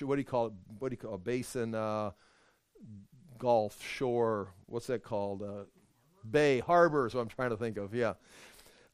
what 0.00 0.14
do 0.16 0.20
you 0.20 0.24
call 0.24 0.46
it? 0.46 0.52
What 0.78 0.90
do 0.90 0.94
you 0.94 0.96
call 0.98 1.14
it? 1.14 1.24
Basin. 1.24 1.74
Uh, 1.74 2.12
Gulf, 3.42 3.82
shore, 3.82 4.54
what's 4.66 4.86
that 4.86 5.02
called? 5.02 5.42
Uh, 5.42 5.64
bay, 6.30 6.60
harbor 6.60 7.08
is 7.08 7.14
what 7.14 7.22
I'm 7.22 7.28
trying 7.28 7.50
to 7.50 7.56
think 7.56 7.76
of, 7.76 7.92
yeah. 7.92 8.12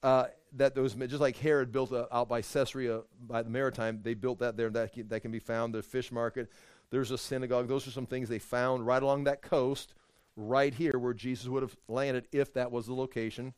Uh, 0.02 0.24
that 0.56 0.74
those, 0.74 0.94
just 0.94 1.20
like 1.20 1.36
Herod 1.36 1.70
built 1.70 1.92
a, 1.92 2.08
out 2.14 2.30
by 2.30 2.40
Caesarea, 2.40 3.02
by 3.20 3.42
the 3.42 3.50
maritime, 3.50 4.00
they 4.02 4.14
built 4.14 4.38
that 4.38 4.56
there, 4.56 4.70
that 4.70 5.10
that 5.10 5.20
can 5.20 5.30
be 5.30 5.38
found. 5.38 5.74
The 5.74 5.82
fish 5.82 6.10
market, 6.10 6.50
there's 6.90 7.10
a 7.10 7.18
synagogue. 7.18 7.68
Those 7.68 7.86
are 7.86 7.90
some 7.90 8.06
things 8.06 8.30
they 8.30 8.38
found 8.38 8.86
right 8.86 9.02
along 9.02 9.24
that 9.24 9.42
coast, 9.42 9.92
right 10.34 10.72
here 10.72 10.98
where 10.98 11.12
Jesus 11.12 11.46
would 11.46 11.62
have 11.62 11.76
landed 11.86 12.26
if 12.32 12.54
that 12.54 12.72
was 12.72 12.86
the 12.86 12.94
location. 12.94 13.52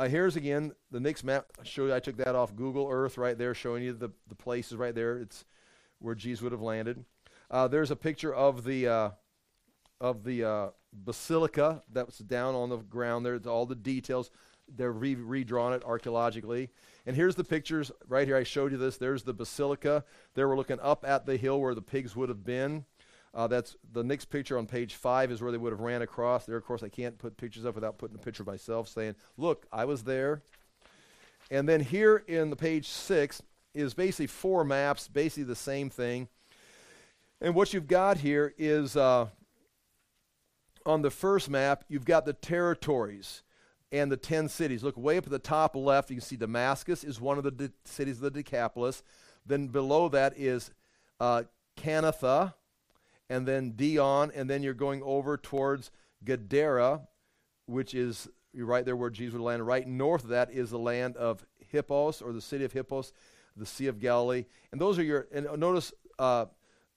Uh, 0.00 0.08
here's 0.08 0.34
again 0.34 0.72
the 0.90 0.98
next 0.98 1.24
map. 1.24 1.44
I 1.58 1.94
I 1.94 2.00
took 2.00 2.16
that 2.16 2.34
off 2.34 2.56
Google 2.56 2.88
Earth 2.90 3.18
right 3.18 3.36
there, 3.36 3.52
showing 3.52 3.82
you 3.82 3.92
the, 3.92 4.08
the 4.30 4.34
places 4.34 4.78
right 4.78 4.94
there. 4.94 5.18
It's 5.18 5.44
where 5.98 6.14
Jesus 6.14 6.40
would 6.40 6.52
have 6.52 6.62
landed. 6.62 7.04
Uh, 7.50 7.68
there's 7.68 7.90
a 7.90 7.96
picture 7.96 8.34
of 8.34 8.64
the 8.64 8.88
uh, 8.88 9.10
of 10.00 10.24
the 10.24 10.42
uh, 10.42 10.68
basilica 10.94 11.82
that 11.92 12.06
was 12.06 12.16
down 12.16 12.54
on 12.54 12.70
the 12.70 12.78
ground 12.78 13.26
there. 13.26 13.34
It's 13.34 13.46
all 13.46 13.66
the 13.66 13.74
details. 13.74 14.30
They're 14.74 14.90
re- 14.90 15.16
redrawn 15.16 15.74
it 15.74 15.84
archaeologically. 15.84 16.70
And 17.04 17.14
here's 17.14 17.34
the 17.34 17.44
pictures 17.44 17.92
right 18.08 18.26
here. 18.26 18.38
I 18.38 18.44
showed 18.44 18.72
you 18.72 18.78
this. 18.78 18.96
There's 18.96 19.24
the 19.24 19.34
basilica. 19.34 20.02
There 20.32 20.48
we're 20.48 20.56
looking 20.56 20.80
up 20.80 21.04
at 21.06 21.26
the 21.26 21.36
hill 21.36 21.60
where 21.60 21.74
the 21.74 21.82
pigs 21.82 22.16
would 22.16 22.30
have 22.30 22.42
been. 22.42 22.86
Uh, 23.32 23.46
that's 23.46 23.76
the 23.92 24.02
next 24.02 24.26
picture 24.26 24.58
on 24.58 24.66
page 24.66 24.94
five 24.94 25.30
is 25.30 25.40
where 25.40 25.52
they 25.52 25.58
would 25.58 25.72
have 25.72 25.80
ran 25.80 26.02
across. 26.02 26.46
There, 26.46 26.56
of 26.56 26.64
course, 26.64 26.82
I 26.82 26.88
can't 26.88 27.16
put 27.16 27.36
pictures 27.36 27.64
up 27.64 27.74
without 27.76 27.98
putting 27.98 28.16
a 28.16 28.18
picture 28.18 28.42
of 28.42 28.48
myself 28.48 28.88
saying, 28.88 29.14
"Look, 29.36 29.66
I 29.72 29.84
was 29.84 30.02
there." 30.02 30.42
And 31.50 31.68
then 31.68 31.80
here 31.80 32.24
in 32.26 32.50
the 32.50 32.56
page 32.56 32.88
six 32.88 33.42
is 33.74 33.94
basically 33.94 34.26
four 34.26 34.64
maps, 34.64 35.08
basically 35.08 35.44
the 35.44 35.56
same 35.56 35.90
thing. 35.90 36.28
And 37.40 37.54
what 37.54 37.72
you've 37.72 37.88
got 37.88 38.18
here 38.18 38.54
is 38.58 38.96
uh, 38.96 39.26
on 40.84 41.02
the 41.02 41.10
first 41.10 41.48
map, 41.48 41.84
you've 41.88 42.04
got 42.04 42.24
the 42.24 42.32
territories 42.32 43.42
and 43.92 44.10
the 44.10 44.16
10 44.16 44.48
cities. 44.48 44.82
Look 44.82 44.96
way 44.96 45.16
up 45.16 45.24
at 45.24 45.30
the 45.30 45.38
top 45.38 45.74
left, 45.74 46.10
you 46.10 46.16
can 46.16 46.24
see 46.24 46.36
Damascus 46.36 47.02
is 47.02 47.20
one 47.20 47.38
of 47.38 47.44
the 47.44 47.50
de- 47.50 47.72
cities 47.84 48.16
of 48.16 48.22
the 48.22 48.30
Decapolis. 48.30 49.02
Then 49.46 49.68
below 49.68 50.08
that 50.10 50.34
is 50.36 50.70
uh, 51.18 51.44
Canatha, 51.76 52.54
and 53.30 53.46
then 53.46 53.70
Dion, 53.70 54.32
and 54.34 54.50
then 54.50 54.62
you're 54.62 54.74
going 54.74 55.02
over 55.02 55.36
towards 55.36 55.92
Gadara, 56.24 57.02
which 57.66 57.94
is 57.94 58.28
right 58.52 58.84
there 58.84 58.96
where 58.96 59.08
Jesus 59.08 59.34
would 59.34 59.44
land. 59.44 59.64
Right 59.64 59.86
north 59.86 60.24
of 60.24 60.30
that 60.30 60.50
is 60.50 60.70
the 60.70 60.78
land 60.78 61.16
of 61.16 61.46
Hippos, 61.68 62.20
or 62.20 62.32
the 62.32 62.40
city 62.40 62.64
of 62.64 62.72
Hippos, 62.72 63.12
the 63.56 63.64
Sea 63.64 63.86
of 63.86 64.00
Galilee. 64.00 64.46
And 64.72 64.80
those 64.80 64.98
are 64.98 65.04
your, 65.04 65.28
and 65.32 65.46
notice 65.56 65.92
uh, 66.18 66.46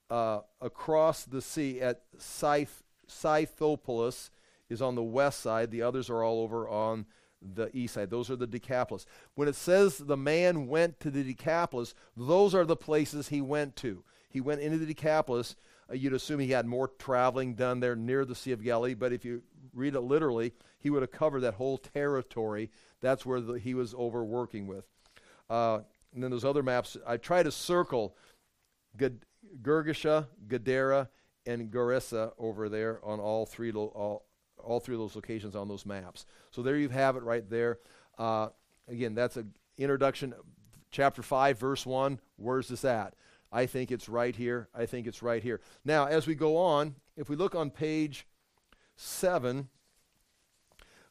uh, 0.10 0.40
across 0.60 1.24
the 1.24 1.42
sea 1.42 1.80
at 1.80 2.02
Scyth, 2.18 2.82
Scythopolis 3.08 4.32
is 4.70 4.82
on 4.82 4.96
the 4.96 5.04
west 5.04 5.40
side. 5.40 5.70
The 5.70 5.84
others 5.84 6.10
are 6.10 6.24
all 6.24 6.42
over 6.42 6.68
on 6.68 7.06
the 7.42 7.70
east 7.78 7.94
side. 7.94 8.10
Those 8.10 8.32
are 8.32 8.36
the 8.36 8.48
Decapolis. 8.48 9.06
When 9.36 9.48
it 9.48 9.56
says 9.56 10.00
the 10.00 10.18
man 10.18 10.66
went 10.68 11.00
to 11.02 11.12
the 11.12 11.24
Decapolis, 11.24 11.94
those 12.18 12.56
are 12.56 12.66
the 12.66 12.76
places 12.76 13.28
he 13.28 13.42
went 13.42 13.76
to. 13.78 14.04
He 14.30 14.42
went 14.42 14.62
into 14.62 14.80
the 14.80 14.88
Decapolis 14.88 15.56
you'd 15.92 16.14
assume 16.14 16.40
he 16.40 16.52
had 16.52 16.66
more 16.66 16.88
traveling 16.88 17.56
done 17.56 17.80
there 17.80 17.96
near 17.96 18.26
the 18.26 18.36
Sea 18.36 18.52
of 18.52 18.64
Galilee. 18.64 18.94
But 18.94 19.14
if 19.14 19.26
you 19.26 19.44
read 19.74 19.96
it 19.96 20.02
literally, 20.02 20.54
he 20.80 20.90
would 20.90 21.02
have 21.02 21.12
covered 21.12 21.42
that 21.42 21.56
whole 21.56 21.78
territory. 21.78 22.72
That's 23.02 23.26
where 23.26 23.42
the, 23.42 23.54
he 23.54 23.74
was 23.74 23.94
overworking 23.94 24.68
with. 24.68 24.86
Uh, 25.50 25.80
and 26.14 26.24
then 26.24 26.32
those 26.32 26.46
other 26.46 26.64
maps, 26.64 26.98
I 27.06 27.18
try 27.18 27.44
to 27.44 27.52
circle 27.52 28.16
Gad- 28.98 29.26
Girgasha, 29.62 30.28
Gadara, 30.48 31.10
and 31.46 31.72
Gerasa 31.72 32.32
over 32.38 32.70
there 32.70 33.00
on 33.04 33.20
all 33.20 33.46
three 33.46 33.72
lo- 33.72 33.92
all, 33.96 34.26
all 34.64 34.80
three 34.80 34.96
of 34.96 35.02
those 35.02 35.16
locations 35.16 35.56
on 35.56 35.68
those 35.68 35.86
maps. 35.86 36.26
So 36.52 36.62
there 36.62 36.78
you 36.78 36.90
have 36.90 37.16
it 37.16 37.24
right 37.24 37.48
there. 37.50 37.80
Uh, 38.18 38.50
again, 38.88 39.16
that's 39.16 39.38
an 39.38 39.54
introduction. 39.78 40.34
Chapter 40.92 41.24
5, 41.24 41.60
verse 41.60 41.86
1. 41.86 42.20
Where's 42.38 42.68
this 42.68 42.86
at? 42.86 43.16
I 43.54 43.68
think 43.68 43.92
it's 43.92 44.10
right 44.10 44.36
here. 44.36 44.68
I 44.74 44.88
think 44.88 45.06
it's 45.06 45.22
right 45.22 45.44
here. 45.44 45.62
Now, 45.86 46.08
as 46.08 46.26
we 46.26 46.34
go 46.34 46.58
on, 46.58 46.96
if 47.16 47.30
we 47.30 47.36
look 47.36 47.54
on 47.54 47.70
page 47.70 48.26
7, 48.96 49.70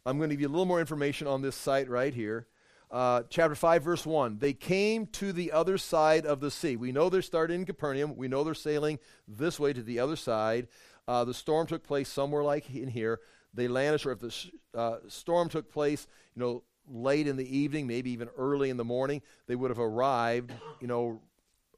I'm 0.04 0.18
going 0.18 0.30
to 0.30 0.34
give 0.34 0.40
you 0.40 0.48
a 0.48 0.50
little 0.50 0.66
more 0.66 0.80
information 0.80 1.28
on 1.28 1.40
this 1.40 1.54
site 1.54 1.88
right 1.88 2.12
here. 2.12 2.48
Uh, 2.90 3.22
chapter 3.30 3.54
5, 3.54 3.84
verse 3.84 4.04
1. 4.04 4.38
They 4.38 4.52
came 4.52 5.06
to 5.06 5.32
the 5.32 5.52
other 5.52 5.78
side 5.78 6.26
of 6.26 6.40
the 6.40 6.50
sea. 6.50 6.74
We 6.74 6.90
know 6.90 7.08
they're 7.08 7.22
starting 7.22 7.60
in 7.60 7.66
Capernaum. 7.66 8.16
We 8.16 8.26
know 8.26 8.42
they're 8.42 8.54
sailing 8.54 8.98
this 9.28 9.60
way 9.60 9.72
to 9.72 9.82
the 9.82 10.00
other 10.00 10.16
side. 10.16 10.66
Uh, 11.06 11.24
the 11.24 11.32
storm 11.32 11.68
took 11.68 11.84
place 11.84 12.08
somewhere 12.08 12.42
like 12.42 12.68
in 12.74 12.88
here. 12.88 13.20
They 13.54 13.68
landed, 13.68 14.04
or 14.04 14.12
if 14.12 14.18
the 14.18 14.30
sh- 14.30 14.50
uh, 14.74 14.96
storm 15.08 15.48
took 15.48 15.72
place, 15.72 16.06
you 16.34 16.40
know, 16.40 16.64
late 16.88 17.28
in 17.28 17.36
the 17.36 17.56
evening, 17.56 17.86
maybe 17.86 18.10
even 18.10 18.28
early 18.36 18.68
in 18.68 18.76
the 18.76 18.84
morning, 18.84 19.22
they 19.46 19.54
would 19.54 19.70
have 19.70 19.78
arrived, 19.78 20.52
you 20.80 20.86
know, 20.86 21.20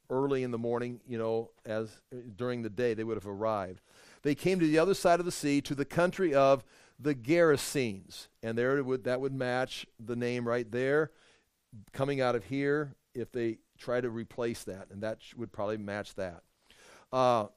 early 0.09 0.43
in 0.43 0.51
the 0.51 0.57
morning, 0.57 0.99
you 1.07 1.17
know, 1.17 1.51
as 1.65 2.01
during 2.35 2.61
the 2.61 2.69
day 2.69 2.93
they 2.93 3.03
would 3.03 3.17
have 3.17 3.27
arrived. 3.27 3.81
They 4.23 4.35
came 4.35 4.59
to 4.59 4.67
the 4.67 4.79
other 4.79 4.93
side 4.93 5.19
of 5.19 5.25
the 5.25 5.31
sea, 5.31 5.61
to 5.61 5.75
the 5.75 5.85
country 5.85 6.33
of 6.33 6.63
the 6.99 7.13
Gerasenes, 7.13 8.27
and 8.41 8.57
there 8.57 8.81
would 8.83 9.03
that 9.03 9.21
would 9.21 9.33
match 9.33 9.85
the 9.99 10.15
name 10.15 10.47
right 10.47 10.69
there, 10.71 11.11
coming 11.91 12.21
out 12.21 12.35
of 12.35 12.45
here. 12.45 12.95
If 13.13 13.31
they 13.31 13.59
try 13.77 14.01
to 14.01 14.09
replace 14.09 14.63
that, 14.63 14.87
and 14.91 15.01
that 15.03 15.19
would 15.37 15.51
probably 15.51 15.77
match 15.77 16.15
that. 16.15 16.43
Uh, 17.11 17.47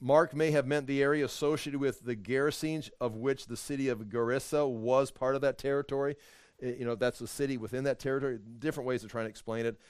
Mark 0.00 0.34
may 0.34 0.50
have 0.50 0.66
meant 0.66 0.86
the 0.86 1.02
area 1.02 1.24
associated 1.24 1.80
with 1.80 2.04
the 2.04 2.14
Gerasenes, 2.14 2.90
of 3.00 3.16
which 3.16 3.46
the 3.46 3.56
city 3.56 3.88
of 3.88 4.00
Gerasa 4.00 4.68
was 4.68 5.10
part 5.10 5.34
of 5.34 5.40
that 5.40 5.58
territory. 5.58 6.16
Uh, 6.62 6.68
you 6.68 6.84
know, 6.84 6.94
that's 6.94 7.18
the 7.18 7.26
city 7.26 7.56
within 7.56 7.84
that 7.84 7.98
territory. 7.98 8.38
Different 8.58 8.86
ways 8.86 9.04
of 9.04 9.10
trying 9.10 9.24
to 9.24 9.30
explain 9.30 9.66
it. 9.66 9.80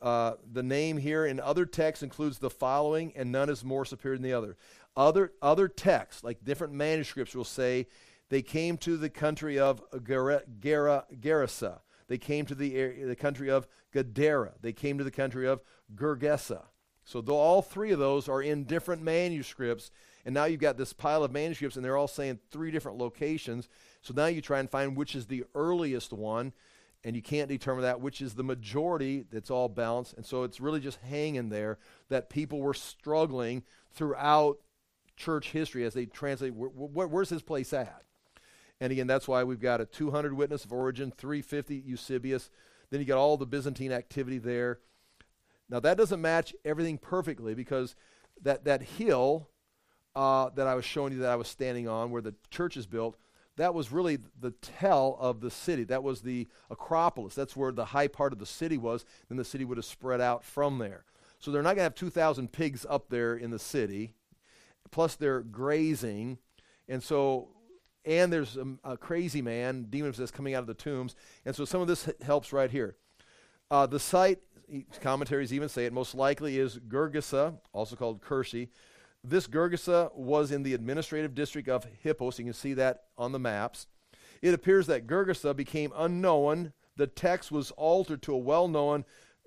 Uh, 0.00 0.34
the 0.52 0.62
name 0.62 0.96
here 0.98 1.24
in 1.24 1.40
other 1.40 1.66
texts 1.66 2.02
includes 2.02 2.38
the 2.38 2.50
following, 2.50 3.12
and 3.16 3.32
none 3.32 3.48
is 3.48 3.64
more 3.64 3.84
superior 3.84 4.16
than 4.16 4.24
the 4.24 4.32
other. 4.32 4.56
Other 4.96 5.32
other 5.40 5.68
texts, 5.68 6.24
like 6.24 6.44
different 6.44 6.72
manuscripts, 6.72 7.34
will 7.34 7.44
say 7.44 7.86
they 8.28 8.42
came 8.42 8.76
to 8.78 8.96
the 8.96 9.10
country 9.10 9.58
of 9.58 9.82
Gera, 10.04 10.42
Gera, 10.60 11.04
Gerasa. 11.20 11.80
They 12.08 12.18
came 12.18 12.44
to 12.46 12.54
the 12.54 13.04
the 13.04 13.16
country 13.16 13.50
of 13.50 13.66
Gadara. 13.92 14.52
They 14.60 14.72
came 14.72 14.98
to 14.98 15.04
the 15.04 15.10
country 15.10 15.46
of 15.46 15.60
Gergesa. 15.94 16.64
So 17.04 17.20
though 17.20 17.36
all 17.36 17.62
three 17.62 17.92
of 17.92 17.98
those 17.98 18.28
are 18.28 18.42
in 18.42 18.64
different 18.64 19.02
manuscripts, 19.02 19.90
and 20.24 20.34
now 20.34 20.44
you've 20.44 20.60
got 20.60 20.76
this 20.76 20.92
pile 20.92 21.24
of 21.24 21.32
manuscripts, 21.32 21.76
and 21.76 21.84
they're 21.84 21.96
all 21.96 22.08
saying 22.08 22.38
three 22.50 22.70
different 22.70 22.98
locations. 22.98 23.68
So 24.02 24.14
now 24.14 24.26
you 24.26 24.40
try 24.40 24.60
and 24.60 24.70
find 24.70 24.96
which 24.96 25.14
is 25.14 25.26
the 25.26 25.44
earliest 25.54 26.12
one, 26.12 26.52
and 27.04 27.16
you 27.16 27.22
can't 27.22 27.48
determine 27.48 27.82
that 27.82 28.00
which 28.00 28.20
is 28.20 28.34
the 28.34 28.42
majority 28.42 29.24
that's 29.30 29.50
all 29.50 29.68
balanced. 29.68 30.14
And 30.14 30.24
so 30.24 30.42
it's 30.42 30.60
really 30.60 30.80
just 30.80 30.98
hanging 31.00 31.48
there 31.48 31.78
that 32.08 32.28
people 32.28 32.60
were 32.60 32.74
struggling 32.74 33.62
throughout 33.92 34.58
church 35.16 35.50
history 35.50 35.84
as 35.84 35.94
they 35.94 36.06
translate 36.06 36.52
wh- 36.52 36.74
wh- 36.74 37.10
where's 37.10 37.30
his 37.30 37.42
place 37.42 37.72
at? 37.72 38.02
And 38.80 38.92
again, 38.92 39.06
that's 39.06 39.28
why 39.28 39.44
we've 39.44 39.60
got 39.60 39.80
a 39.80 39.86
200 39.86 40.32
witness 40.32 40.64
of 40.64 40.72
Origen, 40.72 41.10
350 41.10 41.76
Eusebius. 41.76 42.50
Then 42.90 43.00
you 43.00 43.06
got 43.06 43.18
all 43.18 43.36
the 43.36 43.46
Byzantine 43.46 43.92
activity 43.92 44.38
there. 44.38 44.80
Now 45.68 45.80
that 45.80 45.96
doesn't 45.96 46.20
match 46.20 46.54
everything 46.64 46.98
perfectly 46.98 47.54
because 47.54 47.94
that 48.42 48.64
that 48.64 48.82
hill 48.82 49.48
uh, 50.16 50.50
that 50.56 50.66
I 50.66 50.74
was 50.74 50.84
showing 50.84 51.12
you 51.12 51.20
that 51.20 51.30
I 51.30 51.36
was 51.36 51.48
standing 51.48 51.88
on, 51.88 52.10
where 52.10 52.22
the 52.22 52.34
church 52.50 52.76
is 52.76 52.86
built, 52.86 53.16
that 53.60 53.74
was 53.74 53.92
really 53.92 54.18
the 54.40 54.52
tell 54.52 55.16
of 55.20 55.40
the 55.40 55.50
city. 55.50 55.84
That 55.84 56.02
was 56.02 56.22
the 56.22 56.48
Acropolis. 56.70 57.34
That's 57.34 57.56
where 57.56 57.72
the 57.72 57.84
high 57.86 58.08
part 58.08 58.32
of 58.32 58.38
the 58.38 58.46
city 58.46 58.78
was. 58.78 59.04
Then 59.28 59.36
the 59.36 59.44
city 59.44 59.64
would 59.64 59.76
have 59.76 59.84
spread 59.84 60.20
out 60.20 60.44
from 60.44 60.78
there. 60.78 61.04
So 61.38 61.50
they're 61.50 61.62
not 61.62 61.70
going 61.70 61.78
to 61.78 61.82
have 61.84 61.94
2,000 61.94 62.52
pigs 62.52 62.86
up 62.88 63.10
there 63.10 63.34
in 63.34 63.50
the 63.50 63.58
city. 63.58 64.14
Plus 64.90 65.14
they're 65.14 65.40
grazing, 65.40 66.38
and 66.88 67.02
so 67.02 67.48
and 68.04 68.32
there's 68.32 68.56
a, 68.56 68.66
a 68.82 68.96
crazy 68.96 69.42
man, 69.42 69.86
demon 69.90 70.10
possessed, 70.10 70.32
coming 70.32 70.54
out 70.54 70.60
of 70.60 70.66
the 70.66 70.74
tombs. 70.74 71.14
And 71.44 71.54
so 71.54 71.64
some 71.64 71.80
of 71.80 71.86
this 71.86 72.08
helps 72.22 72.52
right 72.52 72.70
here. 72.70 72.96
Uh, 73.70 73.86
the 73.86 74.00
site, 74.00 74.40
commentaries 75.00 75.52
even 75.52 75.68
say 75.68 75.84
it, 75.84 75.92
most 75.92 76.14
likely 76.14 76.58
is 76.58 76.78
Gergesa, 76.78 77.54
also 77.72 77.94
called 77.94 78.22
Kershi. 78.22 78.68
This 79.22 79.46
Gergesa 79.46 80.14
was 80.14 80.50
in 80.50 80.62
the 80.62 80.74
administrative 80.74 81.34
district 81.34 81.68
of 81.68 81.86
Hippos. 82.02 82.38
You 82.38 82.46
can 82.46 82.54
see 82.54 82.74
that 82.74 83.04
on 83.18 83.32
the 83.32 83.38
maps. 83.38 83.86
It 84.40 84.54
appears 84.54 84.86
that 84.86 85.06
Gergesa 85.06 85.54
became 85.54 85.92
unknown. 85.94 86.72
The 86.96 87.06
text 87.06 87.52
was 87.52 87.70
altered 87.72 88.22
to 88.22 88.34
a 88.34 88.38
well 88.38 88.66
known 88.66 89.04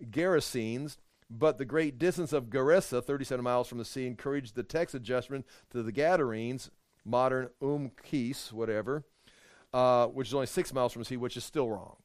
Gerasenes, 0.09 0.97
but 1.29 1.57
the 1.57 1.65
great 1.65 1.97
distance 1.97 2.33
of 2.33 2.49
Gerasa, 2.49 3.03
37 3.03 3.43
miles 3.43 3.67
from 3.67 3.79
the 3.79 3.85
sea, 3.85 4.05
encouraged 4.05 4.55
the 4.55 4.63
text 4.63 4.93
adjustment 4.93 5.45
to 5.71 5.81
the 5.81 5.91
Gadarenes, 5.91 6.69
modern 7.03 7.49
Umkis, 7.61 8.51
whatever, 8.51 9.03
uh, 9.73 10.07
which 10.07 10.27
is 10.27 10.33
only 10.33 10.45
six 10.45 10.71
miles 10.71 10.93
from 10.93 11.01
the 11.01 11.05
sea, 11.05 11.17
which 11.17 11.37
is 11.37 11.43
still 11.43 11.69
wrong. 11.69 11.97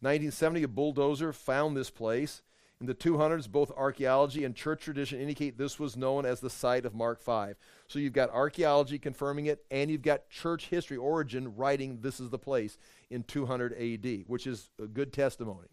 1970, 0.00 0.64
a 0.64 0.68
bulldozer 0.68 1.32
found 1.32 1.76
this 1.76 1.90
place. 1.90 2.42
In 2.80 2.86
the 2.86 2.94
200s, 2.94 3.50
both 3.50 3.72
archaeology 3.72 4.44
and 4.44 4.54
church 4.54 4.82
tradition 4.82 5.20
indicate 5.20 5.58
this 5.58 5.80
was 5.80 5.96
known 5.96 6.24
as 6.24 6.38
the 6.38 6.50
site 6.50 6.84
of 6.84 6.94
Mark 6.94 7.20
5. 7.20 7.56
So 7.88 7.98
you've 7.98 8.12
got 8.12 8.30
archaeology 8.30 9.00
confirming 9.00 9.46
it, 9.46 9.64
and 9.70 9.90
you've 9.90 10.02
got 10.02 10.30
church 10.30 10.68
history, 10.68 10.96
Origen 10.96 11.56
writing 11.56 11.98
this 12.00 12.20
is 12.20 12.30
the 12.30 12.38
place 12.38 12.78
in 13.10 13.24
200 13.24 13.72
AD, 13.72 14.24
which 14.28 14.46
is 14.46 14.70
a 14.80 14.86
good 14.86 15.12
testimony. 15.12 15.68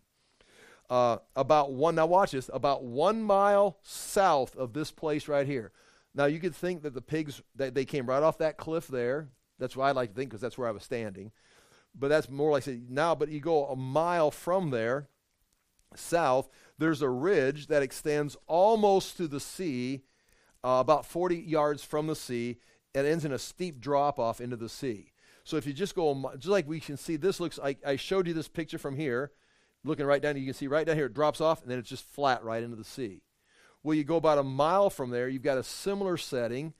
Uh, 0.89 1.17
about 1.35 1.73
one, 1.73 1.93
now 1.95 2.07
watch 2.07 2.31
this, 2.31 2.49
about 2.51 2.83
one 2.83 3.21
mile 3.21 3.77
south 3.83 4.55
of 4.55 4.73
this 4.73 4.91
place 4.91 5.27
right 5.27 5.45
here. 5.45 5.71
Now 6.15 6.25
you 6.25 6.39
could 6.39 6.55
think 6.55 6.81
that 6.83 6.93
the 6.93 7.01
pigs, 7.01 7.41
that 7.55 7.75
they 7.75 7.85
came 7.85 8.07
right 8.07 8.23
off 8.23 8.39
that 8.39 8.57
cliff 8.57 8.87
there. 8.87 9.29
That's 9.59 9.75
what 9.75 9.85
I 9.85 9.91
like 9.91 10.09
to 10.09 10.15
think 10.15 10.29
because 10.29 10.41
that's 10.41 10.57
where 10.57 10.67
I 10.67 10.71
was 10.71 10.83
standing. 10.83 11.31
But 11.93 12.09
that's 12.09 12.29
more 12.29 12.51
like 12.51 12.63
say 12.63 12.81
now. 12.89 13.15
But 13.15 13.29
you 13.29 13.39
go 13.39 13.67
a 13.67 13.75
mile 13.75 14.31
from 14.31 14.69
there, 14.69 15.09
south. 15.97 16.49
There's 16.77 17.01
a 17.01 17.09
ridge 17.09 17.67
that 17.67 17.83
extends 17.83 18.35
almost 18.47 19.17
to 19.17 19.27
the 19.27 19.39
sea, 19.39 20.01
uh, 20.63 20.79
about 20.81 21.05
40 21.05 21.37
yards 21.37 21.83
from 21.83 22.07
the 22.07 22.15
sea. 22.15 22.57
and 22.93 23.05
ends 23.05 23.25
in 23.25 23.33
a 23.33 23.37
steep 23.37 23.81
drop 23.81 24.19
off 24.19 24.39
into 24.39 24.55
the 24.55 24.69
sea. 24.69 25.11
So 25.43 25.57
if 25.57 25.67
you 25.67 25.73
just 25.73 25.95
go, 25.95 26.31
just 26.35 26.47
like 26.47 26.67
we 26.67 26.79
can 26.79 26.95
see, 26.97 27.17
this 27.17 27.39
looks. 27.41 27.59
I, 27.61 27.75
I 27.85 27.97
showed 27.97 28.25
you 28.25 28.33
this 28.33 28.47
picture 28.47 28.77
from 28.77 28.95
here, 28.95 29.31
looking 29.83 30.05
right 30.05 30.21
down. 30.21 30.37
You 30.37 30.45
can 30.45 30.53
see 30.53 30.67
right 30.67 30.87
down 30.87 30.95
here. 30.95 31.05
It 31.07 31.13
drops 31.13 31.41
off, 31.41 31.61
and 31.61 31.69
then 31.69 31.77
it's 31.77 31.89
just 31.89 32.05
flat 32.05 32.43
right 32.43 32.63
into 32.63 32.77
the 32.77 32.85
sea. 32.85 33.21
Well, 33.83 33.95
you 33.95 34.03
go 34.03 34.15
about 34.15 34.39
a 34.39 34.43
mile 34.43 34.89
from 34.89 35.11
there, 35.11 35.27
you've 35.29 35.43
got 35.43 35.59
a 35.59 35.63
similar 35.63 36.17
setting, 36.17 36.73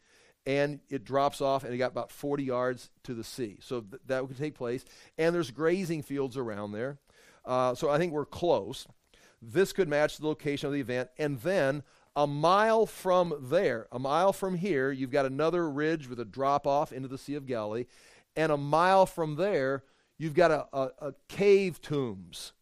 and 0.47 0.79
it 0.89 1.03
drops 1.03 1.39
off, 1.41 1.63
and 1.63 1.71
you 1.71 1.77
got 1.77 1.91
about 1.91 2.11
40 2.11 2.43
yards 2.43 2.89
to 3.03 3.13
the 3.13 3.23
sea. 3.23 3.59
So 3.61 3.81
th- 3.81 4.01
that 4.07 4.27
would 4.27 4.37
take 4.37 4.55
place. 4.55 4.83
And 5.17 5.35
there's 5.35 5.51
grazing 5.51 6.01
fields 6.01 6.35
around 6.35 6.71
there. 6.71 6.97
Uh, 7.45 7.75
so 7.75 7.91
I 7.91 7.99
think 7.99 8.11
we're 8.11 8.25
close. 8.25 8.87
This 9.47 9.73
could 9.73 9.87
match 9.87 10.17
the 10.17 10.27
location 10.27 10.67
of 10.67 10.73
the 10.73 10.79
event. 10.79 11.09
And 11.17 11.39
then 11.41 11.83
a 12.15 12.25
mile 12.25 12.85
from 12.85 13.33
there, 13.39 13.87
a 13.91 13.99
mile 13.99 14.33
from 14.33 14.55
here, 14.55 14.91
you've 14.91 15.11
got 15.11 15.25
another 15.25 15.69
ridge 15.69 16.09
with 16.09 16.19
a 16.19 16.25
drop 16.25 16.65
off 16.65 16.91
into 16.91 17.07
the 17.07 17.17
Sea 17.17 17.35
of 17.35 17.45
Galilee. 17.45 17.85
And 18.35 18.51
a 18.51 18.57
mile 18.57 19.05
from 19.05 19.35
there, 19.35 19.83
you've 20.17 20.33
got 20.33 20.51
a, 20.51 20.67
a, 20.73 20.91
a 20.99 21.13
cave 21.27 21.81
tombs 21.81 22.53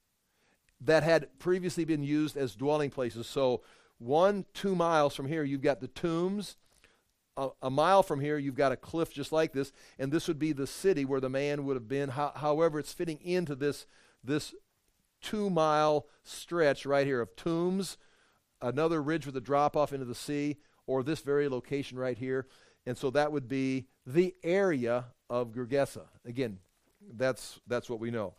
that 0.82 1.04
had 1.04 1.40
previously 1.40 1.86
been 1.86 2.04
used 2.04 2.36
as 2.36 2.56
dwelling 2.56 2.90
places. 2.90 3.28
So 3.28 3.62
one, 3.98 4.46
two 4.54 4.76
miles 4.76 5.16
from 5.16 5.28
here, 5.28 5.44
you've 5.44 5.62
got 5.62 5.80
the 5.80 5.88
tombs. 5.88 6.58
A, 7.38 7.50
a 7.62 7.70
mile 7.70 8.04
from 8.04 8.20
here, 8.20 8.38
you've 8.38 8.56
got 8.56 8.74
a 8.74 8.78
cliff 8.78 9.12
just 9.12 9.32
like 9.32 9.54
this, 9.54 9.72
and 9.98 10.12
this 10.12 10.28
would 10.28 10.38
be 10.38 10.52
the 10.52 10.68
city 10.68 11.06
where 11.06 11.22
the 11.22 11.30
man 11.30 11.66
would 11.66 11.76
have 11.76 11.88
been. 11.88 12.10
How, 12.10 12.34
however, 12.36 12.78
it's 12.80 12.94
fitting 12.94 13.20
into 13.24 13.56
this 13.56 13.86
this 14.24 14.54
two 15.24 15.50
mile 15.50 16.06
stretch 16.24 16.86
right 16.86 17.08
here 17.08 17.22
of 17.22 17.36
tombs, 17.36 17.98
another 18.62 19.02
ridge 19.02 19.26
with 19.26 19.36
a 19.36 19.42
drop 19.42 19.76
off 19.76 19.92
into 19.92 20.06
the 20.06 20.14
sea, 20.14 20.58
or 20.86 21.02
this 21.02 21.22
very 21.22 21.50
location 21.50 21.98
right 21.98 22.18
here. 22.18 22.46
And 22.86 22.98
so 22.98 23.10
that 23.12 23.32
would 23.32 23.48
be 23.48 23.88
the 24.06 24.36
area 24.44 25.06
of 25.30 25.52
Gergesa. 25.52 26.04
Again, 26.26 26.60
that's 27.16 27.60
that's 27.66 27.90
what 27.90 28.00
we 28.00 28.12
know. 28.12 28.34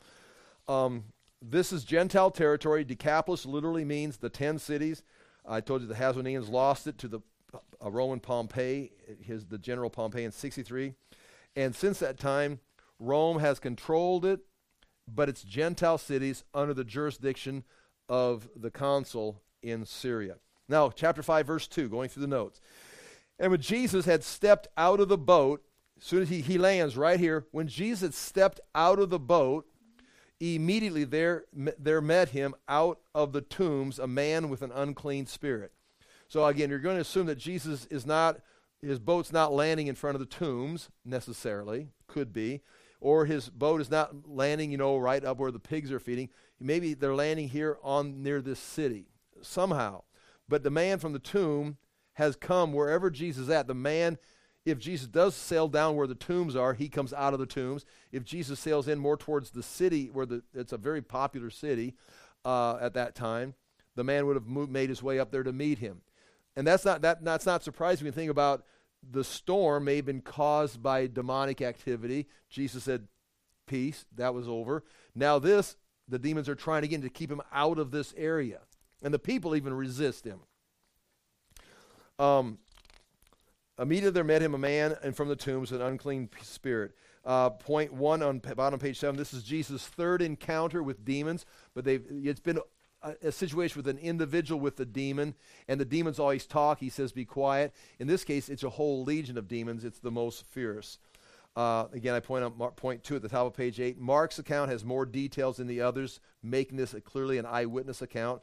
Um, 0.68 1.05
this 1.43 1.72
is 1.72 1.85
Gentile 1.85 2.30
territory. 2.30 2.85
Decapolis 2.85 3.45
literally 3.45 3.85
means 3.85 4.18
the 4.18 4.30
ten 4.30 4.59
cities. 4.59 5.03
I 5.47 5.61
told 5.61 5.82
you 5.82 5.89
the 5.89 5.95
Hasmoneans 5.95 6.51
lost 6.51 6.87
it 6.87 6.99
to 6.99 7.09
the 7.09 7.20
a 7.80 7.91
Roman 7.91 8.20
Pompey, 8.20 8.93
his 9.22 9.47
the 9.47 9.59
general 9.59 9.91
Pompey 9.91 10.24
in 10.24 10.32
63. 10.32 10.95
And 11.57 11.74
since 11.74 11.99
that 12.01 12.18
time, 12.18 12.61
Rome 12.99 13.39
has 13.39 13.59
controlled 13.59 14.24
it, 14.24 14.41
but 15.12 15.28
it's 15.28 15.42
Gentile 15.42 15.98
cities 15.98 16.44
under 16.55 16.74
the 16.74 16.84
jurisdiction 16.84 17.64
of 18.09 18.48
the 18.57 18.70
consul 18.70 19.42
in 19.62 19.84
Syria. 19.84 20.36
Now, 20.68 20.90
chapter 20.90 21.22
5, 21.22 21.46
verse 21.46 21.66
2, 21.66 21.88
going 21.88 22.09
through 22.09 22.22
the 22.22 22.26
notes. 22.26 22.61
And 23.38 23.50
when 23.50 23.61
Jesus 23.61 24.07
had 24.07 24.22
stepped 24.22 24.68
out 24.76 25.00
of 25.00 25.09
the 25.09 25.18
boat, 25.18 25.62
as 25.98 26.05
soon 26.05 26.22
as 26.22 26.28
he, 26.28 26.40
he 26.40 26.59
lands 26.59 26.96
right 26.96 27.18
here, 27.18 27.46
when 27.50 27.68
Jesus 27.68 28.16
stepped 28.16 28.61
out 28.74 28.98
of 28.98 29.11
the 29.11 29.18
boat, 29.18 29.66
immediately 30.40 31.05
there, 31.05 31.44
there 31.52 32.00
met 32.00 32.30
him 32.30 32.55
out 32.68 33.00
of 33.14 33.32
the 33.32 33.40
tombs 33.40 33.98
a 33.98 34.07
man 34.07 34.48
with 34.48 34.62
an 34.62 34.72
unclean 34.72 35.26
spirit. 35.26 35.72
So 36.28 36.44
again, 36.46 36.70
you're 36.70 36.78
going 36.78 36.96
to 36.96 37.02
assume 37.02 37.26
that 37.26 37.38
Jesus 37.38 37.86
is 37.86 38.07
not, 38.07 38.40
his 38.82 38.98
boat's 38.98 39.32
not 39.32 39.52
landing 39.52 39.86
in 39.86 39.94
front 39.94 40.16
of 40.16 40.20
the 40.20 40.26
tombs 40.26 40.90
necessarily, 41.05 41.88
could 42.07 42.32
be, 42.32 42.62
or 43.05 43.26
his 43.26 43.50
boat 43.50 43.82
is 43.82 43.90
not 43.90 44.26
landing, 44.26 44.72
you 44.72 44.78
know, 44.78 44.96
right 44.96 45.22
up 45.22 45.36
where 45.36 45.50
the 45.50 45.59
pigs 45.59 45.92
are 45.92 46.00
feeding. 46.00 46.30
Maybe 46.59 46.94
they're 46.94 47.14
landing 47.14 47.50
here 47.50 47.76
on 47.82 48.22
near 48.22 48.40
this 48.40 48.59
city 48.59 49.09
somehow. 49.42 50.05
But 50.48 50.62
the 50.62 50.70
man 50.70 50.98
from 50.98 51.12
the 51.12 51.18
tomb 51.18 51.76
has 52.14 52.34
come 52.34 52.72
wherever 52.72 53.11
Jesus 53.11 53.42
is 53.42 53.50
at. 53.50 53.66
The 53.66 53.74
man, 53.74 54.16
if 54.64 54.78
Jesus 54.78 55.07
does 55.07 55.34
sail 55.34 55.68
down 55.68 55.96
where 55.96 56.07
the 56.07 56.14
tombs 56.14 56.57
are, 56.57 56.72
he 56.72 56.88
comes 56.88 57.12
out 57.12 57.34
of 57.34 57.40
the 57.40 57.46
tombs. 57.46 57.84
If 58.11 58.24
Jesus 58.24 58.59
sails 58.59 58.88
in 58.88 58.98
more 58.98 59.18
towards 59.18 59.50
the 59.50 59.62
city, 59.62 60.09
where 60.11 60.24
the, 60.24 60.42
it's 60.55 60.72
a 60.72 60.78
very 60.78 61.02
popular 61.02 61.50
city 61.50 61.96
uh, 62.42 62.78
at 62.80 62.94
that 62.94 63.14
time, 63.14 63.52
the 63.96 64.05
man 64.05 64.24
would 64.24 64.36
have 64.36 64.46
moved, 64.46 64.72
made 64.72 64.88
his 64.88 65.02
way 65.02 65.18
up 65.18 65.30
there 65.30 65.42
to 65.42 65.52
meet 65.52 65.78
him. 65.78 66.00
And 66.57 66.66
that's 66.66 66.86
not, 66.86 67.02
that, 67.02 67.22
that's 67.22 67.44
not 67.44 67.62
surprising 67.62 68.05
when 68.05 68.12
you 68.14 68.16
think 68.16 68.30
about 68.30 68.64
the 69.11 69.24
storm 69.24 69.84
may 69.84 69.96
have 69.96 70.07
been 70.07 70.20
caused 70.20 70.82
by 70.82 71.07
demonic 71.07 71.61
activity. 71.61 72.28
Jesus 72.48 72.84
said, 72.84 73.09
Peace, 73.66 74.05
that 74.14 74.34
was 74.34 74.46
over. 74.46 74.84
Now, 75.14 75.38
this, 75.38 75.76
the 76.09 76.18
demons 76.18 76.48
are 76.48 76.55
trying 76.55 76.84
again 76.84 77.02
to 77.02 77.09
keep 77.09 77.30
him 77.30 77.40
out 77.52 77.78
of 77.78 77.90
this 77.90 78.12
area. 78.16 78.61
And 79.02 79.12
the 79.12 79.18
people 79.18 79.57
even 79.57 79.72
resist 79.72 80.26
him. 80.26 80.40
Um, 82.18 82.59
immediately 83.78 84.12
there 84.12 84.24
met 84.24 84.42
him 84.42 84.55
a 84.55 84.59
man 84.59 84.96
and 85.02 85.16
from 85.16 85.28
the 85.28 85.36
tombs 85.36 85.72
an 85.72 85.82
unclean 85.82 86.28
spirit. 86.42 86.92
Uh, 87.24 87.50
point 87.50 87.92
one 87.92 88.22
on 88.22 88.38
bottom 88.38 88.78
page 88.78 88.98
seven. 88.98 89.16
This 89.16 89.32
is 89.32 89.42
Jesus' 89.42 89.86
third 89.86 90.20
encounter 90.20 90.82
with 90.82 91.05
demons, 91.07 91.46
but 91.74 91.84
they've 91.84 92.05
it's 92.11 92.40
been 92.40 92.59
a, 93.05 93.28
a, 93.28 93.32
situation 93.32 93.78
with 93.78 93.86
an 93.88 93.98
individual 93.98 94.61
with 94.61 94.76
the 94.76 94.84
demon, 94.84 95.34
and 95.68 95.80
the 95.80 95.84
demons 95.84 96.18
always 96.18 96.46
talk. 96.46 96.80
He 96.80 96.88
says, 96.88 97.12
"Be 97.12 97.24
quiet." 97.24 97.72
In 97.98 98.07
this 98.07 98.24
case, 98.24 98.48
it's 98.48 98.64
a 98.64 98.70
whole 98.70 99.05
legion 99.05 99.38
of 99.38 99.46
demons. 99.46 99.84
It's 99.84 100.00
the 100.00 100.11
most 100.11 100.44
fierce. 100.46 100.98
Uh, 101.57 101.86
again, 101.92 102.14
I 102.14 102.20
point 102.20 102.44
out 102.44 102.76
point 102.76 103.05
two 103.05 103.14
at 103.14 103.22
the 103.22 103.28
top 103.28 103.46
of 103.46 103.55
page 103.55 103.78
eight. 103.78 103.98
Mark's 103.98 104.38
account 104.38 104.70
has 104.70 104.84
more 104.84 105.07
details 105.07 105.59
than 105.59 105.66
the 105.66 105.80
others, 105.80 106.20
making 106.42 106.78
this 106.78 106.94
a, 106.94 107.00
clearly 107.00 107.38
an 107.38 107.46
eyewitness 107.46 108.02
account. 108.02 108.42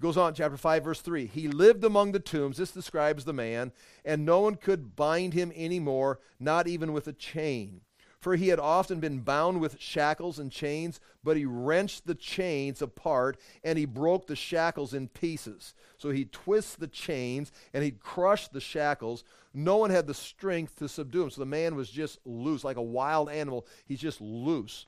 Goes 0.00 0.16
on, 0.16 0.32
chapter 0.32 0.56
5, 0.56 0.84
verse 0.84 1.00
3. 1.00 1.26
He 1.26 1.48
lived 1.48 1.82
among 1.82 2.12
the 2.12 2.20
tombs. 2.20 2.56
This 2.56 2.70
describes 2.70 3.24
the 3.24 3.32
man, 3.32 3.72
and 4.04 4.24
no 4.24 4.38
one 4.38 4.54
could 4.54 4.94
bind 4.94 5.34
him 5.34 5.52
anymore, 5.56 6.20
not 6.38 6.68
even 6.68 6.92
with 6.92 7.08
a 7.08 7.12
chain. 7.12 7.80
For 8.20 8.34
he 8.34 8.48
had 8.48 8.58
often 8.58 8.98
been 8.98 9.20
bound 9.20 9.60
with 9.60 9.80
shackles 9.80 10.40
and 10.40 10.50
chains, 10.50 10.98
but 11.22 11.36
he 11.36 11.44
wrenched 11.44 12.06
the 12.06 12.16
chains 12.16 12.82
apart 12.82 13.38
and 13.62 13.78
he 13.78 13.84
broke 13.84 14.26
the 14.26 14.34
shackles 14.34 14.92
in 14.92 15.06
pieces. 15.08 15.72
So 15.98 16.10
he 16.10 16.24
twists 16.24 16.74
the 16.74 16.88
chains 16.88 17.52
and 17.72 17.84
he 17.84 17.92
crushed 17.92 18.52
the 18.52 18.60
shackles. 18.60 19.22
No 19.54 19.76
one 19.76 19.90
had 19.90 20.08
the 20.08 20.14
strength 20.14 20.76
to 20.76 20.88
subdue 20.88 21.22
him. 21.22 21.30
So 21.30 21.40
the 21.40 21.46
man 21.46 21.76
was 21.76 21.90
just 21.90 22.18
loose, 22.24 22.64
like 22.64 22.76
a 22.76 22.82
wild 22.82 23.30
animal. 23.30 23.66
He's 23.86 24.00
just 24.00 24.20
loose. 24.20 24.86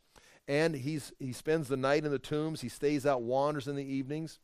And 0.48 0.74
he's, 0.74 1.12
he 1.20 1.32
spends 1.32 1.68
the 1.68 1.76
night 1.76 2.04
in 2.04 2.10
the 2.10 2.18
tombs. 2.18 2.62
He 2.62 2.68
stays 2.68 3.06
out, 3.06 3.22
wanders 3.22 3.68
in 3.68 3.76
the 3.76 3.84
evenings. 3.84 4.40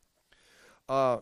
Uh, 0.89 1.19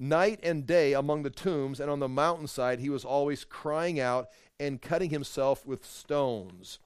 night 0.00 0.40
and 0.42 0.66
day 0.66 0.94
among 0.94 1.22
the 1.22 1.30
tombs 1.30 1.78
and 1.78 1.88
on 1.88 2.00
the 2.00 2.08
mountainside, 2.08 2.80
he 2.80 2.90
was 2.90 3.04
always 3.04 3.44
crying 3.44 4.00
out 4.00 4.30
and 4.58 4.82
cutting 4.82 5.10
himself 5.10 5.64
with 5.64 5.86
stones. 5.86 6.80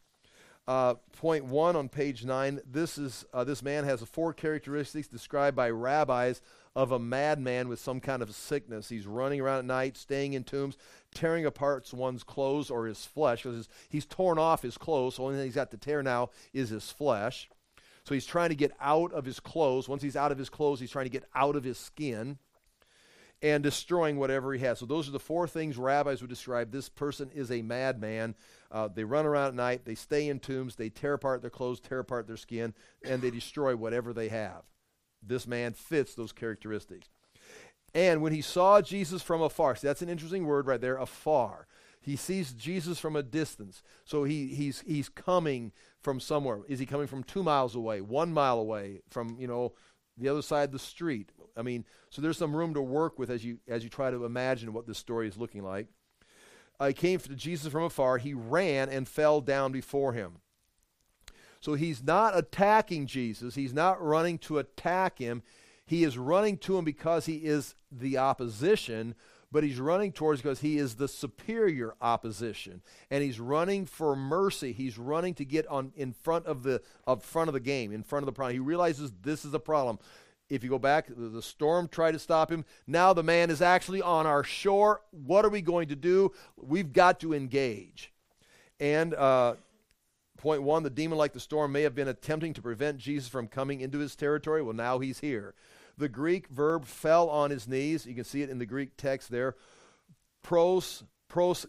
Uh, 0.69 0.97
point 1.17 1.47
one 1.47 1.77
on 1.77 1.89
page 1.89 2.27
nine. 2.27 2.61
This 2.71 2.99
is 2.99 3.25
uh, 3.33 3.43
this 3.43 3.63
man 3.63 3.85
has 3.85 4.03
four 4.03 4.35
characteristics 4.35 5.09
described 5.09 5.57
by 5.57 5.71
rabbis 5.71 6.43
of 6.77 6.93
a 6.93 6.99
madman 6.99 7.69
with 7.69 7.81
some 7.81 8.01
kind 8.01 8.21
of 8.21 8.35
sickness. 8.35 8.91
He's 8.91 9.07
running 9.07 9.41
around 9.41 9.61
at 9.61 9.65
night, 9.65 9.97
staying 9.97 10.35
in 10.35 10.45
tombs, 10.45 10.77
tearing 11.15 11.47
apart 11.47 11.91
one's 11.95 12.23
clothes 12.23 12.71
or 12.71 12.85
his 12.85 13.07
flesh 13.07 13.45
because 13.45 13.67
he's 13.89 14.05
torn 14.05 14.39
off 14.39 14.61
his 14.61 14.77
clothes. 14.77 15.15
So 15.15 15.23
the 15.23 15.27
only 15.29 15.39
thing 15.39 15.47
he's 15.47 15.55
got 15.55 15.71
to 15.71 15.79
tear 15.79 16.03
now 16.03 16.29
is 16.53 16.69
his 16.69 16.91
flesh. 16.91 17.49
So 18.05 18.13
he's 18.13 18.27
trying 18.27 18.51
to 18.51 18.55
get 18.55 18.73
out 18.79 19.11
of 19.15 19.25
his 19.25 19.41
clothes. 19.41 19.89
Once 19.89 20.03
he's 20.03 20.17
out 20.17 20.33
of 20.33 20.39
his 20.39 20.51
clothes, 20.51 20.81
he's 20.81 20.91
trying 20.91 21.07
to 21.07 21.11
get 21.11 21.25
out 21.35 21.57
of 21.57 21.65
his 21.65 21.79
skin 21.79 22.37
and 23.41 23.63
destroying 23.63 24.19
whatever 24.19 24.53
he 24.53 24.61
has. 24.61 24.79
So 24.79 24.87
those 24.87 25.09
are 25.09 25.13
the 25.13 25.21
four 25.21 25.47
things 25.47 25.77
rabbis 25.77 26.21
would 26.21 26.31
describe. 26.31 26.73
This 26.73 26.89
person 26.89 27.31
is 27.35 27.51
a 27.51 27.63
madman. 27.63 28.35
Uh, 28.71 28.89
they 28.89 29.05
run 29.05 29.27
around 29.27 29.49
at 29.49 29.55
night, 29.55 29.85
they 29.85 29.95
stay 29.95 30.29
in 30.29 30.41
tombs, 30.41 30.77
they 30.77 30.91
tear 30.91 31.15
apart 31.15 31.41
their 31.41 31.51
clothes, 31.51 31.81
tear 31.81 32.01
apart 32.01 32.27
their 32.27 32.37
skin, 32.37 32.75
and 33.05 33.23
they 33.23 33.31
destroy 33.31 33.75
whatever 33.75 34.13
they 34.13 34.29
have. 34.29 34.63
This 35.23 35.47
man 35.47 35.73
fits 35.73 36.15
those 36.15 36.33
characteristics. 36.33 37.09
And 37.95 38.21
when 38.21 38.33
he 38.33 38.43
saw 38.43 38.83
Jesus 38.83 39.23
from 39.23 39.41
afar, 39.41 39.75
see, 39.75 39.87
that's 39.87 40.03
an 40.03 40.11
interesting 40.11 40.45
word 40.45 40.67
right 40.67 40.81
there, 40.81 40.97
afar. 40.97 41.67
He 42.01 42.17
sees 42.17 42.53
Jesus 42.53 42.99
from 42.99 43.17
a 43.17 43.23
distance. 43.23 43.83
So 44.05 44.25
he, 44.25 44.49
he's, 44.49 44.85
he's 44.87 45.09
coming 45.09 45.73
from 46.03 46.21
somewhere. 46.21 46.61
Is 46.69 46.79
he 46.79 46.87
coming 46.87 47.07
from 47.07 47.25
two 47.25 47.43
miles 47.43 47.75
away, 47.75 48.01
one 48.01 48.33
mile 48.33 48.59
away, 48.59 49.01
from, 49.09 49.37
you 49.39 49.47
know, 49.47 49.73
the 50.17 50.29
other 50.29 50.43
side 50.43 50.65
of 50.65 50.73
the 50.73 50.79
street? 50.79 51.33
I 51.59 51.63
mean, 51.63 51.85
so 52.11 52.23
there's 52.23 52.39
some 52.39 52.55
room 52.55 52.75
to 52.75 52.81
work 52.81 53.19
with 53.19 53.31
as 53.31 53.45
you, 53.45 53.59
as 53.67 53.83
you 53.83 53.91
try 53.91 54.11
to 54.11 54.25
imagine 54.25 54.73
what 54.73 54.87
this 54.87 54.99
story 54.99 55.29
is 55.29 55.37
looking 55.37 55.63
like. 55.63 55.89
I 56.81 56.93
came 56.93 57.19
to 57.19 57.35
Jesus 57.35 57.73
from 57.73 57.83
afar. 57.83 58.19
He 58.19 58.35
ran 58.35 58.89
and 58.89 59.09
fell 59.09 59.41
down 59.41 59.73
before 59.73 60.13
him. 60.13 60.39
So 61.61 61.75
he's 61.75 62.03
not 62.03 62.39
attacking 62.39 63.07
Jesus. 63.07 63.57
He's 63.57 63.75
not 63.75 64.01
running 64.01 64.39
to 64.39 64.59
attack 64.59 65.19
him. 65.19 65.43
He 65.85 66.05
is 66.05 66.17
running 66.17 66.59
to 66.59 66.79
him 66.79 66.85
because 66.85 67.27
he 67.27 67.39
is 67.39 67.75
the 67.91 68.19
opposition, 68.19 69.17
but 69.51 69.65
he's 69.65 69.81
running 69.81 70.13
towards 70.13 70.43
because 70.43 70.61
he 70.61 70.79
is 70.79 70.97
the 70.97 71.09
superior 71.09 71.95
opposition 72.01 72.83
and 73.11 73.23
he's 73.23 73.41
running 73.41 73.87
for 73.87 74.15
mercy 74.15 74.73
he's 74.73 74.99
running 74.99 75.35
to 75.35 75.45
get 75.45 75.67
on 75.69 75.93
in 75.97 76.13
front 76.13 76.47
of 76.47 76.63
the 76.63 76.83
of 77.07 77.23
front 77.23 77.49
of 77.49 77.55
the 77.55 77.61
game 77.61 77.93
in 77.93 78.03
front 78.03 78.23
of 78.23 78.27
the 78.27 78.33
problem 78.33 78.53
he 78.53 78.61
realizes 78.61 79.13
this 79.23 79.45
is 79.45 79.55
a 79.55 79.59
problem 79.59 79.99
if 80.49 80.65
you 80.65 80.71
go 80.71 80.79
back 80.79 81.07
the 81.09 81.43
storm 81.43 81.89
tried 81.89 82.13
to 82.13 82.19
stop 82.19 82.51
him 82.51 82.65
now 82.87 83.13
the 83.13 83.23
man 83.23 83.51
is 83.51 83.63
actually 83.63 84.03
on 84.03 84.27
our 84.27 84.43
shore 84.43 85.03
what 85.11 85.45
are 85.45 85.51
we 85.51 85.61
going 85.61 85.89
to 85.89 85.97
do 85.97 86.33
we've 86.57 86.93
got 86.93 87.21
to 87.21 87.35
engage 87.35 88.13
and 88.81 89.15
uh, 89.15 89.55
point 90.37 90.63
one 90.63 90.83
the 90.83 90.91
demon 90.91 91.19
like 91.19 91.33
the 91.33 91.41
storm 91.41 91.73
may 91.73 91.83
have 91.83 91.95
been 91.95 92.09
attempting 92.09 92.55
to 92.55 92.63
prevent 92.63 92.99
jesus 92.99 93.29
from 93.29 93.47
coming 93.47 93.81
into 93.81 93.99
his 93.99 94.17
territory 94.17 94.63
well 94.63 94.75
now 94.75 94.99
he's 94.99 95.21
here 95.21 95.55
the 95.99 96.09
Greek 96.09 96.47
verb 96.49 96.87
fell 96.87 97.29
on 97.29 97.51
his 97.51 97.69
knees. 97.69 98.07
You 98.07 98.15
can 98.15 98.25
see 98.25 98.43
it 98.43 98.51
in 98.51 98.59
the 98.59 98.67
Greek 98.67 98.97
text 98.97 99.31
there. 99.31 99.57
Pros, 100.43 101.03
pros 101.27 101.67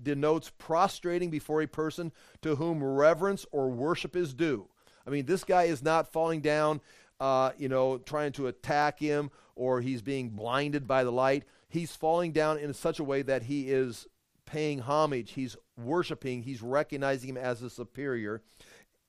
denotes 0.00 0.50
prostrating 0.56 1.28
before 1.28 1.62
a 1.62 1.66
person 1.66 2.12
to 2.42 2.56
whom 2.56 2.82
reverence 2.82 3.44
or 3.50 3.68
worship 3.70 4.14
is 4.14 4.32
due. 4.32 4.68
I 5.04 5.10
mean, 5.10 5.26
this 5.26 5.42
guy 5.42 5.64
is 5.64 5.82
not 5.82 6.12
falling 6.12 6.40
down, 6.40 6.80
uh, 7.20 7.52
you 7.56 7.68
know, 7.68 7.98
trying 7.98 8.32
to 8.32 8.46
attack 8.46 8.98
him 8.98 9.30
or 9.54 9.80
he's 9.80 10.02
being 10.02 10.30
blinded 10.30 10.86
by 10.86 11.04
the 11.04 11.12
light. 11.12 11.44
He's 11.68 11.94
falling 11.94 12.32
down 12.32 12.58
in 12.58 12.74
such 12.74 12.98
a 12.98 13.04
way 13.04 13.22
that 13.22 13.44
he 13.44 13.70
is 13.70 14.06
paying 14.44 14.80
homage. 14.80 15.32
He's 15.32 15.56
worshiping. 15.76 16.42
He's 16.42 16.62
recognizing 16.62 17.30
him 17.30 17.36
as 17.36 17.62
a 17.62 17.70
superior. 17.70 18.42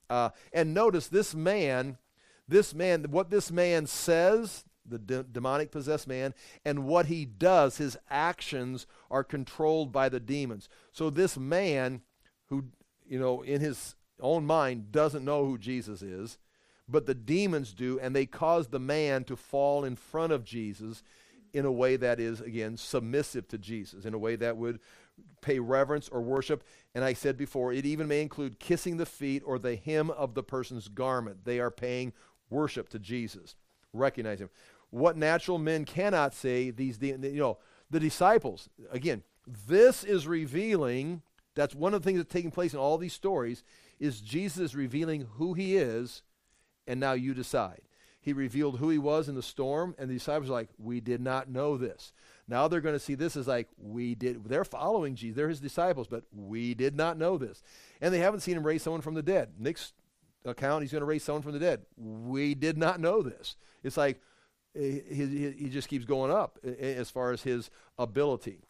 Uh, 0.08 0.30
and 0.52 0.74
notice 0.74 1.08
this 1.08 1.34
man 1.34 1.98
this 2.46 2.74
man, 2.74 3.06
what 3.10 3.30
this 3.30 3.50
man 3.50 3.86
says, 3.86 4.64
the 4.84 4.98
de- 4.98 5.22
demonic 5.22 5.70
possessed 5.70 6.06
man, 6.06 6.34
and 6.64 6.84
what 6.84 7.06
he 7.06 7.24
does, 7.24 7.78
his 7.78 7.96
actions 8.10 8.86
are 9.10 9.24
controlled 9.24 9.92
by 9.92 10.08
the 10.08 10.20
demons. 10.20 10.68
So 10.92 11.08
this 11.08 11.38
man, 11.38 12.02
who, 12.48 12.66
you 13.06 13.18
know, 13.18 13.42
in 13.42 13.60
his 13.60 13.94
own 14.20 14.44
mind 14.44 14.92
doesn't 14.92 15.24
know 15.24 15.46
who 15.46 15.56
Jesus 15.56 16.02
is, 16.02 16.38
but 16.88 17.06
the 17.06 17.14
demons 17.14 17.72
do, 17.72 17.98
and 18.00 18.14
they 18.14 18.26
cause 18.26 18.68
the 18.68 18.78
man 18.78 19.24
to 19.24 19.36
fall 19.36 19.84
in 19.84 19.96
front 19.96 20.32
of 20.32 20.44
Jesus 20.44 21.02
in 21.52 21.64
a 21.64 21.72
way 21.72 21.96
that 21.96 22.18
is, 22.20 22.40
again, 22.40 22.76
submissive 22.76 23.46
to 23.48 23.58
Jesus, 23.58 24.04
in 24.04 24.12
a 24.12 24.18
way 24.18 24.36
that 24.36 24.56
would 24.56 24.80
pay 25.40 25.60
reverence 25.60 26.08
or 26.08 26.20
worship. 26.20 26.64
And 26.94 27.04
I 27.04 27.12
said 27.12 27.36
before, 27.36 27.72
it 27.72 27.86
even 27.86 28.08
may 28.08 28.20
include 28.20 28.58
kissing 28.58 28.96
the 28.96 29.06
feet 29.06 29.42
or 29.46 29.58
the 29.58 29.76
hem 29.76 30.10
of 30.10 30.34
the 30.34 30.42
person's 30.42 30.88
garment. 30.88 31.44
They 31.44 31.60
are 31.60 31.70
paying 31.70 32.12
worship 32.50 32.88
to 32.90 32.98
Jesus. 32.98 33.54
Recognize 33.92 34.40
him. 34.40 34.50
What 34.90 35.16
natural 35.16 35.58
men 35.58 35.84
cannot 35.84 36.34
say, 36.34 36.70
these, 36.70 36.98
you 37.00 37.16
know, 37.18 37.58
the 37.90 38.00
disciples, 38.00 38.68
again, 38.90 39.22
this 39.68 40.02
is 40.04 40.26
revealing, 40.26 41.22
that's 41.54 41.74
one 41.74 41.94
of 41.94 42.02
the 42.02 42.04
things 42.04 42.18
that's 42.18 42.32
taking 42.32 42.50
place 42.50 42.72
in 42.72 42.80
all 42.80 42.98
these 42.98 43.12
stories, 43.12 43.62
is 44.00 44.20
Jesus 44.20 44.74
revealing 44.74 45.28
who 45.34 45.54
he 45.54 45.76
is, 45.76 46.22
and 46.86 47.00
now 47.00 47.12
you 47.12 47.34
decide. 47.34 47.82
He 48.20 48.32
revealed 48.32 48.78
who 48.78 48.88
he 48.88 48.96
was 48.96 49.28
in 49.28 49.34
the 49.34 49.42
storm, 49.42 49.94
and 49.98 50.08
the 50.08 50.14
disciples 50.14 50.48
are 50.48 50.54
like, 50.54 50.70
We 50.78 51.00
did 51.00 51.20
not 51.20 51.50
know 51.50 51.76
this. 51.76 52.14
Now 52.48 52.68
they're 52.68 52.80
going 52.80 52.94
to 52.94 52.98
see 52.98 53.14
this 53.14 53.36
as 53.36 53.46
like, 53.46 53.68
We 53.76 54.14
did. 54.14 54.44
They're 54.44 54.64
following 54.64 55.14
Jesus. 55.14 55.36
They're 55.36 55.48
his 55.50 55.60
disciples, 55.60 56.08
but 56.08 56.24
we 56.32 56.72
did 56.72 56.96
not 56.96 57.18
know 57.18 57.36
this. 57.36 57.62
And 58.00 58.14
they 58.14 58.20
haven't 58.20 58.40
seen 58.40 58.56
him 58.56 58.66
raise 58.66 58.82
someone 58.82 59.02
from 59.02 59.14
the 59.14 59.22
dead. 59.22 59.50
Next 59.58 59.92
account, 60.46 60.82
he's 60.82 60.92
going 60.92 61.00
to 61.00 61.06
raise 61.06 61.22
someone 61.22 61.42
from 61.42 61.52
the 61.52 61.58
dead. 61.58 61.82
We 61.96 62.54
did 62.54 62.78
not 62.78 62.98
know 62.98 63.22
this. 63.22 63.56
It's 63.82 63.98
like, 63.98 64.20
eh, 64.74 65.00
he, 65.08 65.26
he, 65.26 65.50
he 65.50 65.68
just 65.68 65.88
keeps 65.88 66.04
going 66.06 66.30
up 66.30 66.58
eh, 66.64 66.72
eh, 66.78 66.94
as 66.94 67.10
far 67.10 67.32
as 67.32 67.42
his 67.42 67.70
ability. 67.98 68.60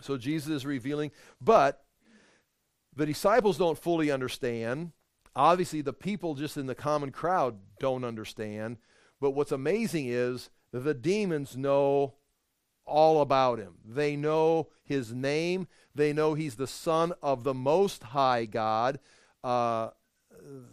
So 0.00 0.16
Jesus 0.16 0.50
is 0.50 0.66
revealing, 0.66 1.10
but 1.40 1.84
the 2.94 3.06
disciples 3.06 3.58
don't 3.58 3.78
fully 3.78 4.10
understand. 4.10 4.92
Obviously, 5.34 5.80
the 5.80 5.92
people 5.92 6.34
just 6.34 6.56
in 6.56 6.66
the 6.66 6.74
common 6.74 7.10
crowd 7.10 7.56
don't 7.80 8.04
understand. 8.04 8.76
But 9.20 9.30
what's 9.30 9.52
amazing 9.52 10.06
is 10.08 10.50
the 10.72 10.94
demons 10.94 11.56
know 11.56 12.14
all 12.84 13.20
about 13.20 13.58
him. 13.58 13.74
They 13.84 14.16
know 14.16 14.68
his 14.84 15.12
name. 15.12 15.68
They 15.94 16.12
know 16.12 16.34
he's 16.34 16.56
the 16.56 16.66
son 16.66 17.12
of 17.22 17.44
the 17.44 17.54
Most 17.54 18.02
High 18.02 18.44
God. 18.44 18.98
Uh, 19.42 19.90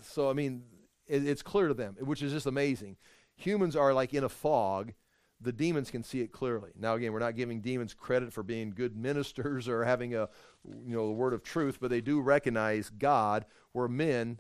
so, 0.02 0.30
I 0.30 0.34
mean, 0.34 0.64
it, 1.08 1.28
it's 1.28 1.42
clear 1.42 1.68
to 1.68 1.74
them, 1.74 1.96
which 2.00 2.22
is 2.22 2.32
just 2.32 2.46
amazing. 2.46 2.98
Humans 3.36 3.76
are 3.76 3.94
like 3.94 4.14
in 4.14 4.24
a 4.24 4.30
fog, 4.30 4.94
the 5.42 5.54
demons 5.54 5.90
can 5.90 6.04
see 6.04 6.22
it 6.22 6.32
clearly. 6.32 6.72
Now, 6.78 6.96
again, 6.96 7.14
we're 7.14 7.20
not 7.20 7.36
giving 7.36 7.62
demons 7.62 7.94
credit 7.94 8.34
for 8.34 8.44
being 8.44 8.72
good 8.72 8.96
ministers 8.98 9.68
or 9.68 9.86
having 9.86 10.16
a, 10.16 10.30
you 10.66 10.96
know, 10.96 11.08
the 11.08 11.14
word 11.14 11.34
of 11.34 11.44
truth, 11.44 11.78
but 11.80 11.90
they 11.90 12.02
do 12.02 12.20
recognize 12.20 12.90
God, 12.90 13.46
where 13.72 13.88
men, 13.88 14.40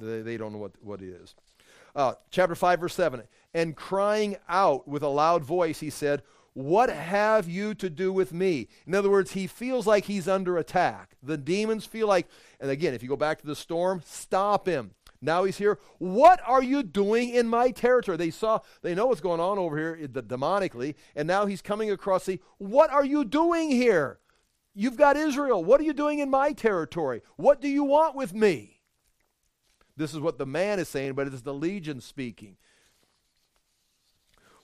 they, 0.00 0.22
they 0.22 0.36
don't 0.36 0.52
know 0.52 0.58
what, 0.58 0.72
what 0.80 1.02
it 1.02 1.08
is. 1.08 1.34
Uh, 1.94 2.14
chapter 2.30 2.54
5, 2.54 2.80
verse 2.80 2.94
7. 2.94 3.22
And 3.54 3.76
crying 3.76 4.36
out 4.48 4.86
with 4.86 5.02
a 5.02 5.08
loud 5.08 5.44
voice, 5.44 5.80
he 5.80 5.90
said, 5.90 6.22
What 6.52 6.88
have 6.88 7.48
you 7.48 7.74
to 7.74 7.90
do 7.90 8.12
with 8.12 8.32
me? 8.32 8.68
In 8.86 8.94
other 8.94 9.10
words, 9.10 9.32
he 9.32 9.46
feels 9.46 9.86
like 9.86 10.04
he's 10.04 10.28
under 10.28 10.56
attack. 10.56 11.16
The 11.22 11.36
demons 11.36 11.86
feel 11.86 12.06
like, 12.06 12.28
and 12.60 12.70
again, 12.70 12.94
if 12.94 13.02
you 13.02 13.08
go 13.08 13.16
back 13.16 13.40
to 13.40 13.46
the 13.46 13.56
storm, 13.56 14.02
stop 14.04 14.66
him. 14.66 14.92
Now 15.22 15.44
he's 15.44 15.58
here. 15.58 15.78
What 15.98 16.40
are 16.46 16.62
you 16.62 16.82
doing 16.82 17.30
in 17.30 17.46
my 17.46 17.72
territory? 17.72 18.16
They 18.16 18.30
saw, 18.30 18.60
they 18.82 18.94
know 18.94 19.06
what's 19.06 19.20
going 19.20 19.40
on 19.40 19.58
over 19.58 19.76
here 19.76 20.08
demonically, 20.08 20.94
and 21.14 21.28
now 21.28 21.44
he's 21.44 21.60
coming 21.60 21.90
across 21.90 22.24
the, 22.24 22.40
what 22.58 22.90
are 22.90 23.04
you 23.04 23.24
doing 23.24 23.70
here? 23.70 24.18
You've 24.74 24.96
got 24.96 25.16
Israel. 25.16 25.62
What 25.62 25.80
are 25.80 25.84
you 25.84 25.92
doing 25.92 26.20
in 26.20 26.30
my 26.30 26.52
territory? 26.52 27.22
What 27.36 27.60
do 27.60 27.68
you 27.68 27.84
want 27.84 28.14
with 28.14 28.32
me? 28.32 28.79
This 30.00 30.14
is 30.14 30.20
what 30.20 30.38
the 30.38 30.46
man 30.46 30.78
is 30.78 30.88
saying, 30.88 31.12
but 31.12 31.26
it's 31.26 31.42
the 31.42 31.52
legion 31.52 32.00
speaking. 32.00 32.56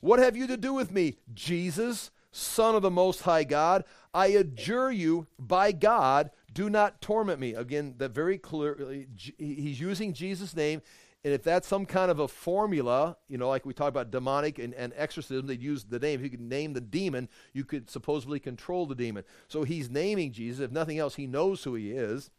What 0.00 0.18
have 0.18 0.36
you 0.36 0.46
to 0.46 0.56
do 0.56 0.72
with 0.72 0.90
me, 0.90 1.18
Jesus, 1.34 2.10
Son 2.32 2.74
of 2.74 2.80
the 2.80 2.90
Most 2.90 3.22
High 3.22 3.44
God? 3.44 3.84
I 4.14 4.28
adjure 4.28 4.90
you 4.90 5.26
by 5.38 5.72
God 5.72 6.30
do 6.54 6.70
not 6.70 7.02
torment 7.02 7.38
me. 7.38 7.52
Again, 7.52 7.96
that 7.98 8.12
very 8.12 8.38
clearly, 8.38 9.08
he's 9.36 9.78
using 9.78 10.14
Jesus' 10.14 10.56
name. 10.56 10.80
And 11.22 11.34
if 11.34 11.42
that's 11.42 11.68
some 11.68 11.84
kind 11.84 12.10
of 12.10 12.18
a 12.18 12.28
formula, 12.28 13.18
you 13.28 13.36
know, 13.36 13.48
like 13.50 13.66
we 13.66 13.74
talked 13.74 13.90
about 13.90 14.10
demonic 14.10 14.58
and, 14.58 14.72
and 14.72 14.94
exorcism, 14.96 15.46
they'd 15.46 15.60
use 15.60 15.84
the 15.84 15.98
name. 15.98 16.20
If 16.20 16.24
you 16.24 16.30
could 16.30 16.40
name 16.40 16.72
the 16.72 16.80
demon, 16.80 17.28
you 17.52 17.64
could 17.64 17.90
supposedly 17.90 18.40
control 18.40 18.86
the 18.86 18.94
demon. 18.94 19.24
So 19.48 19.64
he's 19.64 19.90
naming 19.90 20.32
Jesus. 20.32 20.64
If 20.64 20.70
nothing 20.70 20.98
else, 20.98 21.16
he 21.16 21.26
knows 21.26 21.62
who 21.64 21.74
he 21.74 21.90
is. 21.90 22.30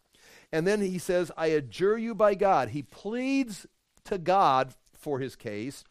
And 0.51 0.65
then 0.65 0.81
he 0.81 0.97
says, 0.97 1.31
I 1.35 1.47
adjure 1.47 1.97
you 1.97 2.15
by 2.15 2.35
God. 2.35 2.69
He 2.69 2.81
pleads 2.81 3.65
to 4.05 4.17
God 4.17 4.73
for 4.97 5.19
his 5.19 5.35
case, 5.35 5.83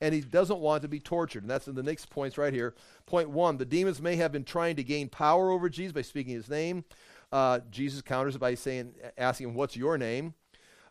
and 0.00 0.14
he 0.14 0.20
doesn't 0.20 0.60
want 0.60 0.82
to 0.82 0.88
be 0.88 1.00
tortured. 1.00 1.42
And 1.42 1.50
that's 1.50 1.66
in 1.66 1.74
the 1.74 1.82
next 1.82 2.10
points 2.10 2.38
right 2.38 2.52
here. 2.52 2.74
Point 3.06 3.30
one 3.30 3.56
the 3.56 3.64
demons 3.64 4.00
may 4.00 4.16
have 4.16 4.32
been 4.32 4.44
trying 4.44 4.76
to 4.76 4.84
gain 4.84 5.08
power 5.08 5.50
over 5.50 5.68
Jesus 5.68 5.92
by 5.92 6.02
speaking 6.02 6.34
his 6.34 6.48
name. 6.48 6.84
Uh, 7.32 7.58
Jesus 7.70 8.02
counters 8.02 8.36
it 8.36 8.38
by 8.38 8.54
saying, 8.54 8.94
asking 9.18 9.48
him, 9.48 9.54
"What's 9.54 9.76
your 9.76 9.98
name?" 9.98 10.34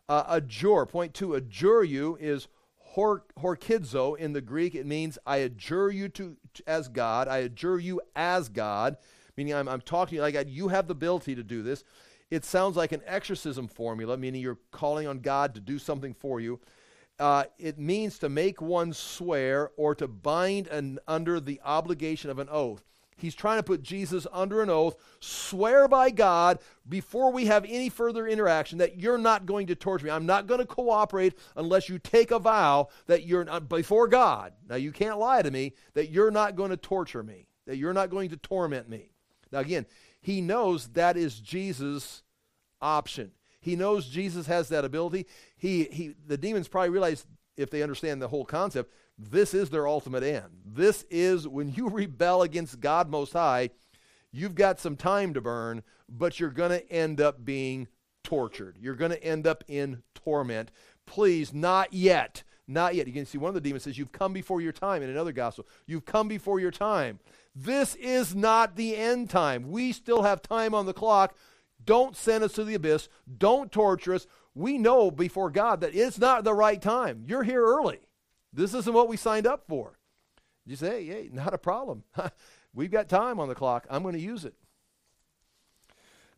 Uh, 0.08 0.24
adjure. 0.28 0.84
Point 0.84 1.14
two. 1.14 1.34
Adjure 1.34 1.82
you 1.82 2.18
is 2.20 2.48
hor, 2.76 3.24
horkidzo 3.38 4.18
in 4.18 4.34
the 4.34 4.42
Greek. 4.42 4.74
It 4.74 4.84
means 4.84 5.18
I 5.26 5.38
adjure 5.38 5.90
you 5.90 6.10
to, 6.10 6.36
to 6.54 6.62
as 6.66 6.88
God. 6.88 7.28
I 7.28 7.38
adjure 7.38 7.78
you 7.78 8.02
as 8.14 8.50
God, 8.50 8.98
meaning 9.36 9.54
I'm, 9.54 9.68
I'm 9.68 9.80
talking 9.80 10.10
to 10.10 10.14
you 10.16 10.20
like. 10.20 10.48
You 10.48 10.68
have 10.68 10.86
the 10.86 10.92
ability 10.92 11.34
to 11.36 11.42
do 11.42 11.62
this. 11.62 11.84
It 12.34 12.44
sounds 12.44 12.76
like 12.76 12.90
an 12.90 13.02
exorcism 13.06 13.68
formula, 13.68 14.16
meaning 14.16 14.42
you're 14.42 14.58
calling 14.72 15.06
on 15.06 15.20
God 15.20 15.54
to 15.54 15.60
do 15.60 15.78
something 15.78 16.14
for 16.14 16.40
you. 16.40 16.58
Uh, 17.18 17.44
it 17.58 17.78
means 17.78 18.18
to 18.18 18.28
make 18.28 18.60
one 18.60 18.92
swear 18.92 19.70
or 19.76 19.94
to 19.94 20.08
bind 20.08 20.66
an, 20.66 20.98
under 21.06 21.38
the 21.38 21.60
obligation 21.64 22.30
of 22.30 22.40
an 22.40 22.48
oath. 22.50 22.82
He's 23.16 23.36
trying 23.36 23.58
to 23.58 23.62
put 23.62 23.84
Jesus 23.84 24.26
under 24.32 24.62
an 24.62 24.68
oath, 24.68 24.96
swear 25.20 25.86
by 25.86 26.10
God 26.10 26.58
before 26.88 27.30
we 27.30 27.46
have 27.46 27.64
any 27.68 27.88
further 27.88 28.26
interaction 28.26 28.78
that 28.78 28.98
you're 28.98 29.16
not 29.16 29.46
going 29.46 29.68
to 29.68 29.76
torture 29.76 30.06
me. 30.06 30.10
I'm 30.10 30.26
not 30.26 30.48
going 30.48 30.58
to 30.58 30.66
cooperate 30.66 31.38
unless 31.54 31.88
you 31.88 32.00
take 32.00 32.32
a 32.32 32.40
vow 32.40 32.88
that 33.06 33.24
you're 33.24 33.44
not, 33.44 33.68
before 33.68 34.08
God. 34.08 34.54
Now, 34.68 34.74
you 34.74 34.90
can't 34.90 35.20
lie 35.20 35.42
to 35.42 35.52
me 35.52 35.74
that 35.92 36.10
you're 36.10 36.32
not 36.32 36.56
going 36.56 36.70
to 36.70 36.76
torture 36.76 37.22
me, 37.22 37.46
that 37.68 37.76
you're 37.76 37.92
not 37.92 38.10
going 38.10 38.30
to 38.30 38.36
torment 38.36 38.88
me. 38.88 39.12
Now, 39.52 39.60
again, 39.60 39.86
he 40.20 40.40
knows 40.40 40.88
that 40.88 41.16
is 41.16 41.38
Jesus' 41.38 42.23
option. 42.84 43.32
He 43.60 43.76
knows 43.76 44.08
Jesus 44.08 44.46
has 44.46 44.68
that 44.68 44.84
ability. 44.84 45.26
He, 45.56 45.84
he, 45.84 46.14
the 46.26 46.36
demons 46.36 46.68
probably 46.68 46.90
realize, 46.90 47.26
if 47.56 47.70
they 47.70 47.82
understand 47.82 48.20
the 48.20 48.28
whole 48.28 48.44
concept, 48.44 48.92
this 49.18 49.54
is 49.54 49.70
their 49.70 49.88
ultimate 49.88 50.22
end. 50.22 50.50
This 50.64 51.04
is 51.10 51.48
when 51.48 51.72
you 51.72 51.88
rebel 51.90 52.42
against 52.42 52.80
God 52.80 53.08
Most 53.08 53.32
High, 53.32 53.70
you've 54.32 54.54
got 54.54 54.78
some 54.78 54.96
time 54.96 55.34
to 55.34 55.40
burn, 55.40 55.82
but 56.08 56.38
you're 56.38 56.50
going 56.50 56.72
to 56.72 56.92
end 56.92 57.20
up 57.20 57.44
being 57.44 57.88
tortured. 58.22 58.76
You're 58.80 58.94
going 58.94 59.12
to 59.12 59.24
end 59.24 59.46
up 59.46 59.64
in 59.66 60.02
torment. 60.14 60.70
Please, 61.06 61.54
not 61.54 61.92
yet. 61.92 62.42
Not 62.66 62.94
yet. 62.94 63.06
You 63.06 63.12
can 63.12 63.26
see 63.26 63.38
one 63.38 63.48
of 63.48 63.54
the 63.54 63.60
demons 63.60 63.84
says, 63.84 63.98
You've 63.98 64.12
come 64.12 64.32
before 64.32 64.60
your 64.60 64.72
time 64.72 65.02
in 65.02 65.10
another 65.10 65.32
gospel. 65.32 65.66
You've 65.86 66.06
come 66.06 66.28
before 66.28 66.60
your 66.60 66.70
time. 66.70 67.20
This 67.54 67.94
is 67.96 68.34
not 68.34 68.76
the 68.76 68.96
end 68.96 69.30
time. 69.30 69.70
We 69.70 69.92
still 69.92 70.22
have 70.22 70.42
time 70.42 70.74
on 70.74 70.86
the 70.86 70.94
clock. 70.94 71.36
Don't 71.84 72.16
send 72.16 72.44
us 72.44 72.52
to 72.52 72.64
the 72.64 72.74
abyss. 72.74 73.08
Don't 73.38 73.70
torture 73.70 74.14
us. 74.14 74.26
We 74.54 74.78
know 74.78 75.10
before 75.10 75.50
God 75.50 75.80
that 75.80 75.94
it's 75.94 76.18
not 76.18 76.44
the 76.44 76.54
right 76.54 76.80
time. 76.80 77.24
You're 77.26 77.42
here 77.42 77.62
early. 77.62 78.00
This 78.52 78.74
isn't 78.74 78.94
what 78.94 79.08
we 79.08 79.16
signed 79.16 79.46
up 79.46 79.64
for. 79.68 79.98
You 80.64 80.76
say, 80.76 81.04
hey, 81.04 81.28
not 81.32 81.54
a 81.54 81.58
problem. 81.58 82.04
We've 82.74 82.90
got 82.90 83.08
time 83.08 83.38
on 83.40 83.48
the 83.48 83.54
clock. 83.54 83.86
I'm 83.90 84.02
going 84.02 84.14
to 84.14 84.20
use 84.20 84.44
it. 84.44 84.54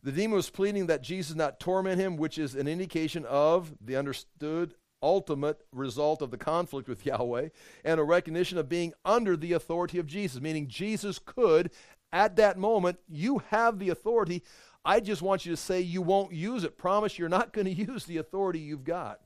The 0.03 0.11
demon 0.11 0.35
was 0.35 0.49
pleading 0.49 0.87
that 0.87 1.01
Jesus 1.01 1.35
not 1.35 1.59
torment 1.59 1.99
him, 1.99 2.17
which 2.17 2.37
is 2.37 2.55
an 2.55 2.67
indication 2.67 3.25
of 3.25 3.73
the 3.81 3.95
understood 3.95 4.75
ultimate 5.01 5.63
result 5.71 6.21
of 6.21 6.31
the 6.31 6.37
conflict 6.37 6.87
with 6.87 7.05
Yahweh 7.05 7.49
and 7.83 7.99
a 7.99 8.03
recognition 8.03 8.57
of 8.57 8.69
being 8.69 8.93
under 9.05 9.35
the 9.35 9.53
authority 9.53 9.99
of 9.99 10.07
Jesus, 10.07 10.41
meaning 10.41 10.67
Jesus 10.67 11.19
could, 11.19 11.71
at 12.11 12.35
that 12.37 12.57
moment, 12.57 12.99
you 13.07 13.39
have 13.49 13.79
the 13.79 13.89
authority. 13.89 14.43
I 14.87 15.01
just 15.01 15.21
want 15.21 15.45
you 15.45 15.51
to 15.51 15.57
say 15.57 15.81
you 15.81 16.01
won't 16.01 16.31
use 16.31 16.63
it. 16.63 16.77
Promise 16.77 17.19
you're 17.19 17.29
not 17.29 17.51
going 17.51 17.65
to 17.73 17.73
use 17.73 18.05
the 18.05 18.17
authority 18.17 18.59
you've 18.59 18.85
got 18.85 19.19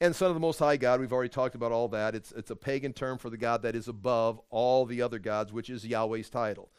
and 0.00 0.16
Son 0.16 0.28
of 0.28 0.34
the 0.34 0.40
Most 0.40 0.58
High 0.58 0.76
God. 0.76 1.00
We've 1.00 1.12
already 1.12 1.28
talked 1.28 1.54
about 1.54 1.72
all 1.72 1.88
that. 1.88 2.14
It's, 2.14 2.32
it's 2.32 2.50
a 2.50 2.56
pagan 2.56 2.92
term 2.92 3.18
for 3.18 3.28
the 3.28 3.36
God 3.36 3.62
that 3.62 3.74
is 3.74 3.88
above 3.88 4.40
all 4.48 4.86
the 4.86 5.02
other 5.02 5.18
gods, 5.18 5.52
which 5.52 5.68
is 5.68 5.84
Yahweh's 5.84 6.30
title. 6.30 6.70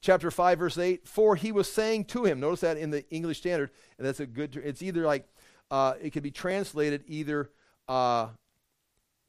Chapter 0.00 0.30
5, 0.30 0.58
verse 0.58 0.78
8, 0.78 1.08
for 1.08 1.34
he 1.34 1.50
was 1.50 1.70
saying 1.70 2.04
to 2.06 2.24
him, 2.24 2.38
notice 2.38 2.60
that 2.60 2.76
in 2.76 2.90
the 2.90 3.08
English 3.10 3.38
Standard, 3.38 3.70
and 3.96 4.06
that's 4.06 4.20
a 4.20 4.26
good, 4.26 4.56
it's 4.56 4.82
either 4.82 5.04
like, 5.04 5.26
uh, 5.70 5.94
it 6.00 6.10
could 6.10 6.22
be 6.22 6.30
translated 6.30 7.02
either 7.06 7.50
uh, 7.88 8.28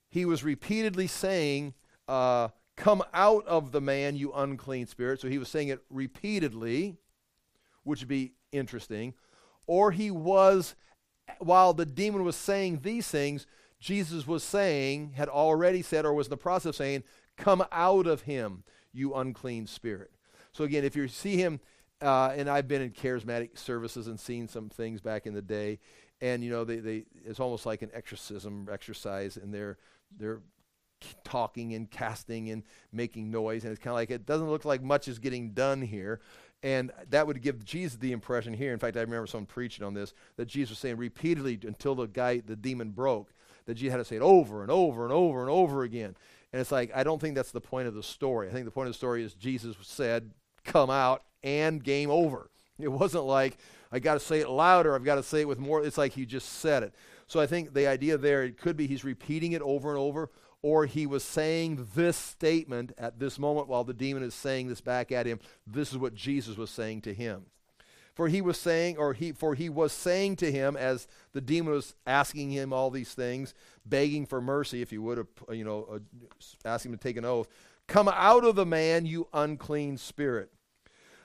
he 0.09 0.25
was 0.25 0.43
repeatedly 0.43 1.07
saying, 1.07 1.73
uh, 2.07 2.49
come 2.75 3.03
out 3.13 3.47
of 3.47 3.71
the 3.71 3.81
man, 3.81 4.15
you 4.15 4.31
unclean 4.33 4.85
spirit. 4.85 5.21
So 5.21 5.27
he 5.27 5.37
was 5.37 5.49
saying 5.49 5.69
it 5.69 5.81
repeatedly, 5.89 6.97
which 7.83 7.99
would 7.99 8.07
be 8.07 8.33
interesting. 8.51 9.13
Or 9.67 9.91
he 9.91 10.11
was 10.11 10.75
while 11.37 11.73
the 11.73 11.85
demon 11.85 12.23
was 12.23 12.35
saying 12.35 12.79
these 12.81 13.07
things, 13.07 13.45
Jesus 13.79 14.27
was 14.27 14.43
saying, 14.43 15.13
had 15.15 15.29
already 15.29 15.81
said, 15.81 16.05
or 16.05 16.13
was 16.13 16.27
in 16.27 16.31
the 16.31 16.37
process 16.37 16.69
of 16.69 16.75
saying, 16.75 17.03
Come 17.37 17.63
out 17.71 18.05
of 18.05 18.23
him, 18.23 18.63
you 18.91 19.13
unclean 19.13 19.65
spirit. 19.65 20.11
So 20.51 20.65
again, 20.65 20.83
if 20.83 20.95
you 20.95 21.07
see 21.07 21.37
him, 21.37 21.61
uh, 22.01 22.33
and 22.35 22.49
I've 22.49 22.67
been 22.67 22.81
in 22.81 22.91
charismatic 22.91 23.57
services 23.57 24.07
and 24.07 24.19
seen 24.19 24.49
some 24.49 24.67
things 24.67 24.99
back 24.99 25.25
in 25.25 25.33
the 25.33 25.41
day, 25.41 25.79
and 26.19 26.43
you 26.43 26.49
know, 26.49 26.65
they, 26.65 26.77
they 26.77 27.05
it's 27.23 27.39
almost 27.39 27.65
like 27.65 27.81
an 27.81 27.91
exorcism 27.93 28.67
exercise, 28.69 29.37
and 29.37 29.53
they're 29.53 29.77
they're 30.17 30.41
talking 31.23 31.73
and 31.73 31.89
casting 31.89 32.49
and 32.49 32.63
making 32.91 33.31
noise. 33.31 33.63
And 33.63 33.71
it's 33.71 33.81
kind 33.81 33.91
of 33.91 33.95
like 33.95 34.11
it 34.11 34.25
doesn't 34.25 34.49
look 34.49 34.65
like 34.65 34.83
much 34.83 35.07
is 35.07 35.19
getting 35.19 35.51
done 35.51 35.81
here. 35.81 36.19
And 36.61 36.91
that 37.09 37.25
would 37.25 37.41
give 37.41 37.63
Jesus 37.63 37.97
the 37.97 38.11
impression 38.11 38.53
here. 38.53 38.73
In 38.73 38.79
fact, 38.79 38.97
I 38.97 39.01
remember 39.01 39.27
someone 39.27 39.45
preaching 39.45 39.85
on 39.85 39.93
this 39.93 40.13
that 40.35 40.47
Jesus 40.47 40.71
was 40.71 40.79
saying 40.79 40.97
repeatedly 40.97 41.57
until 41.63 41.95
the 41.95 42.05
guy, 42.07 42.41
the 42.45 42.55
demon 42.55 42.89
broke, 42.91 43.31
that 43.65 43.75
Jesus 43.75 43.91
had 43.91 43.97
to 43.97 44.05
say 44.05 44.17
it 44.17 44.21
over 44.21 44.61
and 44.61 44.71
over 44.71 45.03
and 45.03 45.13
over 45.13 45.41
and 45.41 45.49
over 45.49 45.83
again. 45.83 46.15
And 46.51 46.59
it's 46.59 46.71
like, 46.71 46.91
I 46.93 47.03
don't 47.03 47.21
think 47.21 47.35
that's 47.35 47.51
the 47.51 47.61
point 47.61 47.87
of 47.87 47.93
the 47.93 48.03
story. 48.03 48.49
I 48.49 48.51
think 48.51 48.65
the 48.65 48.71
point 48.71 48.87
of 48.87 48.93
the 48.93 48.97
story 48.97 49.23
is 49.23 49.33
Jesus 49.35 49.75
said, 49.81 50.31
come 50.65 50.89
out 50.89 51.23
and 51.43 51.83
game 51.83 52.09
over. 52.09 52.49
It 52.77 52.91
wasn't 52.91 53.25
like, 53.25 53.57
I 53.91 53.99
got 53.99 54.15
to 54.15 54.19
say 54.19 54.39
it 54.39 54.49
louder, 54.49 54.95
I've 54.95 55.03
got 55.03 55.15
to 55.15 55.23
say 55.23 55.41
it 55.41 55.47
with 55.47 55.59
more. 55.59 55.83
It's 55.83 55.97
like 55.97 56.13
he 56.13 56.25
just 56.25 56.59
said 56.59 56.83
it. 56.83 56.93
So 57.27 57.39
I 57.39 57.45
think 57.45 57.73
the 57.73 57.87
idea 57.87 58.17
there, 58.17 58.43
it 58.43 58.57
could 58.57 58.75
be 58.75 58.87
he's 58.87 59.03
repeating 59.03 59.51
it 59.51 59.61
over 59.61 59.89
and 59.89 59.99
over, 59.99 60.29
or 60.61 60.85
he 60.85 61.05
was 61.05 61.23
saying 61.23 61.87
this 61.95 62.17
statement 62.17 62.91
at 62.97 63.19
this 63.19 63.39
moment 63.39 63.67
while 63.67 63.83
the 63.83 63.93
demon 63.93 64.23
is 64.23 64.33
saying 64.33 64.67
this 64.67 64.81
back 64.81 65.11
at 65.11 65.25
him. 65.25 65.39
This 65.65 65.91
is 65.91 65.97
what 65.97 66.15
Jesus 66.15 66.57
was 66.57 66.69
saying 66.69 67.01
to 67.01 67.13
him. 67.13 67.45
For 68.15 68.27
he 68.27 68.41
was 68.41 68.57
saying, 68.57 68.97
or 68.97 69.13
he, 69.13 69.31
for 69.31 69.55
he 69.55 69.69
was 69.69 69.93
saying 69.93 70.35
to 70.37 70.51
him 70.51 70.75
as 70.75 71.07
the 71.31 71.39
demon 71.39 71.71
was 71.71 71.95
asking 72.05 72.51
him 72.51 72.73
all 72.73 72.89
these 72.89 73.13
things, 73.13 73.53
begging 73.85 74.25
for 74.25 74.41
mercy, 74.41 74.81
if 74.81 74.91
you 74.91 75.01
would, 75.03 75.19
uh, 75.19 75.53
you 75.53 75.63
know, 75.63 75.87
uh, 75.89 75.99
asking 76.65 76.91
him 76.91 76.97
to 76.97 77.01
take 77.03 77.15
an 77.15 77.23
oath. 77.23 77.47
Come 77.87 78.09
out 78.09 78.43
of 78.43 78.55
the 78.55 78.65
man, 78.65 79.05
you 79.05 79.29
unclean 79.33 79.97
spirit. 79.97 80.51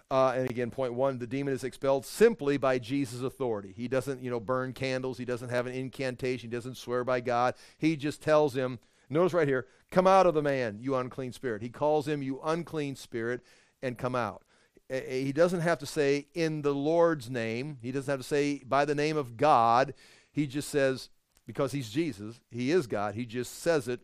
Uh, 0.09 0.35
and 0.37 0.49
again, 0.49 0.71
point 0.71 0.95
one, 0.95 1.19
the 1.19 1.27
demon 1.27 1.53
is 1.53 1.65
expelled 1.65 2.07
simply 2.07 2.59
by 2.59 2.79
Jesus' 2.79 3.23
authority. 3.23 3.75
He 3.77 3.89
doesn't, 3.89 4.23
you 4.23 4.31
know, 4.31 4.39
burn 4.39 4.73
candles. 4.73 5.19
He 5.19 5.25
doesn't 5.25 5.49
have 5.49 5.67
an 5.67 5.75
incantation. 5.75 6.49
He 6.49 6.57
doesn't 6.57 6.77
swear 6.77 7.03
by 7.03 7.21
God. 7.21 7.55
He 7.77 7.97
just 7.97 8.23
tells 8.23 8.55
him, 8.55 8.79
notice 9.09 9.33
right 9.33 9.49
here, 9.49 9.67
come 9.91 10.07
out 10.07 10.27
of 10.27 10.35
the 10.35 10.43
man, 10.43 10.79
you 10.81 10.95
unclean 10.97 11.33
spirit. 11.33 11.63
He 11.63 11.69
calls 11.69 12.09
him, 12.09 12.23
you 12.23 12.41
unclean 12.45 12.97
spirit, 12.97 13.43
and 13.83 13.99
come 13.99 14.15
out 14.15 14.45
he 14.91 15.33
doesn't 15.33 15.61
have 15.61 15.79
to 15.79 15.87
say 15.87 16.27
in 16.35 16.63
the 16.63 16.75
Lord's 16.75 17.31
name. 17.31 17.79
He 17.81 17.91
doesn't 17.91 18.11
have 18.11 18.21
to 18.21 18.27
say 18.27 18.63
by 18.65 18.85
the 18.85 18.95
name 18.95 19.17
of 19.17 19.37
God. 19.37 19.95
He 20.31 20.47
just 20.47 20.69
says, 20.69 21.09
because 21.47 21.73
he's 21.73 21.91
Jesus, 21.91 22.41
he 22.51 22.71
is 22.71 22.87
God, 22.87 23.15
he 23.15 23.27
just 23.27 23.61
says 23.61 23.89
it, 23.89 24.01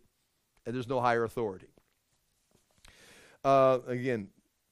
and 0.65 0.75
there's 0.75 0.89
no 0.89 1.01
higher 1.01 1.25
authority. 1.25 1.69
Uh, 3.43 3.79
again, 3.87 4.29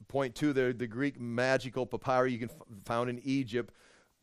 point 0.06 0.34
two 0.34 0.52
there, 0.52 0.72
the 0.72 0.86
Greek 0.86 1.18
magical 1.18 1.86
papyri 1.86 2.32
you 2.32 2.38
can 2.38 2.50
f- 2.50 2.66
found 2.84 3.08
in 3.08 3.20
Egypt 3.24 3.72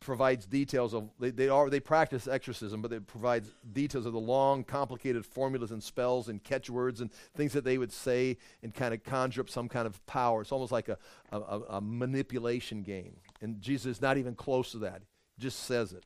provides 0.00 0.46
details 0.46 0.94
of 0.94 1.10
they, 1.18 1.30
they 1.30 1.48
are 1.48 1.70
they 1.70 1.80
practice 1.80 2.28
exorcism, 2.28 2.82
but 2.82 2.92
it 2.92 3.06
provides 3.06 3.50
details 3.72 4.06
of 4.06 4.12
the 4.12 4.20
long, 4.20 4.62
complicated 4.62 5.24
formulas 5.24 5.70
and 5.70 5.82
spells 5.82 6.28
and 6.28 6.42
catchwords 6.42 7.00
and 7.00 7.10
things 7.34 7.52
that 7.52 7.64
they 7.64 7.78
would 7.78 7.92
say 7.92 8.36
and 8.62 8.74
kind 8.74 8.94
of 8.94 9.02
conjure 9.02 9.40
up 9.40 9.50
some 9.50 9.68
kind 9.68 9.86
of 9.86 10.04
power. 10.06 10.42
It's 10.42 10.52
almost 10.52 10.72
like 10.72 10.88
a, 10.88 10.98
a, 11.32 11.38
a 11.38 11.80
manipulation 11.80 12.82
game. 12.82 13.16
And 13.40 13.60
Jesus 13.60 13.96
is 13.96 14.02
not 14.02 14.18
even 14.18 14.34
close 14.34 14.72
to 14.72 14.78
that. 14.78 15.02
Just 15.38 15.64
says 15.64 15.92
it. 15.92 16.04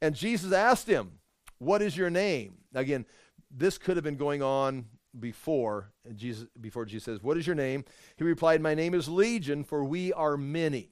And 0.00 0.14
Jesus 0.14 0.52
asked 0.52 0.88
him, 0.88 1.12
What 1.58 1.82
is 1.82 1.96
your 1.96 2.10
name? 2.10 2.54
Again, 2.74 3.06
this 3.50 3.78
could 3.78 3.96
have 3.96 4.04
been 4.04 4.16
going 4.16 4.42
on 4.42 4.86
before 5.18 5.90
Jesus 6.14 6.46
before 6.60 6.84
Jesus 6.84 7.04
says, 7.04 7.22
What 7.22 7.36
is 7.36 7.46
your 7.46 7.56
name? 7.56 7.84
He 8.16 8.24
replied, 8.24 8.60
My 8.60 8.74
name 8.74 8.94
is 8.94 9.08
Legion, 9.08 9.64
for 9.64 9.84
we 9.84 10.12
are 10.12 10.36
many. 10.36 10.90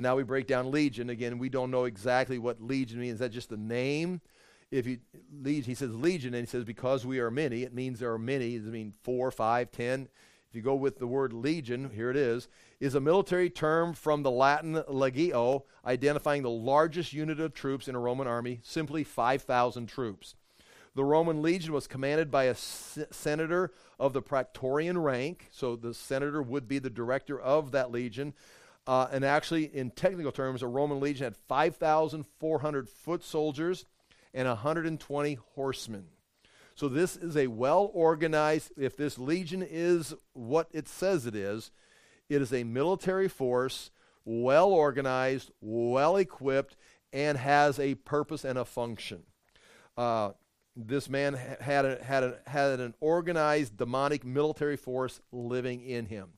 And 0.00 0.04
now 0.06 0.16
we 0.16 0.22
break 0.22 0.46
down 0.46 0.70
legion. 0.70 1.10
Again, 1.10 1.38
we 1.38 1.50
don't 1.50 1.70
know 1.70 1.84
exactly 1.84 2.38
what 2.38 2.62
legion 2.62 3.00
means. 3.00 3.12
Is 3.12 3.18
that 3.18 3.32
just 3.32 3.50
the 3.50 3.58
name? 3.58 4.22
If 4.70 4.86
you 4.86 5.00
he 5.44 5.74
says 5.74 5.94
legion, 5.94 6.32
and 6.32 6.42
he 6.42 6.50
says 6.50 6.64
because 6.64 7.04
we 7.04 7.18
are 7.18 7.30
many, 7.30 7.64
it 7.64 7.74
means 7.74 7.98
there 7.98 8.10
are 8.10 8.18
many. 8.18 8.54
It 8.54 8.64
mean 8.64 8.94
four, 9.02 9.30
five, 9.30 9.70
ten? 9.70 10.08
If 10.48 10.56
you 10.56 10.62
go 10.62 10.74
with 10.74 10.98
the 10.98 11.06
word 11.06 11.34
legion, 11.34 11.90
here 11.94 12.08
it 12.08 12.16
is, 12.16 12.48
is 12.80 12.94
a 12.94 13.00
military 13.00 13.50
term 13.50 13.92
from 13.92 14.22
the 14.22 14.30
Latin 14.30 14.76
legio, 14.88 15.64
identifying 15.84 16.44
the 16.44 16.48
largest 16.48 17.12
unit 17.12 17.38
of 17.38 17.52
troops 17.52 17.86
in 17.86 17.94
a 17.94 18.00
Roman 18.00 18.26
army, 18.26 18.60
simply 18.62 19.04
5,000 19.04 19.86
troops. 19.86 20.34
The 20.94 21.04
Roman 21.04 21.42
legion 21.42 21.74
was 21.74 21.86
commanded 21.86 22.30
by 22.30 22.44
a 22.44 22.54
senator 22.54 23.74
of 23.98 24.14
the 24.14 24.22
praetorian 24.22 24.96
rank, 24.96 25.48
so 25.50 25.76
the 25.76 25.92
senator 25.92 26.40
would 26.40 26.66
be 26.66 26.78
the 26.78 26.88
director 26.88 27.38
of 27.38 27.72
that 27.72 27.92
legion. 27.92 28.32
Uh, 28.90 29.06
and 29.12 29.24
actually, 29.24 29.66
in 29.66 29.88
technical 29.88 30.32
terms, 30.32 30.64
a 30.64 30.66
Roman 30.66 30.98
legion 30.98 31.22
had 31.22 31.36
5,400 31.36 32.88
foot 32.88 33.22
soldiers 33.22 33.84
and 34.34 34.48
120 34.48 35.38
horsemen. 35.54 36.06
So 36.74 36.88
this 36.88 37.14
is 37.14 37.36
a 37.36 37.46
well 37.46 37.92
organized, 37.94 38.72
if 38.76 38.96
this 38.96 39.16
legion 39.16 39.62
is 39.62 40.12
what 40.32 40.66
it 40.72 40.88
says 40.88 41.24
it 41.24 41.36
is, 41.36 41.70
it 42.28 42.42
is 42.42 42.52
a 42.52 42.64
military 42.64 43.28
force, 43.28 43.92
well 44.24 44.70
organized, 44.70 45.52
well 45.60 46.16
equipped, 46.16 46.74
and 47.12 47.38
has 47.38 47.78
a 47.78 47.94
purpose 47.94 48.44
and 48.44 48.58
a 48.58 48.64
function. 48.64 49.22
Uh, 49.96 50.32
this 50.74 51.08
man 51.08 51.34
had, 51.60 51.84
a, 51.84 52.02
had, 52.02 52.24
a, 52.24 52.38
had 52.44 52.80
an 52.80 52.94
organized 52.98 53.76
demonic 53.76 54.24
military 54.24 54.76
force 54.76 55.20
living 55.30 55.80
in 55.80 56.06
him. 56.06 56.30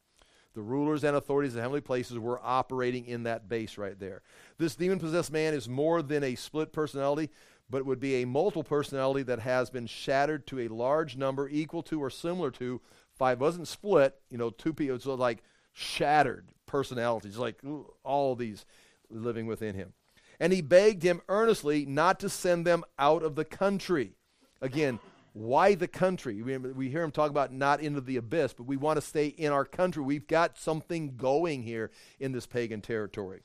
The 0.55 0.62
rulers 0.62 1.05
and 1.05 1.16
authorities 1.16 1.55
in 1.55 1.61
heavenly 1.61 1.80
places 1.80 2.18
were 2.18 2.40
operating 2.42 3.07
in 3.07 3.22
that 3.22 3.48
base 3.48 3.78
right 3.78 3.98
there. 3.98 4.22
This 4.59 4.76
demon 4.76 4.98
possessed 4.98 5.32
man 5.32 5.55
is 5.55 5.68
more 5.68 6.03
than 6.03 6.22
a 6.22 6.34
split 6.34 6.72
personality, 6.72 7.30
but 7.70 7.78
it 7.78 7.86
would 7.86 8.00
be 8.00 8.16
a 8.16 8.26
multiple 8.26 8.64
personality 8.64 9.22
that 9.22 9.38
has 9.40 9.70
been 9.70 9.86
shattered 9.86 10.46
to 10.48 10.61
a 10.61 10.68
large 10.68 11.16
number 11.16 11.48
equal 11.48 11.82
to 11.84 12.03
or 12.03 12.11
similar 12.11 12.50
to 12.53 12.80
five. 13.16 13.40
It 13.40 13.44
wasn't 13.44 13.68
split, 13.68 14.14
you 14.30 14.36
know, 14.36 14.50
two 14.50 14.74
people. 14.74 14.96
It's 14.96 15.07
like 15.07 15.42
shattered 15.72 16.50
personalities, 16.66 17.38
like 17.38 17.61
all 18.05 18.34
these 18.34 18.66
living 19.09 19.46
within 19.46 19.74
him. 19.74 19.94
And 20.38 20.53
he 20.53 20.61
begged 20.61 21.03
him 21.03 21.22
earnestly 21.28 21.86
not 21.86 22.20
to 22.20 22.28
send 22.28 22.66
them 22.66 22.84
out 22.98 23.22
of 23.22 23.36
the 23.36 23.44
country. 23.44 24.16
Again, 24.61 24.98
why 25.33 25.74
the 25.74 25.89
country? 25.89 26.43
We, 26.43 26.57
we 26.59 26.89
hear 26.91 27.03
him 27.03 27.11
talk 27.11 27.30
about 27.30 27.53
not 27.53 27.80
into 27.80 28.01
the 28.01 28.16
abyss, 28.16 28.53
but 28.53 28.66
we 28.66 28.76
want 28.76 28.99
to 28.99 29.07
stay 29.07 29.26
in 29.26 29.53
our 29.53 29.64
country. 29.64 30.03
We've 30.03 30.26
got 30.26 30.59
something 30.59 31.16
going 31.16 31.62
here 31.62 31.91
in 32.20 32.33
this 32.33 32.47
pagan 32.47 32.83
territory. 32.83 33.41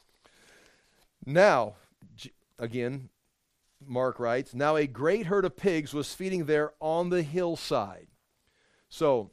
Now, 1.26 1.76
again, 2.60 3.10
Mark 3.86 4.20
writes, 4.20 4.54
Now 4.54 4.76
a 4.76 4.88
great 4.88 5.28
herd 5.28 5.46
of 5.46 5.56
pigs 5.56 5.94
was 5.94 6.14
feeding 6.14 6.46
there 6.46 6.74
on 6.80 7.10
the 7.10 7.24
hillside. 7.24 8.08
So, 8.90 9.32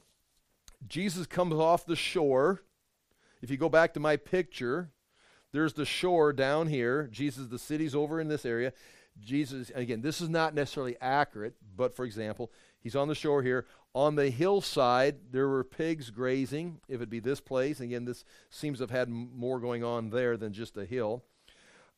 Jesus 0.86 1.26
comes 1.26 1.54
off 1.54 1.86
the 1.86 1.96
shore. 1.96 2.62
If 3.42 3.50
you 3.50 3.56
go 3.56 3.68
back 3.68 3.94
to 3.94 4.00
my 4.00 4.16
picture, 4.16 4.90
there's 5.52 5.74
the 5.74 5.86
shore 5.86 6.32
down 6.32 6.66
here. 6.66 7.08
Jesus, 7.10 7.46
the 7.48 7.58
city's 7.58 7.94
over 7.94 8.20
in 8.20 8.28
this 8.28 8.44
area. 8.44 8.72
Jesus, 9.20 9.70
again, 9.74 10.00
this 10.00 10.20
is 10.20 10.28
not 10.28 10.54
necessarily 10.54 10.96
accurate, 11.00 11.54
but 11.76 11.94
for 11.94 12.04
example, 12.04 12.50
he's 12.80 12.96
on 12.96 13.08
the 13.08 13.14
shore 13.14 13.42
here. 13.42 13.66
On 13.94 14.16
the 14.16 14.30
hillside, 14.30 15.16
there 15.30 15.48
were 15.48 15.62
pigs 15.62 16.10
grazing, 16.10 16.80
if 16.88 17.00
it 17.00 17.08
be 17.08 17.20
this 17.20 17.40
place. 17.40 17.78
Again, 17.80 18.04
this 18.04 18.24
seems 18.50 18.78
to 18.78 18.84
have 18.84 18.90
had 18.90 19.08
more 19.08 19.60
going 19.60 19.84
on 19.84 20.10
there 20.10 20.36
than 20.36 20.52
just 20.52 20.76
a 20.76 20.84
hill. 20.84 21.22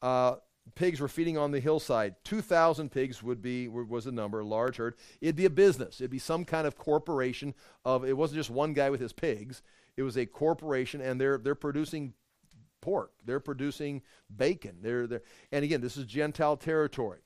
Uh, 0.03 0.37
pigs 0.75 1.01
were 1.01 1.09
feeding 1.09 1.39
on 1.39 1.53
the 1.53 1.61
hillside. 1.61 2.17
2,000 2.25 2.91
pigs 2.91 3.23
would 3.23 3.41
be 3.41 3.69
was 3.69 4.05
the 4.05 4.13
number, 4.13 4.41
a 4.41 4.45
large 4.45 4.77
herd. 4.77 4.97
It'd 5.21 5.37
be 5.37 5.47
a 5.47 5.51
business. 5.51 6.01
It'd 6.01 6.11
be 6.11 6.19
some 6.19 6.45
kind 6.45 6.67
of 6.67 6.77
corporation 6.77 7.55
of 7.85 8.05
it 8.05 8.17
wasn't 8.17 8.39
just 8.39 8.51
one 8.51 8.73
guy 8.73 8.91
with 8.91 9.01
his 9.01 9.13
pigs. 9.13 9.63
It 9.97 10.03
was 10.03 10.19
a 10.19 10.27
corporation 10.27 11.01
and 11.01 11.21
they're 11.21 11.39
they're 11.39 11.55
producing 11.55 12.15
pork. 12.81 13.13
They're 13.25 13.41
producing 13.41 14.03
bacon. 14.35 14.77
They're, 14.81 15.07
they're, 15.07 15.23
and 15.53 15.65
again, 15.65 15.81
this 15.81 15.97
is 15.97 16.05
Gentile 16.05 16.57
territory. 16.57 17.21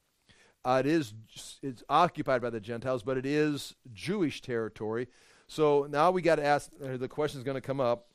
Uh, 0.64 0.82
it 0.84 0.86
is 0.86 1.14
it's 1.62 1.82
occupied 1.88 2.42
by 2.42 2.50
the 2.50 2.60
Gentiles, 2.60 3.02
but 3.02 3.16
it 3.16 3.24
is 3.24 3.74
Jewish 3.92 4.42
territory. 4.42 5.08
So 5.46 5.86
now 5.90 6.10
we 6.10 6.22
got 6.22 6.36
to 6.36 6.44
ask. 6.44 6.70
Uh, 6.82 6.96
the 6.96 7.08
question 7.08 7.40
is 7.40 7.44
going 7.44 7.54
to 7.54 7.62
come 7.62 7.80
up: 7.80 8.08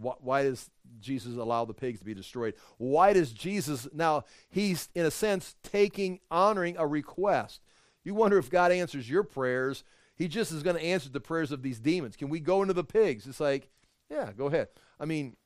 wh- 0.00 0.22
Why 0.22 0.44
does 0.44 0.70
Jesus 1.00 1.36
allow 1.36 1.64
the 1.64 1.74
pigs 1.74 1.98
to 1.98 2.04
be 2.04 2.14
destroyed? 2.14 2.54
Why 2.78 3.12
does 3.12 3.32
Jesus 3.32 3.88
now? 3.92 4.24
He's 4.50 4.88
in 4.94 5.04
a 5.04 5.10
sense 5.10 5.56
taking 5.64 6.20
honoring 6.30 6.76
a 6.78 6.86
request. 6.86 7.60
You 8.04 8.14
wonder 8.14 8.38
if 8.38 8.50
God 8.50 8.70
answers 8.70 9.10
your 9.10 9.24
prayers. 9.24 9.82
He 10.16 10.28
just 10.28 10.52
is 10.52 10.62
going 10.62 10.76
to 10.76 10.84
answer 10.84 11.08
the 11.08 11.20
prayers 11.20 11.50
of 11.50 11.62
these 11.62 11.80
demons. 11.80 12.14
Can 12.16 12.28
we 12.28 12.38
go 12.38 12.62
into 12.62 12.74
the 12.74 12.84
pigs? 12.84 13.26
It's 13.26 13.40
like, 13.40 13.68
yeah, 14.08 14.30
go 14.36 14.46
ahead. 14.46 14.68
I 15.00 15.06
mean, 15.06 15.36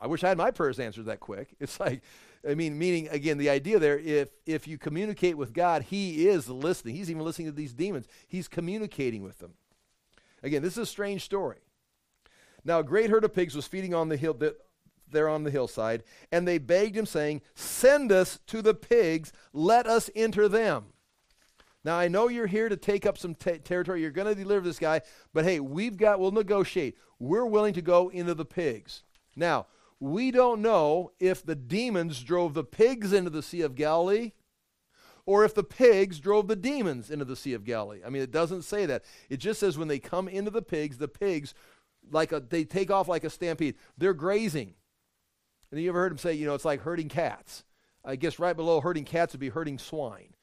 I 0.00 0.06
wish 0.06 0.22
I 0.22 0.28
had 0.28 0.38
my 0.38 0.50
prayers 0.50 0.78
answered 0.78 1.06
that 1.06 1.20
quick. 1.20 1.54
It's 1.60 1.80
like, 1.80 2.02
I 2.48 2.54
mean, 2.54 2.78
meaning 2.78 3.08
again, 3.08 3.38
the 3.38 3.50
idea 3.50 3.78
there, 3.78 3.98
if 3.98 4.30
if 4.46 4.68
you 4.68 4.78
communicate 4.78 5.36
with 5.36 5.52
God, 5.52 5.82
He 5.82 6.28
is 6.28 6.48
listening. 6.48 6.94
He's 6.94 7.10
even 7.10 7.24
listening 7.24 7.48
to 7.48 7.52
these 7.52 7.74
demons. 7.74 8.06
He's 8.28 8.48
communicating 8.48 9.22
with 9.22 9.38
them. 9.38 9.54
Again, 10.42 10.62
this 10.62 10.74
is 10.74 10.78
a 10.78 10.86
strange 10.86 11.24
story. 11.24 11.58
Now, 12.64 12.80
a 12.80 12.84
great 12.84 13.10
herd 13.10 13.24
of 13.24 13.34
pigs 13.34 13.54
was 13.54 13.66
feeding 13.66 13.94
on 13.94 14.08
the 14.08 14.16
hill 14.16 14.34
that 14.34 14.56
there 15.10 15.28
on 15.28 15.44
the 15.44 15.50
hillside, 15.50 16.02
and 16.32 16.46
they 16.46 16.58
begged 16.58 16.96
him, 16.96 17.06
saying, 17.06 17.42
Send 17.54 18.12
us 18.12 18.40
to 18.48 18.62
the 18.62 18.74
pigs, 18.74 19.32
let 19.52 19.86
us 19.86 20.10
enter 20.14 20.48
them. 20.48 20.86
Now, 21.84 21.96
I 21.96 22.08
know 22.08 22.28
you're 22.28 22.48
here 22.48 22.68
to 22.68 22.76
take 22.76 23.06
up 23.06 23.16
some 23.16 23.36
t- 23.36 23.58
territory. 23.58 24.02
You're 24.02 24.10
going 24.10 24.26
to 24.26 24.34
deliver 24.34 24.66
this 24.66 24.80
guy, 24.80 25.02
but 25.32 25.44
hey, 25.44 25.60
we've 25.60 25.96
got, 25.96 26.18
we'll 26.18 26.32
negotiate. 26.32 26.96
We're 27.20 27.46
willing 27.46 27.74
to 27.74 27.82
go 27.82 28.08
into 28.08 28.34
the 28.34 28.44
pigs. 28.44 29.04
Now, 29.36 29.66
we 30.00 30.30
don't 30.30 30.62
know 30.62 31.12
if 31.20 31.44
the 31.44 31.54
demons 31.54 32.22
drove 32.22 32.54
the 32.54 32.64
pigs 32.64 33.12
into 33.12 33.30
the 33.30 33.42
Sea 33.42 33.62
of 33.62 33.74
Galilee 33.74 34.32
or 35.24 35.44
if 35.44 35.54
the 35.54 35.64
pigs 35.64 36.20
drove 36.20 36.48
the 36.48 36.56
demons 36.56 37.10
into 37.10 37.24
the 37.24 37.36
Sea 37.36 37.52
of 37.52 37.64
Galilee. 37.64 38.00
I 38.04 38.10
mean, 38.10 38.22
it 38.22 38.30
doesn't 38.30 38.62
say 38.62 38.86
that. 38.86 39.04
It 39.28 39.38
just 39.38 39.60
says 39.60 39.76
when 39.76 39.88
they 39.88 39.98
come 39.98 40.28
into 40.28 40.50
the 40.50 40.62
pigs, 40.62 40.98
the 40.98 41.08
pigs, 41.08 41.54
like 42.10 42.32
a, 42.32 42.40
they 42.40 42.64
take 42.64 42.90
off 42.90 43.08
like 43.08 43.24
a 43.24 43.30
stampede. 43.30 43.74
They're 43.98 44.14
grazing. 44.14 44.74
And 45.70 45.80
you 45.80 45.88
ever 45.88 46.00
heard 46.00 46.12
them 46.12 46.18
say, 46.18 46.34
you 46.34 46.46
know, 46.46 46.54
it's 46.54 46.64
like 46.64 46.82
herding 46.82 47.08
cats. 47.08 47.64
I 48.04 48.14
guess 48.14 48.38
right 48.38 48.56
below 48.56 48.80
herding 48.80 49.04
cats 49.04 49.32
would 49.34 49.40
be 49.40 49.48
herding 49.48 49.78
swine. 49.78 50.34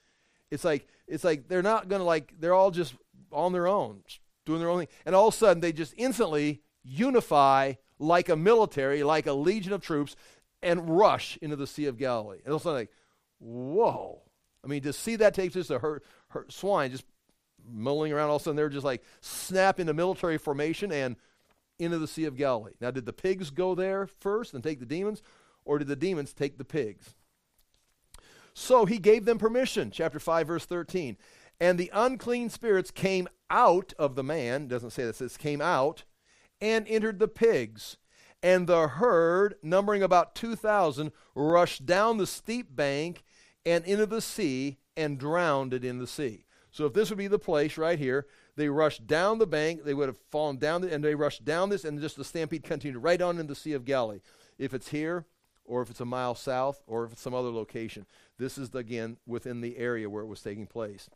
It's 0.51 0.65
like 0.65 0.85
it's 1.07 1.23
like 1.23 1.47
they're 1.47 1.63
not 1.63 1.87
gonna 1.87 2.03
like 2.03 2.33
they're 2.39 2.53
all 2.53 2.71
just 2.71 2.93
on 3.31 3.53
their 3.53 3.67
own, 3.67 4.03
doing 4.45 4.59
their 4.59 4.69
own 4.69 4.79
thing, 4.79 4.89
and 5.05 5.15
all 5.15 5.29
of 5.29 5.33
a 5.33 5.37
sudden 5.37 5.61
they 5.61 5.71
just 5.71 5.93
instantly 5.97 6.61
unify 6.83 7.73
like 7.99 8.29
a 8.29 8.35
military, 8.35 9.03
like 9.03 9.27
a 9.27 9.33
legion 9.33 9.73
of 9.73 9.81
troops, 9.81 10.15
and 10.61 10.97
rush 10.97 11.37
into 11.41 11.55
the 11.55 11.67
Sea 11.67 11.85
of 11.85 11.97
Galilee. 11.97 12.39
And 12.45 12.59
sudden, 12.59 12.73
like, 12.73 12.91
whoa! 13.39 14.21
I 14.63 14.67
mean, 14.67 14.81
to 14.83 14.93
see 14.93 15.17
that 15.17 15.33
take 15.33 15.51
just 15.51 15.69
a 15.69 15.79
herd, 15.79 16.03
swine 16.47 16.91
just 16.91 17.05
mulling 17.69 18.11
around, 18.11 18.29
all 18.29 18.37
of 18.37 18.41
a 18.41 18.43
sudden 18.43 18.55
they're 18.55 18.69
just 18.69 18.85
like 18.85 19.03
snap 19.21 19.79
into 19.79 19.93
military 19.93 20.37
formation 20.37 20.91
and 20.91 21.15
into 21.79 21.99
the 21.99 22.07
Sea 22.07 22.25
of 22.25 22.37
Galilee. 22.37 22.73
Now, 22.79 22.91
did 22.91 23.05
the 23.05 23.13
pigs 23.13 23.49
go 23.49 23.75
there 23.75 24.07
first 24.07 24.53
and 24.53 24.63
take 24.63 24.79
the 24.79 24.85
demons, 24.85 25.21
or 25.65 25.79
did 25.79 25.87
the 25.87 25.95
demons 25.95 26.33
take 26.33 26.57
the 26.57 26.65
pigs? 26.65 27.15
So 28.53 28.85
he 28.85 28.99
gave 28.99 29.25
them 29.25 29.39
permission, 29.39 29.91
chapter 29.91 30.19
5, 30.19 30.47
verse 30.47 30.65
13. 30.65 31.17
And 31.59 31.77
the 31.77 31.91
unclean 31.93 32.49
spirits 32.49 32.91
came 32.91 33.27
out 33.49 33.93
of 33.97 34.15
the 34.15 34.23
man, 34.23 34.67
doesn't 34.67 34.91
say 34.91 35.03
this, 35.03 35.21
it 35.21 35.37
came 35.37 35.61
out, 35.61 36.03
and 36.63 36.87
entered 36.87 37.19
the 37.19 37.27
pigs. 37.27 37.97
And 38.41 38.67
the 38.67 38.87
herd, 38.87 39.55
numbering 39.61 40.01
about 40.01 40.33
2,000, 40.33 41.11
rushed 41.35 41.85
down 41.85 42.17
the 42.17 42.25
steep 42.25 42.73
bank 42.73 43.23
and 43.65 43.85
into 43.85 44.05
the 44.05 44.21
sea 44.21 44.77
and 44.95 45.19
drowned 45.19 45.73
it 45.73 45.83
in 45.83 45.99
the 45.99 46.07
sea. 46.07 46.45
So 46.71 46.85
if 46.85 46.93
this 46.93 47.09
would 47.09 47.19
be 47.19 47.27
the 47.27 47.37
place 47.37 47.77
right 47.77 47.99
here, 47.99 48.27
they 48.55 48.69
rushed 48.69 49.07
down 49.07 49.39
the 49.39 49.47
bank, 49.47 49.83
they 49.83 49.93
would 49.93 50.07
have 50.07 50.17
fallen 50.31 50.57
down, 50.57 50.83
and 50.83 51.03
they 51.03 51.15
rushed 51.15 51.43
down 51.43 51.69
this, 51.69 51.83
and 51.83 51.99
just 51.99 52.15
the 52.15 52.23
stampede 52.23 52.63
continued 52.63 53.03
right 53.03 53.21
on 53.21 53.39
in 53.39 53.47
the 53.47 53.55
Sea 53.55 53.73
of 53.73 53.85
Galilee. 53.85 54.21
If 54.57 54.73
it's 54.73 54.89
here, 54.89 55.25
or 55.65 55.81
if 55.81 55.89
it's 55.89 56.01
a 56.01 56.05
mile 56.05 56.35
south, 56.35 56.81
or 56.87 57.05
if 57.05 57.13
it's 57.13 57.21
some 57.21 57.33
other 57.33 57.49
location, 57.49 58.05
this 58.37 58.57
is 58.57 58.73
again 58.73 59.17
within 59.25 59.61
the 59.61 59.77
area 59.77 60.09
where 60.09 60.23
it 60.23 60.27
was 60.27 60.41
taking 60.41 60.67
place. 60.67 61.09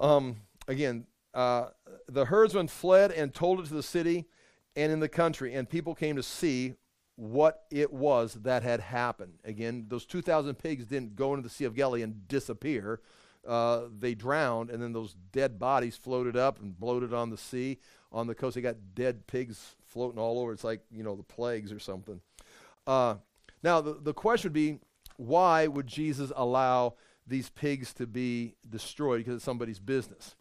Um, 0.00 0.36
again, 0.66 1.06
uh, 1.38 1.70
the 2.08 2.24
herdsmen 2.24 2.66
fled 2.66 3.12
and 3.12 3.32
told 3.32 3.60
it 3.60 3.66
to 3.66 3.74
the 3.74 3.80
city 3.80 4.26
and 4.74 4.90
in 4.90 4.98
the 4.98 5.08
country, 5.08 5.54
and 5.54 5.70
people 5.70 5.94
came 5.94 6.16
to 6.16 6.22
see 6.22 6.74
what 7.14 7.62
it 7.70 7.92
was 7.92 8.34
that 8.42 8.64
had 8.64 8.80
happened. 8.80 9.34
Again, 9.44 9.86
those 9.86 10.04
2,000 10.04 10.56
pigs 10.56 10.86
didn't 10.86 11.14
go 11.14 11.34
into 11.34 11.44
the 11.44 11.48
Sea 11.48 11.66
of 11.66 11.76
Galilee 11.76 12.02
and 12.02 12.26
disappear. 12.26 13.00
Uh, 13.46 13.82
they 13.96 14.16
drowned, 14.16 14.70
and 14.70 14.82
then 14.82 14.92
those 14.92 15.14
dead 15.30 15.60
bodies 15.60 15.96
floated 15.96 16.36
up 16.36 16.60
and 16.60 16.76
bloated 16.76 17.14
on 17.14 17.30
the 17.30 17.36
sea. 17.36 17.78
On 18.10 18.26
the 18.26 18.34
coast, 18.34 18.56
they 18.56 18.60
got 18.60 18.74
dead 18.96 19.28
pigs 19.28 19.76
floating 19.86 20.18
all 20.18 20.40
over. 20.40 20.52
It's 20.52 20.64
like, 20.64 20.80
you 20.90 21.04
know, 21.04 21.14
the 21.14 21.22
plagues 21.22 21.70
or 21.70 21.78
something. 21.78 22.20
Uh, 22.84 23.14
now, 23.62 23.80
the, 23.80 23.94
the 23.94 24.12
question 24.12 24.48
would 24.48 24.54
be 24.54 24.80
why 25.16 25.68
would 25.68 25.86
Jesus 25.86 26.32
allow 26.34 26.94
these 27.28 27.48
pigs 27.48 27.94
to 27.94 28.08
be 28.08 28.56
destroyed 28.68 29.18
because 29.18 29.36
it's 29.36 29.44
somebody's 29.44 29.78
business? 29.78 30.34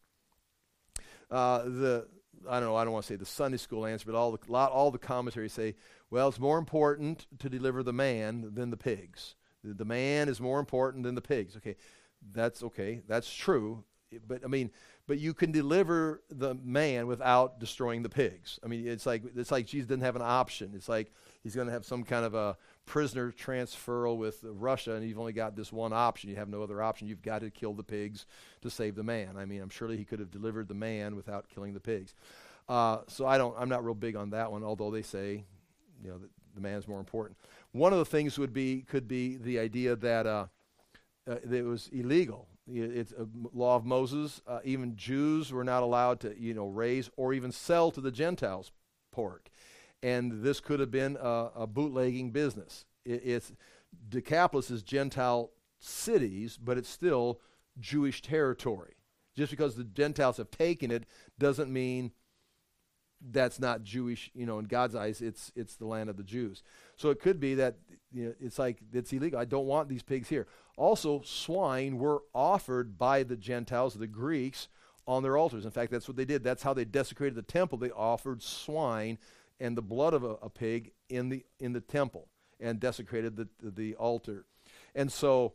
Uh, 1.30 1.64
the 1.64 2.08
I 2.50 2.60
don't 2.60 2.70
know. 2.70 2.76
I 2.76 2.84
don't 2.84 2.94
want 2.94 3.06
to 3.06 3.14
say 3.14 3.18
the 3.18 3.26
Sunday 3.26 3.58
school 3.58 3.86
answer, 3.86 4.06
but 4.06 4.16
all 4.16 4.32
the 4.32 4.40
lot, 4.48 4.72
all 4.72 4.92
the 4.92 4.98
commentaries 4.98 5.54
say 5.54 5.76
well, 6.10 6.30
it's 6.30 6.40
more 6.40 6.58
important 6.58 7.28
to 7.40 7.50
deliver 7.50 7.84
the 7.84 7.94
man 7.94 8.52
than 8.54 8.70
the 8.70 8.78
pigs. 8.78 9.36
The, 9.64 9.74
the 9.74 9.86
man 9.86 10.30
is 10.30 10.40
more 10.40 10.60
important 10.60 11.04
than 11.04 11.16
the 11.16 11.22
pigs. 11.22 11.58
Okay, 11.58 11.76
that's 12.32 12.64
okay. 12.64 13.02
That's 13.08 13.34
true. 13.34 13.84
But 14.26 14.44
I 14.46 14.48
mean, 14.48 14.72
but 15.06 15.20
you 15.20 15.34
can 15.34 15.52
deliver 15.52 16.24
the 16.30 16.56
man 16.56 17.08
without 17.08 17.60
destroying 17.60 18.04
the 18.04 18.10
pigs. 18.10 18.58
I 18.64 18.68
mean, 18.68 18.88
it's 18.88 19.06
like 19.06 19.24
it's 19.36 19.52
like 19.52 19.66
Jesus 19.66 19.88
didn't 19.88 20.04
have 20.04 20.16
an 20.16 20.22
option. 20.22 20.72
It's 20.76 20.88
like 20.88 21.12
he's 21.44 21.56
going 21.56 21.68
to 21.68 21.74
have 21.74 21.86
some 21.86 22.04
kind 22.04 22.26
of 22.26 22.34
a 22.34 22.58
prisoner 22.88 23.32
transferal 23.32 24.18
with 24.18 24.40
Russia, 24.44 24.96
and 24.96 25.08
you've 25.08 25.20
only 25.20 25.34
got 25.34 25.56
this 25.56 25.72
one 25.72 25.94
option. 25.94 26.32
You 26.32 26.38
have 26.38 26.50
no 26.50 26.64
other 26.64 26.82
option. 26.82 27.08
You've 27.08 27.22
got 27.22 27.42
to 27.42 27.52
kill 27.52 27.74
the 27.74 27.84
pigs 27.84 28.26
to 28.62 28.72
save 28.72 28.96
the 28.96 29.04
man. 29.04 29.38
I 29.38 29.46
mean, 29.46 29.62
I'm 29.62 29.70
surely 29.70 29.98
he 29.98 30.06
could 30.06 30.20
have 30.20 30.32
delivered 30.32 30.68
the 30.68 30.74
man 30.74 31.16
without 31.16 31.48
killing 31.48 31.76
the 31.76 31.80
pigs. 31.80 32.16
Uh, 32.68 33.00
so 33.08 33.28
I 33.28 33.38
don't. 33.38 33.56
I'm 33.60 33.70
not 33.70 33.86
real 33.86 33.94
big 33.94 34.16
on 34.16 34.32
that 34.32 34.52
one. 34.52 34.64
Although 34.64 34.90
they 34.90 35.04
say 35.04 35.44
you 36.04 36.10
know, 36.10 36.18
the, 36.18 36.30
the 36.56 36.62
man 36.62 36.82
more 36.88 37.00
important. 37.00 37.38
One 37.72 37.94
of 37.94 38.00
the 38.00 38.06
things 38.06 38.40
would 38.40 38.54
be 38.54 38.82
could 38.82 39.08
be 39.08 39.38
the 39.38 39.60
idea 39.60 39.96
that 39.96 40.26
uh, 40.26 40.48
uh, 41.30 41.36
that 41.44 41.54
it 41.54 41.66
was 41.66 41.90
illegal. 41.92 42.48
It's 42.70 43.14
a 43.14 43.26
law 43.54 43.78
of 43.78 43.86
Moses. 43.86 44.42
Uh, 44.46 44.60
even 44.66 44.98
Jews 44.98 45.54
were 45.54 45.64
not 45.64 45.84
allowed 45.84 46.20
to, 46.22 46.38
you 46.38 46.54
know, 46.54 46.68
raise 46.68 47.10
or 47.16 47.34
even 47.34 47.54
sell 47.54 47.92
to 47.92 48.02
the 48.02 48.12
Gentiles 48.12 48.74
pork, 49.12 49.50
and 50.04 50.44
this 50.44 50.60
could 50.60 50.80
have 50.80 50.92
been 50.92 51.18
a, 51.20 51.50
a 51.56 51.68
bootlegging 51.68 52.32
business. 52.32 52.86
It, 53.06 53.22
it's 53.24 53.52
Decapolis 54.10 54.70
is 54.70 54.84
Gentile 54.84 55.52
cities, 55.80 56.58
but 56.58 56.78
it's 56.78 56.90
still 56.90 57.40
Jewish 57.80 58.22
territory. 58.22 58.94
Just 59.36 59.52
because 59.52 59.76
the 59.76 59.84
Gentiles 59.84 60.38
have 60.38 60.50
taken 60.50 60.90
it 60.92 61.06
doesn't 61.38 61.72
mean 61.72 62.12
that's 63.22 63.60
not 63.60 63.84
Jewish, 63.84 64.30
you 64.34 64.46
know, 64.46 64.60
in 64.60 64.66
God's 64.66 64.96
eyes, 64.96 65.22
it's 65.22 65.52
it's 65.56 65.76
the 65.76 65.86
land 65.86 66.10
of 66.10 66.18
the 66.18 66.24
Jews. 66.24 66.64
So 66.96 67.10
it 67.10 67.20
could 67.20 67.40
be 67.40 67.56
that 67.56 67.78
you 68.12 68.26
know, 68.26 68.34
it's 68.40 68.60
like 68.60 68.78
it's 68.94 69.12
illegal. 69.14 69.40
I 69.40 69.46
don't 69.46 69.66
want 69.66 69.90
these 69.90 70.04
pigs 70.04 70.30
here. 70.30 70.48
Also, 70.78 71.22
swine 71.24 71.98
were 71.98 72.22
offered 72.34 72.98
by 72.98 73.24
the 73.24 73.36
Gentiles, 73.36 73.96
the 73.96 74.08
Greeks, 74.08 74.68
on 75.08 75.24
their 75.24 75.38
altars. 75.38 75.66
In 75.66 75.72
fact, 75.72 75.92
that's 75.92 76.08
what 76.08 76.18
they 76.18 76.26
did. 76.26 76.44
That's 76.44 76.64
how 76.64 76.74
they 76.74 76.86
desecrated 76.86 77.36
the 77.36 77.42
temple. 77.42 77.78
They 77.78 77.92
offered 77.92 78.44
swine 78.44 79.18
and 79.60 79.78
the 79.78 79.82
blood 79.82 80.14
of 80.14 80.24
a, 80.24 80.36
a 80.42 80.50
pig 80.50 80.92
in 81.10 81.30
the 81.30 81.44
in 81.60 81.74
the 81.74 81.82
temple 81.82 82.28
and 82.60 82.80
desecrated 82.80 83.36
the 83.36 83.48
the 83.62 83.96
altar. 83.96 84.46
And 84.96 85.12
so 85.12 85.54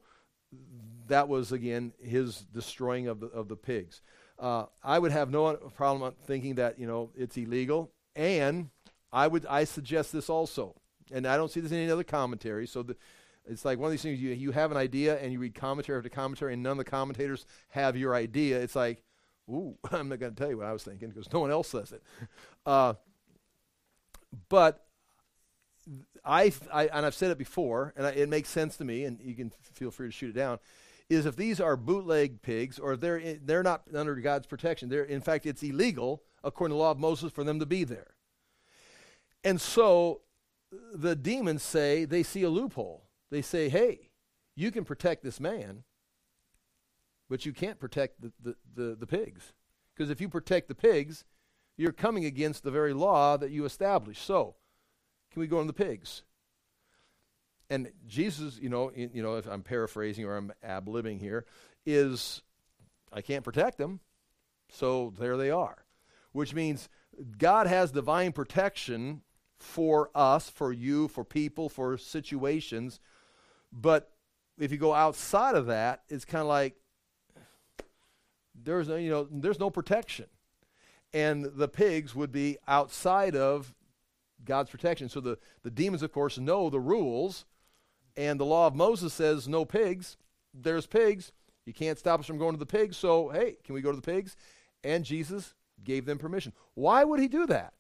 that 1.09 1.29
was 1.29 1.53
again 1.53 1.93
his 2.03 2.41
destroying 2.53 3.09
of 3.09 3.21
the 3.21 3.27
of 3.27 3.49
the 3.49 3.57
pigs. 3.57 4.01
Uh, 4.39 4.65
I 4.83 4.99
would 4.99 5.13
have 5.13 5.31
no 5.31 5.55
problem 5.77 6.15
thinking 6.27 6.57
that 6.57 6.79
you 6.79 6.87
know 6.87 7.11
it's 7.17 7.37
illegal, 7.37 7.93
and 8.17 8.71
I 9.13 9.27
would 9.27 9.47
I 9.47 9.65
suggest 9.65 10.13
this 10.13 10.29
also, 10.29 10.75
and 11.13 11.27
I 11.27 11.37
don't 11.37 11.51
see 11.51 11.61
this 11.61 11.73
in 11.73 11.79
any 11.79 11.91
other 11.91 12.05
commentary. 12.05 12.67
So 12.67 12.83
the, 12.83 12.97
it's 13.45 13.65
like 13.65 13.79
one 13.79 13.87
of 13.87 13.91
these 13.91 14.03
things 14.03 14.21
you 14.21 14.31
you 14.31 14.53
have 14.53 14.71
an 14.71 14.77
idea 14.77 15.19
and 15.19 15.33
you 15.33 15.39
read 15.39 15.55
commentary 15.55 15.99
after 15.99 16.09
commentary, 16.09 16.55
and 16.55 16.63
none 16.63 16.73
of 16.73 16.79
the 16.79 16.85
commentators 16.85 17.47
have 17.69 17.97
your 17.97 18.15
idea. 18.15 18.61
It's 18.61 18.77
like, 18.77 19.03
ooh, 19.51 19.77
I'm 19.91 20.09
not 20.09 20.19
going 20.21 20.35
to 20.35 20.39
tell 20.39 20.51
you 20.51 20.59
what 20.59 20.67
I 20.67 20.73
was 20.73 20.85
thinking 20.85 21.09
because 21.09 21.33
no 21.33 21.41
one 21.41 21.51
else 21.51 21.69
says 21.69 21.93
it. 21.93 22.03
Uh, 22.65 22.95
but 24.49 24.85
I, 26.25 26.53
I, 26.73 26.87
and 26.87 27.05
I've 27.05 27.15
said 27.15 27.31
it 27.31 27.39
before, 27.39 27.93
and 27.97 28.07
I, 28.07 28.11
it 28.11 28.29
makes 28.29 28.49
sense 28.49 28.77
to 28.77 28.85
me, 28.85 29.05
and 29.05 29.19
you 29.21 29.35
can 29.35 29.53
feel 29.73 29.91
free 29.91 30.09
to 30.09 30.13
shoot 30.13 30.31
it 30.31 30.39
down 30.39 30.59
is 31.13 31.27
if 31.27 31.37
these 31.37 31.61
are 31.61 31.77
bootleg 31.77 32.43
pigs 32.43 32.79
or 32.79 32.97
they're 32.97 33.19
in, 33.19 33.41
they're 33.45 33.63
not 33.63 33.83
under 33.95 34.15
God's 34.17 34.47
protection. 34.47 34.89
They're 34.89 35.05
in 35.05 35.21
fact 35.21 35.47
it's 35.47 35.63
illegal 35.63 36.23
according 36.43 36.73
to 36.73 36.77
the 36.77 36.83
law 36.83 36.91
of 36.91 36.99
Moses 36.99 37.33
for 37.33 37.45
them 37.45 37.61
to 37.61 37.67
be 37.67 37.85
there. 37.85 38.15
And 39.45 39.61
so 39.61 40.23
the 40.95 41.17
demons 41.17 41.63
say 41.63 42.05
they 42.05 42.23
see 42.23 42.43
a 42.43 42.51
loophole. 42.51 43.09
They 43.31 43.43
say, 43.43 43.69
"Hey, 43.69 44.11
you 44.57 44.71
can 44.71 44.85
protect 44.85 45.23
this 45.23 45.41
man, 45.41 45.85
but 47.29 47.45
you 47.47 47.53
can't 47.53 47.79
protect 47.79 48.21
the 48.21 48.33
the, 48.43 48.57
the, 48.75 48.97
the 48.97 49.07
pigs 49.07 49.53
because 49.95 50.11
if 50.11 50.21
you 50.21 50.29
protect 50.29 50.69
the 50.69 50.75
pigs, 50.75 51.25
you're 51.77 51.93
coming 51.93 52.25
against 52.25 52.63
the 52.63 52.71
very 52.71 52.93
law 52.93 53.37
that 53.37 53.51
you 53.51 53.65
established. 53.65 54.25
So, 54.25 54.57
can 55.33 55.41
we 55.41 55.47
go 55.47 55.59
on 55.59 55.67
the 55.67 55.73
pigs?" 55.73 56.23
and 57.73 57.91
Jesus, 58.07 58.59
you 58.61 58.69
know, 58.69 58.91
in, 58.91 59.11
you 59.15 59.23
know, 59.23 59.37
if 59.37 59.47
I'm 59.47 59.63
paraphrasing 59.63 60.27
or 60.27 60.37
I'm 60.37 60.53
ab 60.63 60.87
libbing 60.87 61.19
here, 61.19 61.47
is 61.87 62.43
I 63.11 63.23
can't 63.23 63.43
protect 63.43 63.79
them, 63.79 64.01
so 64.69 65.15
there 65.19 65.39
they 65.39 65.51
are, 65.51 65.87
which 66.33 66.53
means 66.53 66.91
God 67.39 67.67
has 67.67 67.91
divine 67.91 68.33
protection 68.33 69.23
for 69.59 70.11
us, 70.15 70.51
for 70.51 70.71
you, 70.71 71.09
for 71.09 71.25
people, 71.25 71.71
for 71.71 71.97
situations, 71.97 73.01
but 73.73 74.11
if 74.59 74.71
you 74.71 74.77
go 74.77 74.93
outside 74.93 75.55
of 75.55 75.67
that, 75.67 76.03
it's 76.11 76.27
kind 76.27 76.43
of 76.43 76.49
like 76.49 76.77
there's 78.55 78.89
no, 78.89 78.97
you 78.97 79.09
know, 79.09 79.27
there's 79.31 79.59
no 79.59 79.71
protection, 79.71 80.27
and 81.15 81.45
the 81.45 81.69
pigs 81.69 82.15
would 82.15 82.33
be 82.33 82.59
outside 82.67 83.37
of 83.37 83.75
God's 84.45 84.71
protection. 84.71 85.09
So 85.09 85.21
the, 85.21 85.39
the 85.63 85.71
demons, 85.71 86.03
of 86.03 86.13
course, 86.13 86.39
know 86.39 86.71
the 86.71 86.81
rules 86.81 87.45
and 88.17 88.39
the 88.39 88.45
law 88.45 88.67
of 88.67 88.75
Moses 88.75 89.13
says 89.13 89.49
no 89.49 89.65
pigs, 89.65 90.17
there's 90.55 90.87
pigs, 90.87 91.33
You 91.65 91.73
can't 91.73 91.99
stop 91.99 92.21
us 92.21 92.27
from 92.27 92.39
going 92.39 92.53
to 92.53 92.59
the 92.59 92.67
pigs, 92.67 92.97
so 92.97 93.29
hey, 93.31 93.57
can 93.65 93.75
we 93.75 93.81
go 93.81 93.91
to 93.91 93.97
the 93.97 94.03
pigs? 94.03 94.37
And 94.85 95.05
Jesus 95.05 95.55
gave 95.85 96.05
them 96.05 96.19
permission. 96.19 96.53
Why 96.75 97.05
would 97.05 97.21
he 97.21 97.29
do 97.29 97.47
that? 97.47 97.73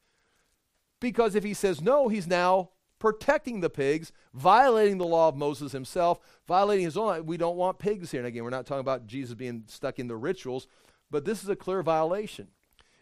Because 1.00 1.34
if 1.34 1.44
he 1.44 1.54
says 1.54 1.80
no, 1.80 2.08
he's 2.08 2.26
now 2.26 2.70
protecting 2.98 3.60
the 3.60 3.68
pigs, 3.68 4.12
violating 4.32 4.98
the 4.98 5.04
law 5.04 5.28
of 5.28 5.36
Moses 5.36 5.72
himself, 5.72 6.20
violating 6.46 6.84
his 6.84 6.96
own. 6.96 7.26
We 7.26 7.36
don't 7.36 7.56
want 7.56 7.80
pigs 7.80 8.12
here. 8.12 8.20
And 8.20 8.28
again, 8.28 8.44
we're 8.44 8.50
not 8.50 8.64
talking 8.64 8.80
about 8.80 9.08
Jesus 9.08 9.34
being 9.34 9.64
stuck 9.66 9.98
in 9.98 10.06
the 10.06 10.16
rituals, 10.16 10.68
but 11.10 11.24
this 11.24 11.42
is 11.42 11.48
a 11.48 11.56
clear 11.56 11.82
violation. 11.82 12.48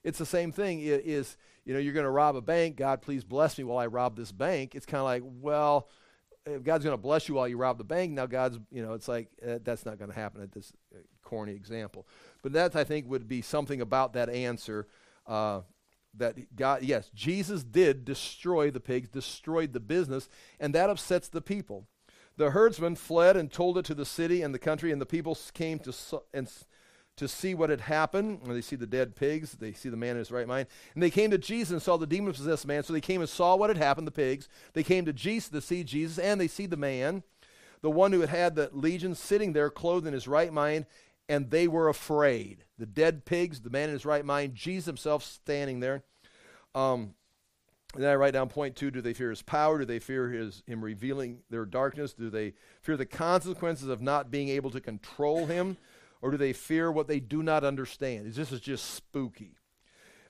It's 0.03 0.19
the 0.19 0.27
same 0.27 0.53
thing. 0.53 0.81
It 0.81 1.05
is 1.05 1.37
you 1.65 1.75
know 1.75 1.81
you're 1.81 1.93
going 1.93 2.05
to 2.05 2.11
rob 2.11 2.37
a 2.37 2.41
bank. 2.41 2.77
God, 2.77 3.03
please 3.03 3.25
bless 3.25 3.59
me 3.59 3.65
while 3.65 3.79
I 3.79 3.87
rob 3.87 4.17
this 4.17 4.33
bank. 4.33 4.75
It's 4.75 4.87
kind 4.87 5.01
of 5.01 5.05
like 5.05 5.23
well, 5.25 5.89
if 6.47 6.63
God's 6.63 6.85
going 6.85 6.95
to 6.95 7.03
bless 7.03 7.29
you 7.29 7.35
while 7.35 7.49
you 7.49 7.57
rob 7.57 7.79
the 7.79 7.85
bank, 7.85 8.13
now 8.13 8.27
God's 8.27 8.59
you 8.71 8.83
know 8.83 8.95
it's 8.95 9.09
like 9.09 9.29
uh, 9.47 9.59
that's 9.63 9.85
not 9.85 9.99
going 9.99 10.11
to 10.11 10.17
happen 10.17 10.43
at 10.43 10.53
this 10.53 10.73
uh, 10.95 10.99
corny 11.23 11.53
example. 11.53 12.07
But 12.43 12.53
that 12.53 12.77
I 12.77 12.85
think 12.85 13.09
would 13.09 13.29
be 13.29 13.43
something 13.43 13.81
about 13.81 14.15
that 14.15 14.29
answer. 14.29 14.87
Uh, 15.27 15.61
that 16.17 16.57
God, 16.57 16.83
yes, 16.83 17.11
Jesus 17.15 17.63
did 17.63 18.05
destroy 18.05 18.71
the 18.71 18.81
pigs, 18.81 19.09
destroyed 19.09 19.73
the 19.73 19.81
business, 19.81 20.29
and 20.59 20.75
that 20.75 20.91
upsets 20.91 21.29
the 21.29 21.41
people. 21.41 21.87
The 22.37 22.51
herdsmen 22.51 22.97
fled 22.97 23.37
and 23.37 23.53
told 23.53 23.79
it 23.79 23.85
to 23.85 23.95
the 23.95 24.05
city 24.05 24.43
and 24.43 24.55
the 24.55 24.59
country, 24.59 24.91
and 24.91 25.01
the 25.01 25.07
people 25.07 25.39
came 25.53 25.79
to 25.81 25.95
and 26.33 26.51
to 27.21 27.29
see 27.29 27.55
what 27.55 27.69
had 27.69 27.83
happened. 27.83 28.41
When 28.41 28.55
they 28.55 28.63
see 28.63 28.77
the 28.77 28.87
dead 28.87 29.15
pigs, 29.15 29.53
they 29.53 29.75
see 29.75 29.91
the 29.91 29.97
man 29.97 30.13
in 30.13 30.21
his 30.21 30.31
right 30.31 30.49
mind. 30.49 30.69
And 30.95 31.03
they 31.03 31.11
came 31.11 31.31
to 31.31 31.37
Jesus 31.37 31.71
and 31.71 31.83
saw 31.83 31.99
the 31.99 32.07
demon 32.07 32.33
possessed 32.33 32.67
man. 32.67 32.83
So 32.83 32.95
they 32.95 33.01
came 33.03 33.21
and 33.21 33.29
saw 33.29 33.57
what 33.57 33.69
had 33.69 33.77
happened, 33.77 34.07
the 34.07 34.13
pigs. 34.13 34.49
They 34.73 34.83
came 34.83 35.05
to 35.05 35.13
Jesus 35.13 35.51
to 35.51 35.61
see 35.61 35.85
Jesus, 35.85 36.19
and 36.19 36.41
they 36.41 36.49
see 36.49 36.65
the 36.65 36.79
man, 36.79 37.23
the 37.83 37.91
one 37.91 38.13
who 38.13 38.21
had 38.21 38.31
had 38.31 38.55
the 38.55 38.71
legion, 38.73 39.15
sitting 39.15 39.53
there, 39.53 39.69
clothed 39.69 40.07
in 40.07 40.15
his 40.15 40.27
right 40.27 40.51
mind, 40.51 40.87
and 41.29 41.51
they 41.51 41.69
were 41.69 41.91
afraid. 41.91 42.65
The 42.79 42.87
dead 42.87 43.27
pigs, 43.27 43.61
the 43.61 43.69
man 43.69 43.91
in 43.91 43.95
his 43.95 44.07
right 44.07 44.25
mind, 44.25 44.55
Jesus 44.55 44.87
himself 44.87 45.23
standing 45.23 45.81
there. 45.81 46.03
Um, 46.75 47.15
and 47.93 48.03
then 48.03 48.11
I 48.11 48.15
write 48.15 48.33
down 48.33 48.49
point 48.49 48.77
two: 48.77 48.91
Do 48.91 49.03
they 49.03 49.13
fear 49.13 49.29
his 49.29 49.43
power? 49.43 49.79
Do 49.79 49.85
they 49.85 49.99
fear 49.99 50.31
his 50.31 50.63
him 50.67 50.83
revealing 50.83 51.41
their 51.51 51.67
darkness? 51.67 52.15
Do 52.15 52.31
they 52.31 52.55
fear 52.81 52.97
the 52.97 53.05
consequences 53.05 53.89
of 53.89 54.01
not 54.01 54.31
being 54.31 54.49
able 54.49 54.71
to 54.71 54.81
control 54.81 55.47
him? 55.47 55.77
Or 56.23 56.31
do 56.31 56.37
they 56.37 56.53
fear 56.53 56.91
what 56.91 57.09
they 57.09 57.21
do 57.21 57.43
not 57.43 57.65
understand? 57.65 58.33
This 58.33 58.53
is 58.53 58.61
just 58.61 58.95
spooky. 58.95 59.57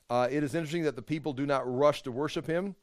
Uh, 0.09 0.27
it 0.29 0.43
is 0.43 0.55
interesting 0.55 0.83
that 0.83 0.95
the 0.95 1.01
people 1.01 1.33
do 1.33 1.45
not 1.45 1.63
rush 1.65 2.01
to 2.03 2.11
worship 2.11 2.47
him. 2.47 2.75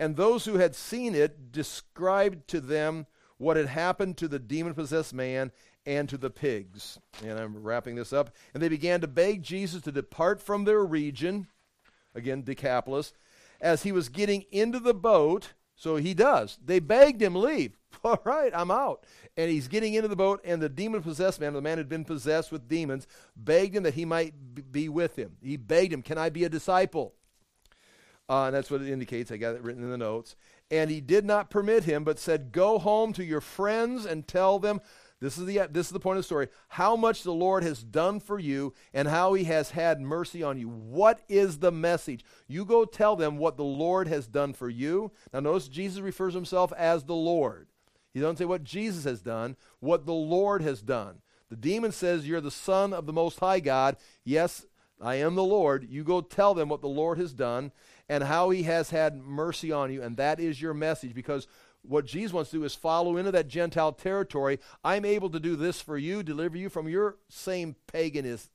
And 0.00 0.16
those 0.16 0.44
who 0.44 0.54
had 0.54 0.74
seen 0.74 1.14
it 1.14 1.52
described 1.52 2.48
to 2.48 2.60
them 2.60 3.06
what 3.38 3.56
had 3.56 3.66
happened 3.66 4.16
to 4.16 4.28
the 4.28 4.38
demon 4.38 4.74
possessed 4.74 5.14
man 5.14 5.52
and 5.86 6.08
to 6.08 6.16
the 6.16 6.30
pigs. 6.30 6.98
And 7.24 7.38
I'm 7.38 7.62
wrapping 7.62 7.96
this 7.96 8.12
up. 8.12 8.30
And 8.54 8.62
they 8.62 8.68
began 8.68 9.00
to 9.00 9.06
beg 9.06 9.42
Jesus 9.42 9.82
to 9.82 9.92
depart 9.92 10.40
from 10.40 10.64
their 10.64 10.84
region, 10.84 11.48
again, 12.14 12.42
Decapolis, 12.42 13.12
as 13.60 13.82
he 13.82 13.92
was 13.92 14.08
getting 14.08 14.44
into 14.50 14.80
the 14.80 14.94
boat. 14.94 15.52
So 15.76 15.96
he 15.96 16.14
does. 16.14 16.58
They 16.64 16.78
begged 16.78 17.20
him, 17.20 17.34
leave. 17.34 17.78
All 18.04 18.20
right, 18.24 18.52
I'm 18.54 18.70
out 18.70 19.04
and 19.36 19.50
he's 19.50 19.68
getting 19.68 19.94
into 19.94 20.08
the 20.08 20.16
boat, 20.16 20.40
and 20.44 20.60
the 20.60 20.68
demon 20.68 21.02
possessed 21.02 21.40
man, 21.40 21.54
the 21.54 21.62
man 21.62 21.78
had 21.78 21.88
been 21.88 22.04
possessed 22.04 22.52
with 22.52 22.68
demons, 22.68 23.06
begged 23.36 23.74
him 23.74 23.82
that 23.84 23.94
he 23.94 24.04
might 24.04 24.34
be 24.70 24.88
with 24.88 25.16
him. 25.16 25.36
He 25.42 25.56
begged 25.56 25.92
him, 25.92 26.02
Can 26.02 26.18
I 26.18 26.28
be 26.28 26.44
a 26.44 26.48
disciple? 26.48 27.14
Uh, 28.28 28.46
and 28.46 28.54
that's 28.54 28.70
what 28.70 28.82
it 28.82 28.88
indicates. 28.88 29.32
I 29.32 29.36
got 29.36 29.56
it 29.56 29.62
written 29.62 29.82
in 29.82 29.90
the 29.90 29.98
notes. 29.98 30.36
And 30.70 30.90
he 30.90 31.00
did 31.00 31.24
not 31.24 31.50
permit 31.50 31.84
him, 31.84 32.04
but 32.04 32.18
said, 32.18 32.52
Go 32.52 32.78
home 32.78 33.12
to 33.14 33.24
your 33.24 33.40
friends 33.40 34.04
and 34.04 34.26
tell 34.26 34.58
them. 34.58 34.80
This 35.20 35.38
is, 35.38 35.46
the, 35.46 35.68
this 35.70 35.86
is 35.86 35.92
the 35.92 36.00
point 36.00 36.18
of 36.18 36.24
the 36.24 36.26
story. 36.26 36.48
How 36.66 36.96
much 36.96 37.22
the 37.22 37.32
Lord 37.32 37.62
has 37.62 37.84
done 37.84 38.18
for 38.18 38.40
you 38.40 38.74
and 38.92 39.06
how 39.06 39.34
he 39.34 39.44
has 39.44 39.70
had 39.70 40.00
mercy 40.00 40.42
on 40.42 40.58
you. 40.58 40.68
What 40.68 41.20
is 41.28 41.60
the 41.60 41.70
message? 41.70 42.24
You 42.48 42.64
go 42.64 42.84
tell 42.84 43.14
them 43.14 43.38
what 43.38 43.56
the 43.56 43.62
Lord 43.62 44.08
has 44.08 44.26
done 44.26 44.52
for 44.52 44.68
you. 44.68 45.12
Now, 45.32 45.38
notice 45.38 45.68
Jesus 45.68 46.00
refers 46.00 46.34
himself 46.34 46.72
as 46.72 47.04
the 47.04 47.14
Lord. 47.14 47.68
He 48.12 48.20
doesn't 48.20 48.36
say 48.36 48.44
what 48.44 48.64
Jesus 48.64 49.04
has 49.04 49.22
done, 49.22 49.56
what 49.80 50.06
the 50.06 50.12
Lord 50.12 50.62
has 50.62 50.82
done. 50.82 51.22
The 51.48 51.56
demon 51.56 51.92
says, 51.92 52.26
You're 52.26 52.40
the 52.40 52.50
Son 52.50 52.92
of 52.92 53.06
the 53.06 53.12
Most 53.12 53.40
High 53.40 53.60
God. 53.60 53.96
Yes, 54.24 54.66
I 55.00 55.16
am 55.16 55.34
the 55.34 55.44
Lord. 55.44 55.86
You 55.90 56.04
go 56.04 56.20
tell 56.20 56.54
them 56.54 56.68
what 56.68 56.80
the 56.80 56.88
Lord 56.88 57.18
has 57.18 57.32
done 57.32 57.72
and 58.08 58.24
how 58.24 58.50
he 58.50 58.62
has 58.64 58.90
had 58.90 59.16
mercy 59.16 59.72
on 59.72 59.92
you. 59.92 60.02
And 60.02 60.16
that 60.16 60.40
is 60.40 60.60
your 60.60 60.74
message 60.74 61.14
because 61.14 61.46
what 61.82 62.06
Jesus 62.06 62.32
wants 62.32 62.50
to 62.50 62.58
do 62.58 62.64
is 62.64 62.74
follow 62.74 63.16
into 63.16 63.32
that 63.32 63.48
Gentile 63.48 63.92
territory. 63.92 64.60
I'm 64.84 65.04
able 65.04 65.30
to 65.30 65.40
do 65.40 65.56
this 65.56 65.80
for 65.80 65.98
you, 65.98 66.22
deliver 66.22 66.56
you 66.56 66.68
from 66.68 66.88
your 66.88 67.16
same 67.28 67.74
paganist 67.92 68.48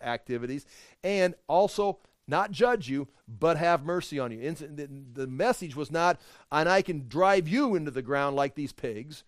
activities, 0.00 0.64
and 1.02 1.34
also 1.48 1.98
not 2.30 2.52
judge 2.52 2.88
you, 2.88 3.08
but 3.28 3.56
have 3.56 3.84
mercy 3.84 4.18
on 4.18 4.30
you. 4.30 4.52
The 4.52 5.26
message 5.26 5.76
was 5.76 5.90
not, 5.90 6.20
and 6.50 6.68
I 6.68 6.82
can 6.82 7.08
drive 7.08 7.48
you 7.48 7.74
into 7.74 7.90
the 7.90 8.02
ground 8.02 8.36
like 8.36 8.54
these 8.54 8.72
pigs, 8.72 9.24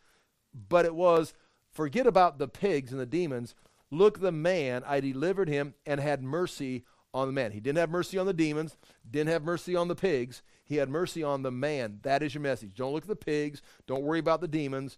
but 0.68 0.84
it 0.84 0.94
was, 0.94 1.34
forget 1.70 2.06
about 2.06 2.38
the 2.38 2.48
pigs 2.48 2.92
and 2.92 3.00
the 3.00 3.06
demons. 3.06 3.54
Look, 3.90 4.20
the 4.20 4.32
man, 4.32 4.82
I 4.86 5.00
delivered 5.00 5.48
him 5.48 5.74
and 5.84 6.00
had 6.00 6.22
mercy 6.22 6.84
on 7.12 7.28
the 7.28 7.32
man. 7.32 7.52
He 7.52 7.60
didn't 7.60 7.78
have 7.78 7.90
mercy 7.90 8.16
on 8.16 8.26
the 8.26 8.32
demons, 8.32 8.76
didn't 9.08 9.30
have 9.30 9.44
mercy 9.44 9.76
on 9.76 9.88
the 9.88 9.94
pigs. 9.94 10.42
He 10.64 10.76
had 10.76 10.88
mercy 10.88 11.22
on 11.22 11.42
the 11.42 11.50
man. 11.50 11.98
That 12.02 12.22
is 12.22 12.34
your 12.34 12.40
message. 12.40 12.74
Don't 12.74 12.94
look 12.94 13.04
at 13.04 13.08
the 13.08 13.16
pigs. 13.16 13.60
Don't 13.86 14.02
worry 14.02 14.18
about 14.18 14.40
the 14.40 14.48
demons. 14.48 14.96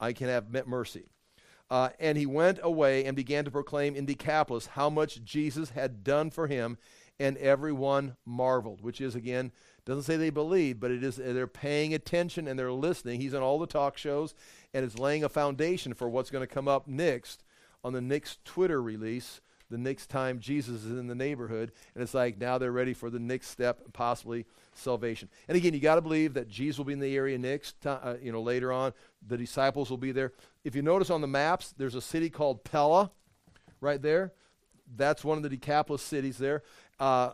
I 0.00 0.12
can 0.12 0.28
have 0.28 0.66
mercy. 0.66 1.04
Uh, 1.70 1.90
and 2.00 2.18
he 2.18 2.26
went 2.26 2.58
away 2.62 3.04
and 3.04 3.16
began 3.16 3.44
to 3.44 3.50
proclaim 3.50 3.94
in 3.94 4.04
Decapolis 4.04 4.66
how 4.66 4.90
much 4.90 5.22
Jesus 5.22 5.70
had 5.70 6.02
done 6.04 6.30
for 6.30 6.46
him 6.46 6.76
and 7.20 7.36
everyone 7.38 8.16
marveled, 8.24 8.82
which 8.82 9.00
is, 9.00 9.14
again, 9.14 9.52
doesn't 9.84 10.04
say 10.04 10.16
they 10.16 10.30
believe, 10.30 10.78
but 10.80 10.90
it 10.90 11.02
is 11.02 11.16
they're 11.16 11.46
paying 11.46 11.92
attention 11.92 12.46
and 12.46 12.58
they're 12.58 12.72
listening. 12.72 13.20
He's 13.20 13.34
on 13.34 13.42
all 13.42 13.58
the 13.58 13.66
talk 13.66 13.98
shows, 13.98 14.34
and 14.72 14.84
it's 14.84 14.98
laying 14.98 15.24
a 15.24 15.28
foundation 15.28 15.94
for 15.94 16.08
what's 16.08 16.30
going 16.30 16.46
to 16.46 16.52
come 16.52 16.68
up 16.68 16.86
next 16.86 17.42
on 17.84 17.92
the 17.92 18.00
next 18.00 18.44
Twitter 18.44 18.80
release, 18.80 19.40
the 19.70 19.78
next 19.78 20.08
time 20.08 20.38
Jesus 20.38 20.84
is 20.84 20.98
in 20.98 21.08
the 21.08 21.14
neighborhood. 21.14 21.72
And 21.94 22.02
it's 22.02 22.14
like 22.14 22.38
now 22.38 22.58
they're 22.58 22.70
ready 22.70 22.94
for 22.94 23.10
the 23.10 23.18
next 23.18 23.48
step, 23.48 23.80
possibly 23.92 24.44
salvation. 24.74 25.28
And 25.48 25.56
again, 25.56 25.74
you 25.74 25.80
got 25.80 25.96
to 25.96 26.00
believe 26.00 26.34
that 26.34 26.48
Jesus 26.48 26.78
will 26.78 26.84
be 26.84 26.92
in 26.92 27.00
the 27.00 27.16
area 27.16 27.38
next, 27.38 27.84
uh, 27.86 28.16
you 28.22 28.30
know, 28.30 28.42
later 28.42 28.72
on. 28.72 28.92
The 29.26 29.36
disciples 29.36 29.90
will 29.90 29.96
be 29.96 30.12
there. 30.12 30.32
If 30.62 30.76
you 30.76 30.82
notice 30.82 31.10
on 31.10 31.22
the 31.22 31.26
maps, 31.26 31.74
there's 31.76 31.94
a 31.94 32.00
city 32.00 32.30
called 32.30 32.64
Pella 32.64 33.10
right 33.80 34.00
there. 34.00 34.32
That's 34.94 35.24
one 35.24 35.38
of 35.38 35.42
the 35.42 35.48
Decapolis 35.48 36.02
cities 36.02 36.36
there. 36.36 36.62
Uh, 37.02 37.32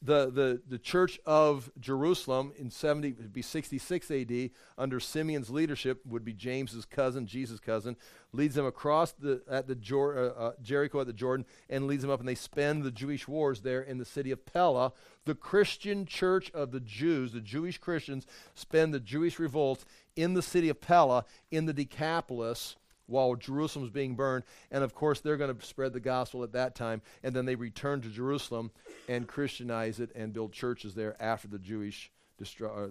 the, 0.00 0.30
the, 0.30 0.62
the 0.68 0.78
church 0.78 1.18
of 1.26 1.68
Jerusalem 1.80 2.52
in 2.56 2.70
70, 2.70 3.14
would 3.14 3.32
be 3.32 3.42
66 3.42 4.08
AD, 4.08 4.50
under 4.78 5.00
Simeon's 5.00 5.50
leadership, 5.50 6.00
would 6.06 6.24
be 6.24 6.32
James's 6.32 6.84
cousin, 6.84 7.26
Jesus' 7.26 7.58
cousin, 7.58 7.96
leads 8.32 8.54
them 8.54 8.64
across 8.64 9.10
the, 9.12 9.42
at 9.50 9.66
the 9.66 9.74
Jor, 9.74 10.16
uh, 10.16 10.40
uh, 10.40 10.52
Jericho 10.62 11.00
at 11.00 11.08
the 11.08 11.12
Jordan 11.12 11.44
and 11.68 11.88
leads 11.88 12.02
them 12.02 12.10
up, 12.12 12.20
and 12.20 12.28
they 12.28 12.36
spend 12.36 12.84
the 12.84 12.92
Jewish 12.92 13.26
wars 13.26 13.62
there 13.62 13.82
in 13.82 13.98
the 13.98 14.04
city 14.04 14.30
of 14.30 14.46
Pella. 14.46 14.92
The 15.24 15.34
Christian 15.34 16.06
church 16.06 16.52
of 16.52 16.70
the 16.70 16.80
Jews, 16.80 17.32
the 17.32 17.40
Jewish 17.40 17.78
Christians, 17.78 18.28
spend 18.54 18.94
the 18.94 19.00
Jewish 19.00 19.40
revolts 19.40 19.84
in 20.14 20.34
the 20.34 20.42
city 20.42 20.68
of 20.68 20.80
Pella 20.80 21.24
in 21.50 21.66
the 21.66 21.72
Decapolis 21.72 22.76
while 23.06 23.34
Jerusalem's 23.34 23.90
being 23.90 24.14
burned. 24.14 24.44
And 24.70 24.82
of 24.84 24.94
course, 24.94 25.20
they're 25.20 25.36
going 25.36 25.54
to 25.54 25.66
spread 25.66 25.92
the 25.92 26.00
gospel 26.00 26.42
at 26.42 26.52
that 26.52 26.74
time. 26.74 27.02
And 27.22 27.34
then 27.34 27.44
they 27.44 27.54
return 27.54 28.00
to 28.02 28.08
Jerusalem 28.08 28.70
and 29.08 29.26
Christianize 29.26 30.00
it 30.00 30.10
and 30.14 30.32
build 30.32 30.52
churches 30.52 30.94
there 30.94 31.16
after 31.20 31.48
the 31.48 31.58
Jewish 31.58 32.10
uh, 32.60 32.66
uh, 32.66 32.88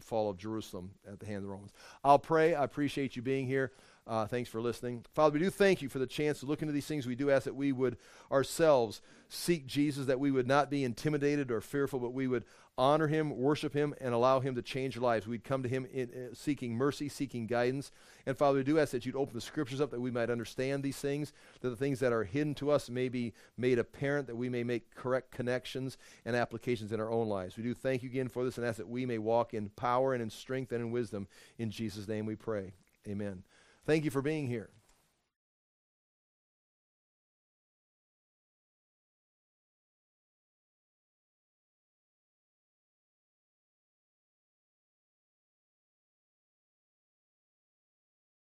fall 0.00 0.30
of 0.30 0.36
Jerusalem 0.36 0.92
at 1.10 1.18
the 1.18 1.26
hand 1.26 1.38
of 1.38 1.42
the 1.44 1.48
Romans. 1.48 1.72
I'll 2.04 2.18
pray. 2.18 2.54
I 2.54 2.64
appreciate 2.64 3.16
you 3.16 3.22
being 3.22 3.46
here. 3.46 3.72
Uh, 4.06 4.26
thanks 4.26 4.50
for 4.50 4.60
listening. 4.60 5.04
Father, 5.14 5.32
we 5.32 5.38
do 5.38 5.50
thank 5.50 5.80
you 5.80 5.88
for 5.88 5.98
the 5.98 6.06
chance 6.06 6.40
to 6.40 6.46
look 6.46 6.60
into 6.60 6.72
these 6.72 6.86
things. 6.86 7.06
We 7.06 7.14
do 7.14 7.30
ask 7.30 7.44
that 7.44 7.54
we 7.54 7.72
would 7.72 7.96
ourselves 8.30 9.00
seek 9.30 9.66
Jesus, 9.66 10.06
that 10.06 10.20
we 10.20 10.30
would 10.30 10.46
not 10.46 10.70
be 10.70 10.84
intimidated 10.84 11.50
or 11.50 11.62
fearful, 11.62 11.98
but 11.98 12.12
we 12.12 12.28
would 12.28 12.44
honor 12.76 13.06
him, 13.06 13.36
worship 13.36 13.72
him, 13.72 13.94
and 14.00 14.12
allow 14.12 14.40
him 14.40 14.54
to 14.54 14.62
change 14.62 14.96
lives. 14.96 15.26
We'd 15.26 15.44
come 15.44 15.62
to 15.62 15.68
him 15.68 15.86
in, 15.92 16.10
uh, 16.10 16.34
seeking 16.34 16.74
mercy, 16.74 17.08
seeking 17.08 17.46
guidance. 17.46 17.92
And 18.26 18.36
Father, 18.36 18.58
we 18.58 18.64
do 18.64 18.78
ask 18.78 18.92
that 18.92 19.06
you'd 19.06 19.16
open 19.16 19.34
the 19.34 19.40
scriptures 19.40 19.80
up 19.80 19.90
that 19.90 20.00
we 20.00 20.10
might 20.10 20.30
understand 20.30 20.82
these 20.82 20.96
things, 20.96 21.32
that 21.60 21.70
the 21.70 21.76
things 21.76 22.00
that 22.00 22.12
are 22.12 22.24
hidden 22.24 22.54
to 22.56 22.70
us 22.70 22.90
may 22.90 23.08
be 23.08 23.32
made 23.56 23.78
apparent, 23.78 24.26
that 24.26 24.36
we 24.36 24.48
may 24.48 24.64
make 24.64 24.94
correct 24.94 25.30
connections 25.30 25.96
and 26.24 26.34
applications 26.34 26.92
in 26.92 27.00
our 27.00 27.10
own 27.10 27.28
lives. 27.28 27.56
We 27.56 27.62
do 27.62 27.74
thank 27.74 28.02
you 28.02 28.08
again 28.08 28.28
for 28.28 28.44
this 28.44 28.58
and 28.58 28.66
ask 28.66 28.78
that 28.78 28.88
we 28.88 29.06
may 29.06 29.18
walk 29.18 29.54
in 29.54 29.68
power 29.70 30.12
and 30.12 30.22
in 30.22 30.30
strength 30.30 30.72
and 30.72 30.80
in 30.80 30.90
wisdom. 30.90 31.28
In 31.58 31.70
Jesus' 31.70 32.08
name 32.08 32.26
we 32.26 32.36
pray. 32.36 32.72
Amen. 33.06 33.44
Thank 33.86 34.04
you 34.04 34.10
for 34.10 34.22
being 34.22 34.46
here. 34.46 34.70